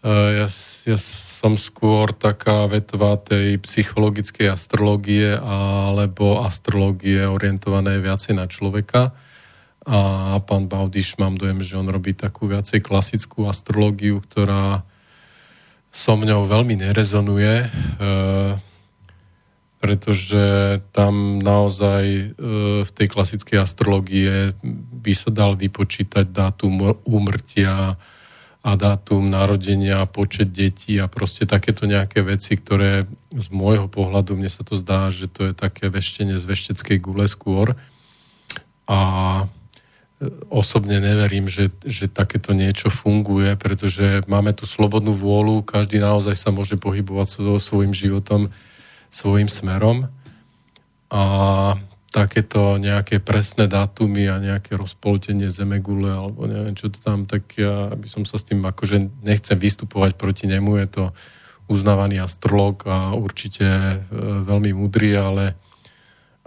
[0.00, 0.12] E,
[0.44, 0.48] ja.
[0.88, 9.12] Ja som skôr taká vetva tej psychologickej astrológie alebo astrológie orientované viacej na človeka
[9.84, 14.88] a pán Baudiš mám dojem, že on robí takú viacej klasickú astrológiu, ktorá
[15.92, 17.68] so mňou veľmi nerezonuje, e,
[19.84, 20.44] pretože
[20.96, 22.24] tam naozaj e,
[22.84, 24.56] v tej klasickej astrológie
[24.96, 28.00] by sa dal vypočítať dátum úmrtia
[28.60, 34.52] a dátum narodenia, počet detí a proste takéto nejaké veci, ktoré z môjho pohľadu, mne
[34.52, 37.72] sa to zdá, že to je také veštenie z vešteckej gule skôr.
[38.84, 38.98] A
[40.52, 46.52] osobne neverím, že, že takéto niečo funguje, pretože máme tu slobodnú vôľu, každý naozaj sa
[46.52, 48.52] môže pohybovať so svojím životom,
[49.08, 50.12] svojim smerom
[51.08, 51.22] a
[52.10, 57.94] takéto nejaké presné dátumy a nejaké rozpoltenie zemegule alebo neviem čo to tam, tak ja
[57.94, 61.04] by som sa s tým akože nechcem vystupovať proti nemu, je to
[61.70, 63.98] uznávaný astrolog a určite e,
[64.42, 65.54] veľmi múdry, ale,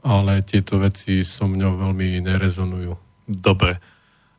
[0.03, 2.91] ale tieto veci so mňou veľmi nerezonujú.
[3.31, 3.79] Dobre.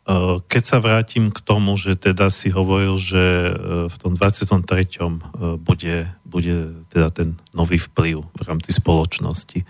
[0.04, 3.52] Eh, keď sa vrátim k tomu, že teda si hovoril, že eh,
[3.88, 4.60] v tom 23.
[4.60, 9.64] Eh, bude, bude teda ten nový vplyv v rámci spoločnosti.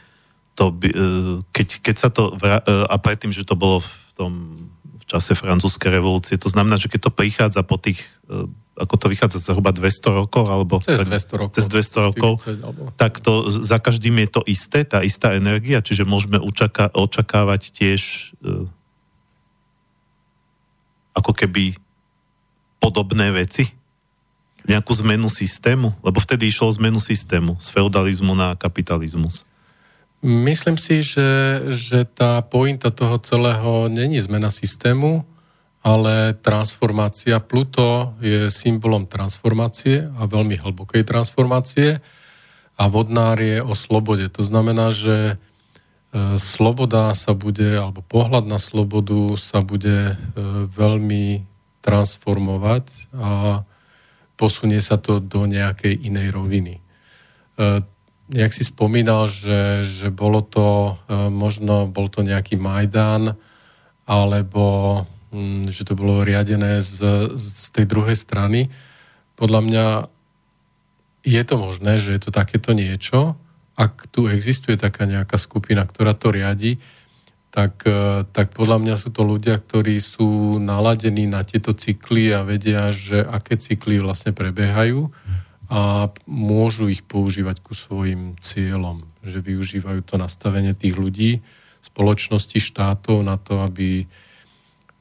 [0.54, 0.88] To by,
[1.50, 4.32] keď, keď sa to, a predtým, že to bolo v tom
[5.04, 8.00] v čase francúzskej revolúcie, to znamená, že keď to prichádza po tých,
[8.72, 12.82] ako to vychádza zhruba 200 rokov, alebo cez 200 rokov, cez 200 rokov 40, alebo...
[12.96, 18.32] tak to za každým je to isté, tá istá energia, čiže môžeme učaká, očakávať tiež
[21.12, 21.76] ako keby
[22.80, 23.76] podobné veci?
[24.64, 25.92] Nejakú zmenu systému?
[26.00, 29.44] Lebo vtedy išlo o zmenu systému z feudalizmu na kapitalizmus.
[30.24, 35.28] Myslím si, že, že tá pointa toho celého není zmena systému,
[35.84, 37.44] ale transformácia.
[37.44, 42.00] Pluto je symbolom transformácie a veľmi hlbokej transformácie
[42.80, 44.32] a vodnár je o slobode.
[44.32, 45.36] To znamená, že
[46.14, 50.16] E, sloboda sa bude, alebo pohľad na slobodu sa bude e,
[50.70, 51.42] veľmi
[51.82, 53.60] transformovať a
[54.38, 56.74] posunie sa to do nejakej inej roviny.
[58.32, 60.96] E, jak si spomínal, že, že bolo to
[61.28, 63.36] možno, bol to nejaký Majdan,
[64.04, 68.68] alebo mm, že to bolo riadené z, z tej druhej strany.
[69.34, 69.86] Podľa mňa
[71.24, 73.36] je to možné, že je to takéto niečo,
[73.74, 76.78] ak tu existuje taká nejaká skupina, ktorá to riadi,
[77.50, 82.42] tak, e, tak podľa mňa sú to ľudia, ktorí sú naladení na tieto cykly a
[82.46, 85.10] vedia, že aké cykly vlastne prebiehajú
[85.74, 89.02] a môžu ich používať ku svojim cieľom.
[89.26, 91.42] Že využívajú to nastavenie tých ľudí,
[91.82, 94.06] spoločnosti, štátov na to, aby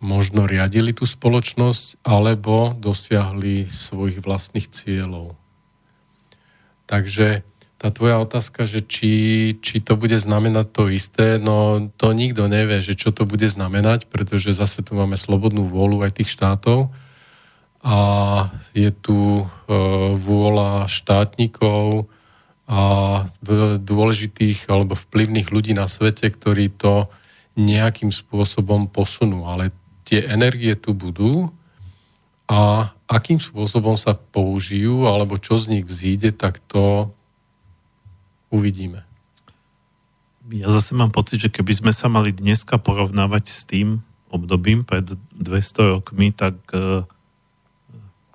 [0.01, 5.37] možno riadili tú spoločnosť alebo dosiahli svojich vlastných cieľov.
[6.89, 7.45] Takže
[7.77, 9.13] tá tvoja otázka, že či,
[9.61, 14.09] či to bude znamenať to isté, no to nikto nevie, že čo to bude znamenať,
[14.09, 16.91] pretože zase tu máme slobodnú vôľu aj tých štátov
[17.83, 17.97] a
[18.71, 19.45] je tu e,
[20.15, 22.07] vôľa štátnikov
[22.63, 22.81] a
[23.83, 27.11] dôležitých alebo vplyvných ľudí na svete, ktorí to
[27.59, 29.43] nejakým spôsobom posunú.
[29.45, 29.75] Ale
[30.07, 31.51] tie energie tu budú
[32.47, 37.11] a akým spôsobom sa použijú alebo čo z nich vzíde, tak to
[38.47, 39.03] uvidíme.
[40.51, 45.07] Ja zase mám pocit, že keby sme sa mali dneska porovnávať s tým obdobím pred
[45.35, 47.07] 200 rokmi, tak uh,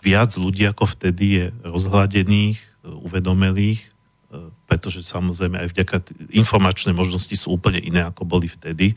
[0.08, 5.96] viac ľudí ako vtedy je rozhľadených, uh, uvedomelých, uh, pretože samozrejme aj vďaka
[6.32, 8.96] informačné možnosti sú úplne iné, ako boli vtedy.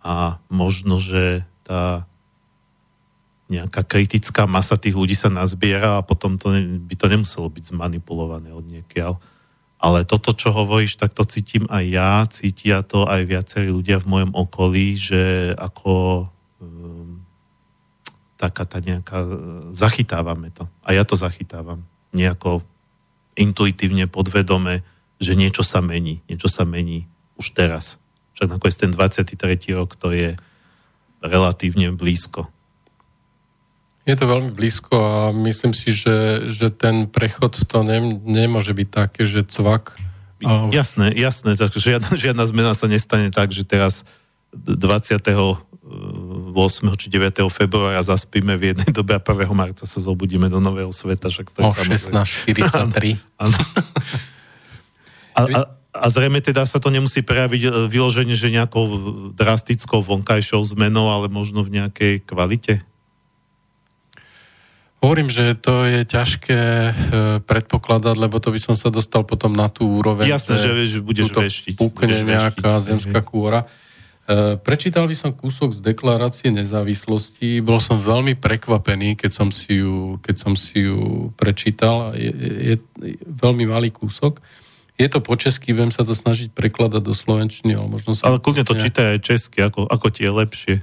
[0.00, 2.08] A možno, že tá
[3.50, 6.54] nejaká kritická masa tých ľudí sa nazbiera a potom to,
[6.86, 9.18] by to nemuselo byť zmanipulované od niekiaľ.
[9.80, 14.06] Ale toto, čo hovoríš, tak to cítim aj ja, cítia to aj viacerí ľudia v
[14.06, 16.28] mojom okolí, že ako
[16.62, 16.99] um,
[18.40, 19.28] taká tá nejaká,
[19.76, 20.64] zachytávame to.
[20.80, 21.84] A ja to zachytávam.
[22.16, 22.64] Nejako
[23.36, 24.80] intuitívne, podvedome,
[25.20, 26.24] že niečo sa mení.
[26.24, 27.04] Niečo sa mení
[27.36, 28.00] už teraz.
[28.40, 29.36] Však nakoniec ten 23.
[29.76, 30.40] rok to je
[31.20, 32.48] relatívne blízko.
[34.08, 38.88] Je to veľmi blízko a myslím si, že, že ten prechod to ne, nemôže byť
[38.88, 40.00] také, že cvak.
[40.40, 40.72] A...
[40.72, 44.08] Jasné, jasné, žiadna, žiadna zmena sa nestane tak, že teraz
[44.56, 45.20] 20.
[46.54, 46.96] 8.
[46.98, 47.46] či 9.
[47.50, 49.50] februára zaspíme v jednej dobe a 1.
[49.52, 51.30] marca sa zobudíme do nového sveta.
[51.30, 53.18] Však to o 16.43.
[55.30, 55.60] A, a,
[55.94, 58.84] a zrejme teda sa to nemusí prejaviť e, vyloženie, že nejakou
[59.32, 62.84] drastickou vonkajšou zmenou, ale možno v nejakej kvalite?
[65.00, 66.92] Hovorím, že to je ťažké e,
[67.40, 70.28] predpokladať, lebo to by som sa dostal potom na tú úroveň.
[70.28, 71.74] Jasné, že, že budeš veštiť.
[71.80, 73.64] Pukne budeš nejaká veštiť, zemská kôra.
[73.64, 73.68] E,
[74.62, 77.58] prečítal by som kúsok z deklarácie nezávislosti.
[77.60, 82.14] Bol som veľmi prekvapený, keď som si ju, keď som si ju prečítal.
[82.14, 84.38] Je, je, je veľmi malý kúsok.
[85.00, 88.28] Je to po česky, viem sa to snažiť prekladať do slovenčiny, ale možno sa...
[88.28, 90.76] Ale kľudne to čítaj aj česky, ako, ako ti je lepšie.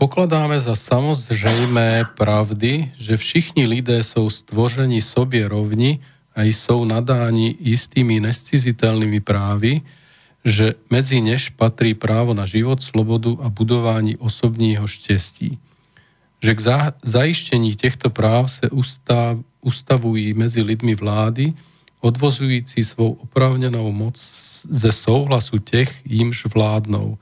[0.00, 6.00] Pokladáme za samozřejmé pravdy, že všichni lidé jsou stvořeni sobě rovni
[6.32, 9.84] a jsou nadáni istými nescizitelnými právy,
[10.44, 15.58] že medzi než patrí právo na život, slobodu a budování osobního štěstí.
[16.42, 21.52] Že k za, zajištění těchto práv se ustav, ustavují mezi lidmi vlády,
[22.00, 24.18] odvozující svou oprávněnou moc
[24.70, 27.18] ze souhlasu těch, jimž vládnou.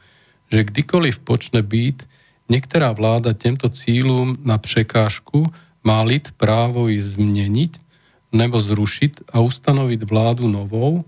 [0.53, 2.03] Že kdykoliv počne být
[2.51, 5.47] Některá vláda těmto cílům na překážku
[5.85, 7.79] má lid právo ji změnit
[8.33, 11.05] nebo zrušit a ustanovit vládu novou,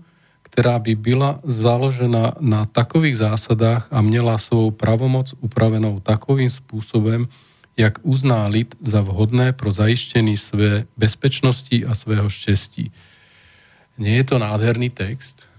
[0.53, 7.25] která by byla založena na takových zásadách a měla svou pravomoc upravenou takovým způsobem,
[7.77, 12.93] jak uzná lid za vhodné pro zajištění své bezpečnosti a svého štěstí.
[13.97, 15.49] Nie je to nádherný text?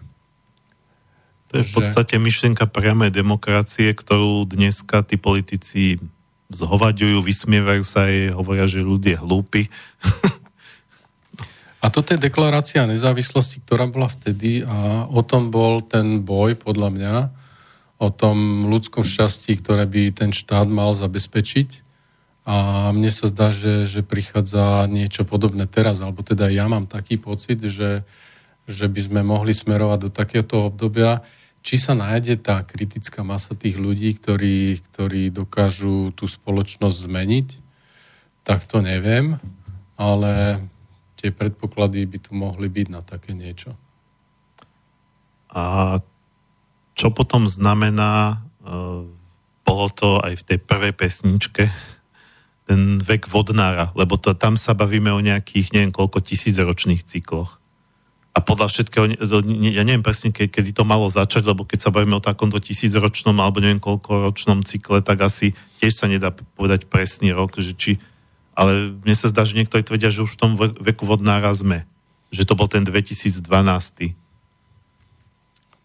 [1.51, 6.03] To je v podstate myšlienka priamej demokracie, ktorú dneska tí politici
[6.51, 9.71] zhovaďujú, vysmievajú sa jej, hovoria, že ľudia hlúpi.
[11.85, 16.89] A toto je deklarácia nezávislosti, ktorá bola vtedy a o tom bol ten boj, podľa
[16.89, 17.15] mňa,
[18.01, 21.85] o tom ľudskom šťastí, ktoré by ten štát mal zabezpečiť.
[22.49, 27.21] A mne sa zdá, že, že prichádza niečo podobné teraz, alebo teda ja mám taký
[27.21, 28.01] pocit, že,
[28.65, 31.21] že by sme mohli smerovať do takéhoto obdobia,
[31.61, 37.49] či sa nájde tá kritická masa tých ľudí, ktorí, ktorí dokážu tú spoločnosť zmeniť,
[38.41, 39.37] tak to neviem,
[39.97, 40.65] ale
[41.25, 43.73] tie predpoklady by tu mohli byť na také niečo.
[45.49, 45.97] A
[46.93, 49.09] čo potom znamená, uh,
[49.65, 51.73] bolo to aj v tej prvej pesničke,
[52.69, 57.65] ten vek vodnára, lebo to, tam sa bavíme o nejakých, neviem koľko, tisícročných cykloch
[58.35, 59.15] a podľa všetkého,
[59.71, 63.63] ja neviem presne, kedy to malo začať, lebo keď sa bavíme o takomto tisícročnom alebo
[63.63, 68.03] neviem koľko ročnom cykle, tak asi tiež sa nedá povedať presný rok, že či,
[68.55, 71.85] ale mne sa zdá, že niektorí tvrdia, že už v tom veku vodnára sme,
[72.31, 73.45] že to bol ten 2012.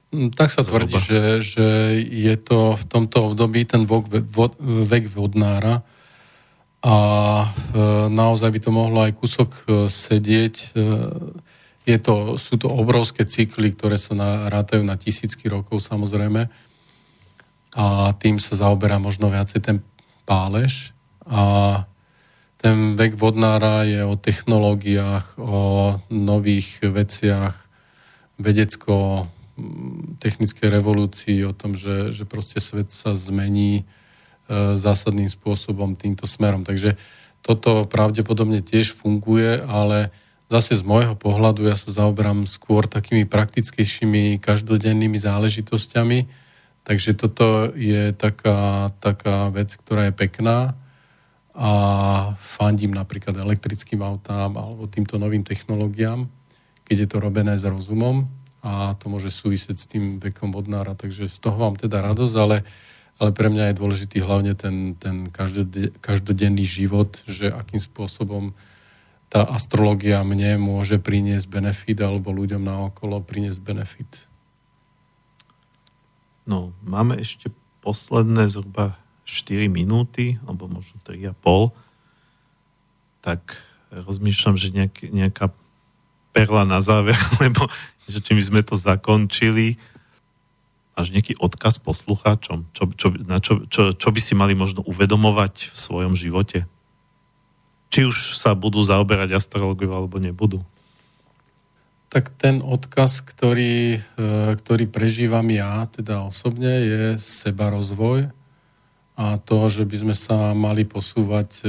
[0.10, 1.68] Mm, tak sa tvrdí, že, že
[2.02, 5.86] je to v tomto období ten vok, vod, vek vodnára.
[6.80, 6.96] A
[7.44, 7.48] e,
[8.08, 10.68] naozaj by to mohlo aj kúsok e, sedieť e,
[11.90, 14.14] je to, sú to obrovské cykly, ktoré sa
[14.46, 16.46] rátajú na tisícky rokov samozrejme.
[17.74, 17.86] A
[18.22, 19.78] tým sa zaoberá možno viacej ten
[20.22, 20.94] pálež.
[21.26, 21.84] A
[22.60, 27.56] ten vek vodnára je o technológiách, o nových veciach,
[28.36, 29.28] vedecko
[30.20, 36.68] technickej revolúcii, o tom, že, že proste svet sa zmení e, zásadným spôsobom týmto smerom.
[36.68, 37.00] Takže
[37.40, 40.12] toto pravdepodobne tiež funguje, ale
[40.52, 46.28] zase z môjho pohľadu ja sa zaoberám skôr takými praktickejšími každodennými záležitosťami,
[46.84, 50.76] takže toto je taká, taká vec, ktorá je pekná
[51.60, 51.72] a
[52.40, 56.32] fandím napríklad elektrickým autám alebo týmto novým technológiám,
[56.88, 58.32] keď je to robené s rozumom
[58.64, 62.64] a to môže súvisieť s tým vekom vodnára, takže z toho mám teda radosť, ale,
[63.20, 65.28] ale pre mňa je dôležitý hlavne ten, ten
[66.00, 68.56] každodenný život, že akým spôsobom
[69.28, 74.12] tá astrológia mne môže priniesť benefit alebo ľuďom naokolo priniesť benefit?
[76.48, 77.52] No, máme ešte
[77.84, 78.96] posledné zhruba
[79.30, 81.70] 4 minúty, alebo možno 3,5.
[83.22, 83.42] Tak
[83.94, 85.54] rozmýšľam, že nejak, nejaká
[86.34, 87.70] perla na záver, lebo
[88.10, 89.78] že či my sme to zakončili.
[90.98, 95.72] Až nejaký odkaz poslucháčom, čo, čo, na čo, čo, čo by si mali možno uvedomovať
[95.72, 96.68] v svojom živote?
[97.90, 100.62] či už sa budú zaoberať astrológiou alebo nebudú.
[102.10, 104.28] Tak ten odkaz, ktorý, e,
[104.58, 108.34] ktorý prežívam ja, teda osobne, je seba rozvoj
[109.20, 111.68] a to, že by sme sa mali posúvať e,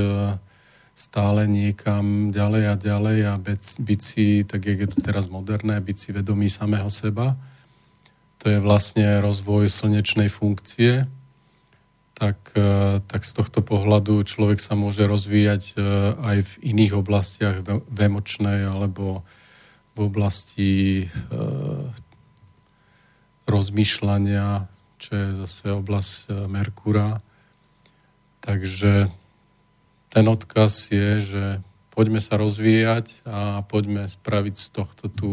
[0.95, 3.35] stále niekam ďalej a ďalej a
[3.81, 7.35] byť si, tak jak je to teraz moderné, byť si vedomý samého seba.
[8.45, 11.11] To je vlastne rozvoj slnečnej funkcie,
[12.21, 15.75] tak, e, tak z tohto pohľadu človek sa môže rozvíjať e,
[16.21, 19.25] aj v iných oblastiach, v emočnej alebo
[19.97, 21.07] v oblasti e,
[23.49, 24.69] rozmýšľania,
[25.01, 27.25] čo je zase oblasť Merkúra.
[28.41, 29.13] Takže
[30.11, 31.45] ten odkaz je, že
[31.93, 35.31] poďme sa rozvíjať a poďme spraviť z tohto tú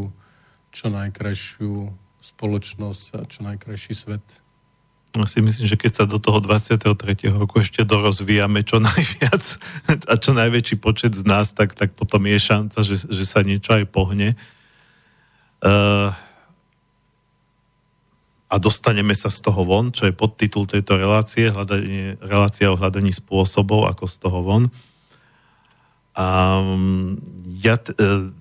[0.69, 1.89] čo najkrajšiu
[2.21, 4.25] spoločnosť a čo najkrajší svet.
[5.15, 6.85] Ja si myslím, že keď sa do toho 23.
[7.33, 9.43] roku ešte dorozvíjame čo najviac
[10.05, 13.73] a čo najväčší počet z nás, tak, tak potom je šanca, že, že sa niečo
[13.73, 14.35] aj pohne.
[15.57, 16.13] Uh,
[18.47, 23.11] a dostaneme sa z toho von, čo je podtitul tejto relácie, hľadanie, relácia o hľadaní
[23.11, 24.63] spôsobov, ako z toho von.
[26.15, 26.59] A
[27.59, 28.31] ja uh,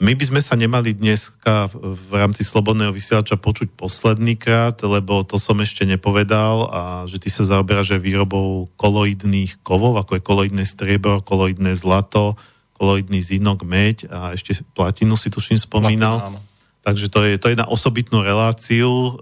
[0.00, 5.36] my by sme sa nemali dneska v rámci Slobodného vysielača počuť posledný krát, lebo to
[5.36, 10.64] som ešte nepovedal a že ty sa zaoberáš aj výrobou koloidných kovov, ako je koloidné
[10.64, 12.40] striebro, koloidné zlato,
[12.80, 16.16] koloidný zinok, meď a ešte platinu si tuším spomínal.
[16.24, 16.49] Platina,
[16.80, 19.12] Takže to je, to je na osobitnú reláciu, e,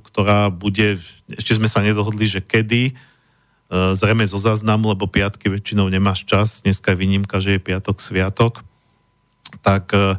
[0.00, 0.96] ktorá bude,
[1.28, 2.92] ešte sme sa nedohodli, že kedy, e,
[3.92, 8.64] zrejme zo záznamu, lebo piatky väčšinou nemáš čas, dneska je výnimka, že je piatok, sviatok.
[9.60, 10.16] Tak e,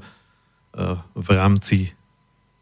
[1.17, 1.97] v rámci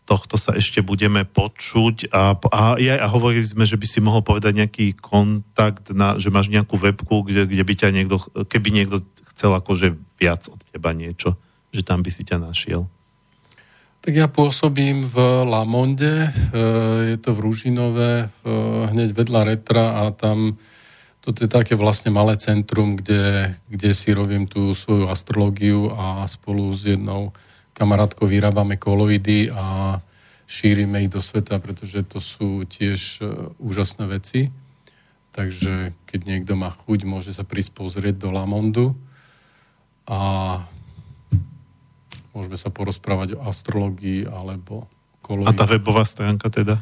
[0.09, 4.57] tohto sa ešte budeme počuť a, a, a hovorili sme, že by si mohol povedať
[4.57, 8.17] nejaký kontakt, na, že máš nejakú webku, kde, kde by ťa niekto,
[8.49, 11.37] keby niekto chcel akože viac od teba niečo,
[11.69, 12.89] že tam by si ťa našiel.
[13.99, 16.31] Tak ja pôsobím v Lamonde, e,
[17.13, 18.31] je to v Ružinové,
[18.89, 20.55] hneď vedľa Retra a tam
[21.19, 26.71] toto je také vlastne malé centrum, kde, kde si robím tú svoju astrológiu a spolu
[26.71, 27.35] s jednou
[27.75, 29.99] kamarátkou vyrábame koloidy a
[30.49, 34.49] šírime ich do sveta, pretože to sú tiež uh, úžasné veci.
[35.31, 38.97] Takže keď niekto má chuť, môže sa prísť pozrieť do Lamondu
[40.09, 40.19] a
[42.33, 44.85] môžeme sa porozprávať o astrológii alebo
[45.21, 45.53] koloidách.
[45.53, 46.81] A tá webová stránka teda?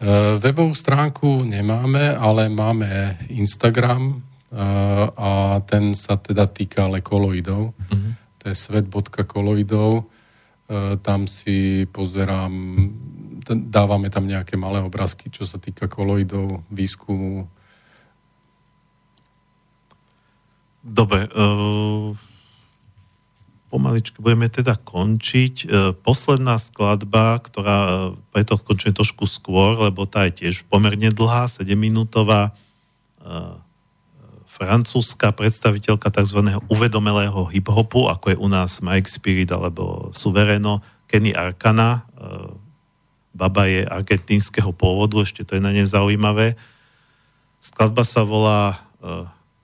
[0.00, 4.56] Eh, webovú stránku nemáme, ale máme Instagram eh,
[5.12, 7.76] a ten sa teda týka ale koloidov.
[7.76, 8.12] Uh-huh.
[8.40, 9.90] To je svet.koloidov.
[10.00, 12.48] Eh, tam si pozerám,
[13.68, 17.44] dávame tam nejaké malé obrázky, čo sa týka koloidov, výskumu.
[20.80, 21.28] Dobre.
[21.36, 22.29] Uh
[23.70, 25.54] pomaličky budeme teda končiť.
[25.62, 27.90] E, posledná skladba, ktorá e,
[28.34, 32.52] preto končíme trošku skôr, lebo tá je tiež pomerne dlhá, 7-minútová, e,
[34.50, 36.58] francúzska predstaviteľka tzv.
[36.66, 42.04] uvedomelého hip-hopu, ako je u nás Mike Spirit alebo Suvereno, Kenny Arcana.
[43.32, 46.60] Baba je argentínskeho pôvodu, ešte to je na ne zaujímavé.
[47.64, 48.84] Skladba sa volá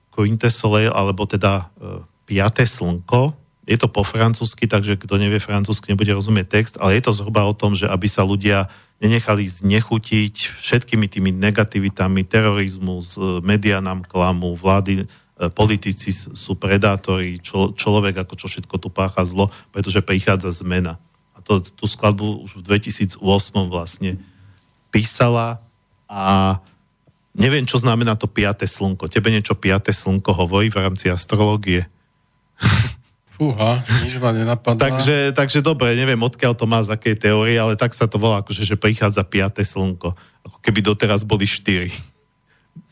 [0.09, 1.69] Quinte Soleil, alebo teda
[2.25, 3.37] Piaté slnko
[3.67, 7.43] je to po francúzsky, takže kto nevie francúzsky, nebude rozumieť text, ale je to zhruba
[7.43, 8.71] o tom, že aby sa ľudia
[9.03, 15.05] nenechali znechutiť všetkými tými negativitami, terorizmus, e, média nám klamú, vlády, e,
[15.51, 20.95] politici sú predátori, čo, človek ako čo všetko tu pácha zlo, pretože prichádza zmena.
[21.35, 23.19] A to, tú skladbu už v 2008
[23.67, 24.15] vlastne
[24.89, 25.59] písala
[26.07, 26.55] a
[27.35, 29.11] neviem, čo znamená to piaté slnko.
[29.11, 31.85] Tebe niečo piaté slnko hovorí v rámci astrológie?
[33.37, 34.81] Fúha, nič ma nenapadá.
[34.81, 38.41] takže, takže dobre, neviem odkiaľ to má z akej teórie, ale tak sa to volá,
[38.41, 40.17] akože, že prichádza piaté slnko.
[40.41, 41.93] Ako keby doteraz boli štyri.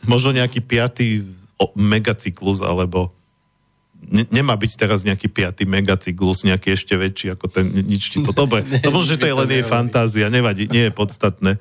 [0.05, 1.25] Možno nejaký piatý
[1.73, 3.09] megacyklus, alebo
[4.05, 8.29] ne, nemá byť teraz nejaký piatý megacyklus, nejaký ešte väčší ako ten, nič ti to
[8.29, 8.61] dobre.
[8.85, 11.57] To možno, že to je len jej fantázia, nevadí, nie je podstatné.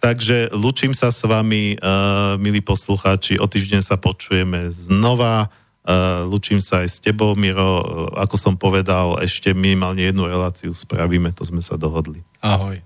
[0.00, 5.52] Takže lučím sa s vami, uh, milí poslucháči, o týždeň sa počujeme znova.
[5.80, 7.80] Uh, lučím sa aj s tebou, Miro.
[7.80, 7.82] Uh,
[8.20, 12.20] ako som povedal, ešte minimálne jednu reláciu spravíme, to sme sa dohodli.
[12.44, 12.84] Ahoj.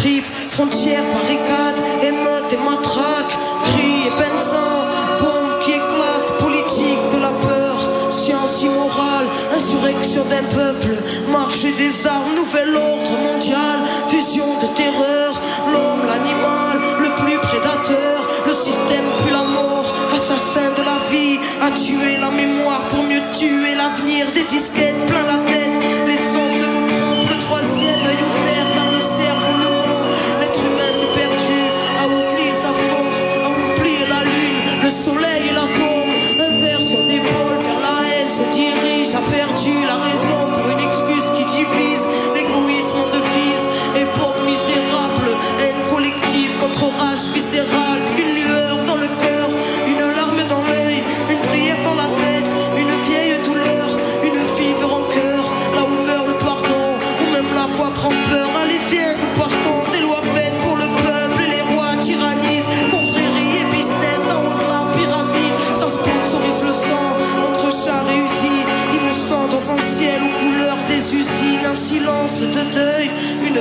[0.00, 4.40] Tripes, frontières, barricades, émeutes et matraques, cris et peine
[5.20, 7.76] bombes qui éclatent, politique de la peur,
[8.10, 10.94] science immorale, insurrection d'un peuple,
[11.30, 12.99] marché des armes, nouvel ordre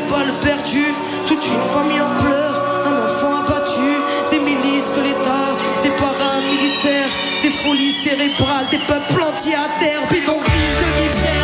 [0.10, 0.34] balles
[1.28, 3.92] toute une famille en pleurs, un enfant abattu,
[4.32, 5.50] des milices de l'État,
[5.84, 7.14] des paramilitaires,
[7.44, 11.39] des folies cérébrales, des peuples entiers à terre, bidonville de misère.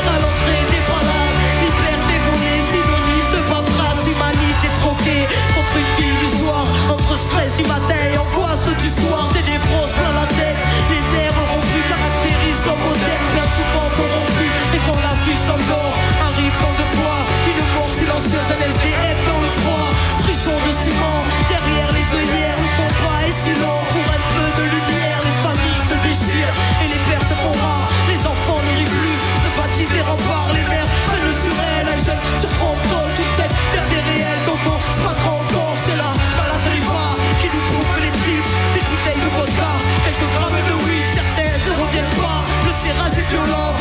[21.49, 25.83] derrière les œillères, ne font pas et sinon pour un peu de lumière, les familles
[25.89, 26.55] se déchirent.
[26.83, 30.65] Et les pères se font rares, les enfants n'y plus, se bâtissent des remparts, les
[30.71, 34.41] mères prennent le sur elle, un jeune sur 30 ans, toute cette perte est réelle,
[34.45, 37.03] donc on se encore, c'est la maladriva
[37.41, 39.71] qui nous bouffe les tripes, les bouteilles de vodka,
[40.05, 43.74] quelques grammes de weed, certaines ne reviennent pas, le serrage est violent.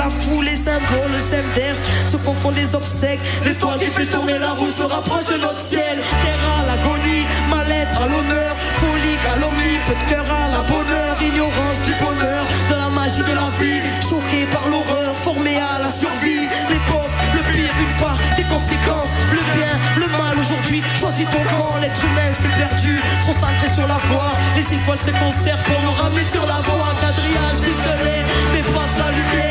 [0.00, 3.20] la foule, les symboles s'inversent, se confondent les obsèques.
[3.44, 5.96] L'étoile qui fait tourner la roue se rapproche de notre ciel.
[6.24, 9.36] Terre à l'agonie, mal-être à l'honneur, folie à
[9.86, 13.80] peu de cœur à la bonheur, ignorance du bonheur, dans la magie de la vie,
[14.00, 16.48] choqué par l'horreur, formé à la survie.
[16.72, 20.82] L'époque, le pire, une part des conséquences, le bien, le mal aujourd'hui.
[20.98, 24.32] Choisis ton camp, l'être humain s'est perdu, trop centré sur la voie.
[24.56, 26.88] Les étoiles se conservent pour nous ramener sur la voie.
[27.00, 28.16] Quadrillage ficelé,
[28.54, 29.49] dépasse la lumière.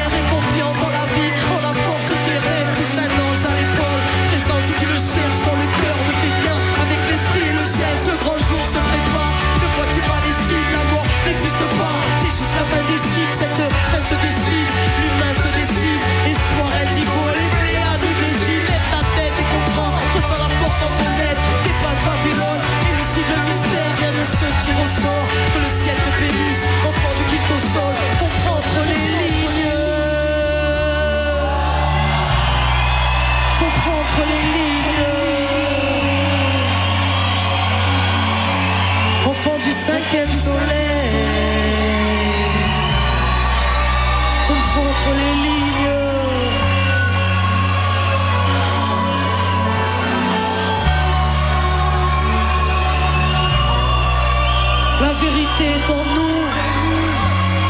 [55.22, 56.46] La vérité est en nous,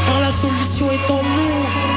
[0.06, 1.89] car la solution est en nous.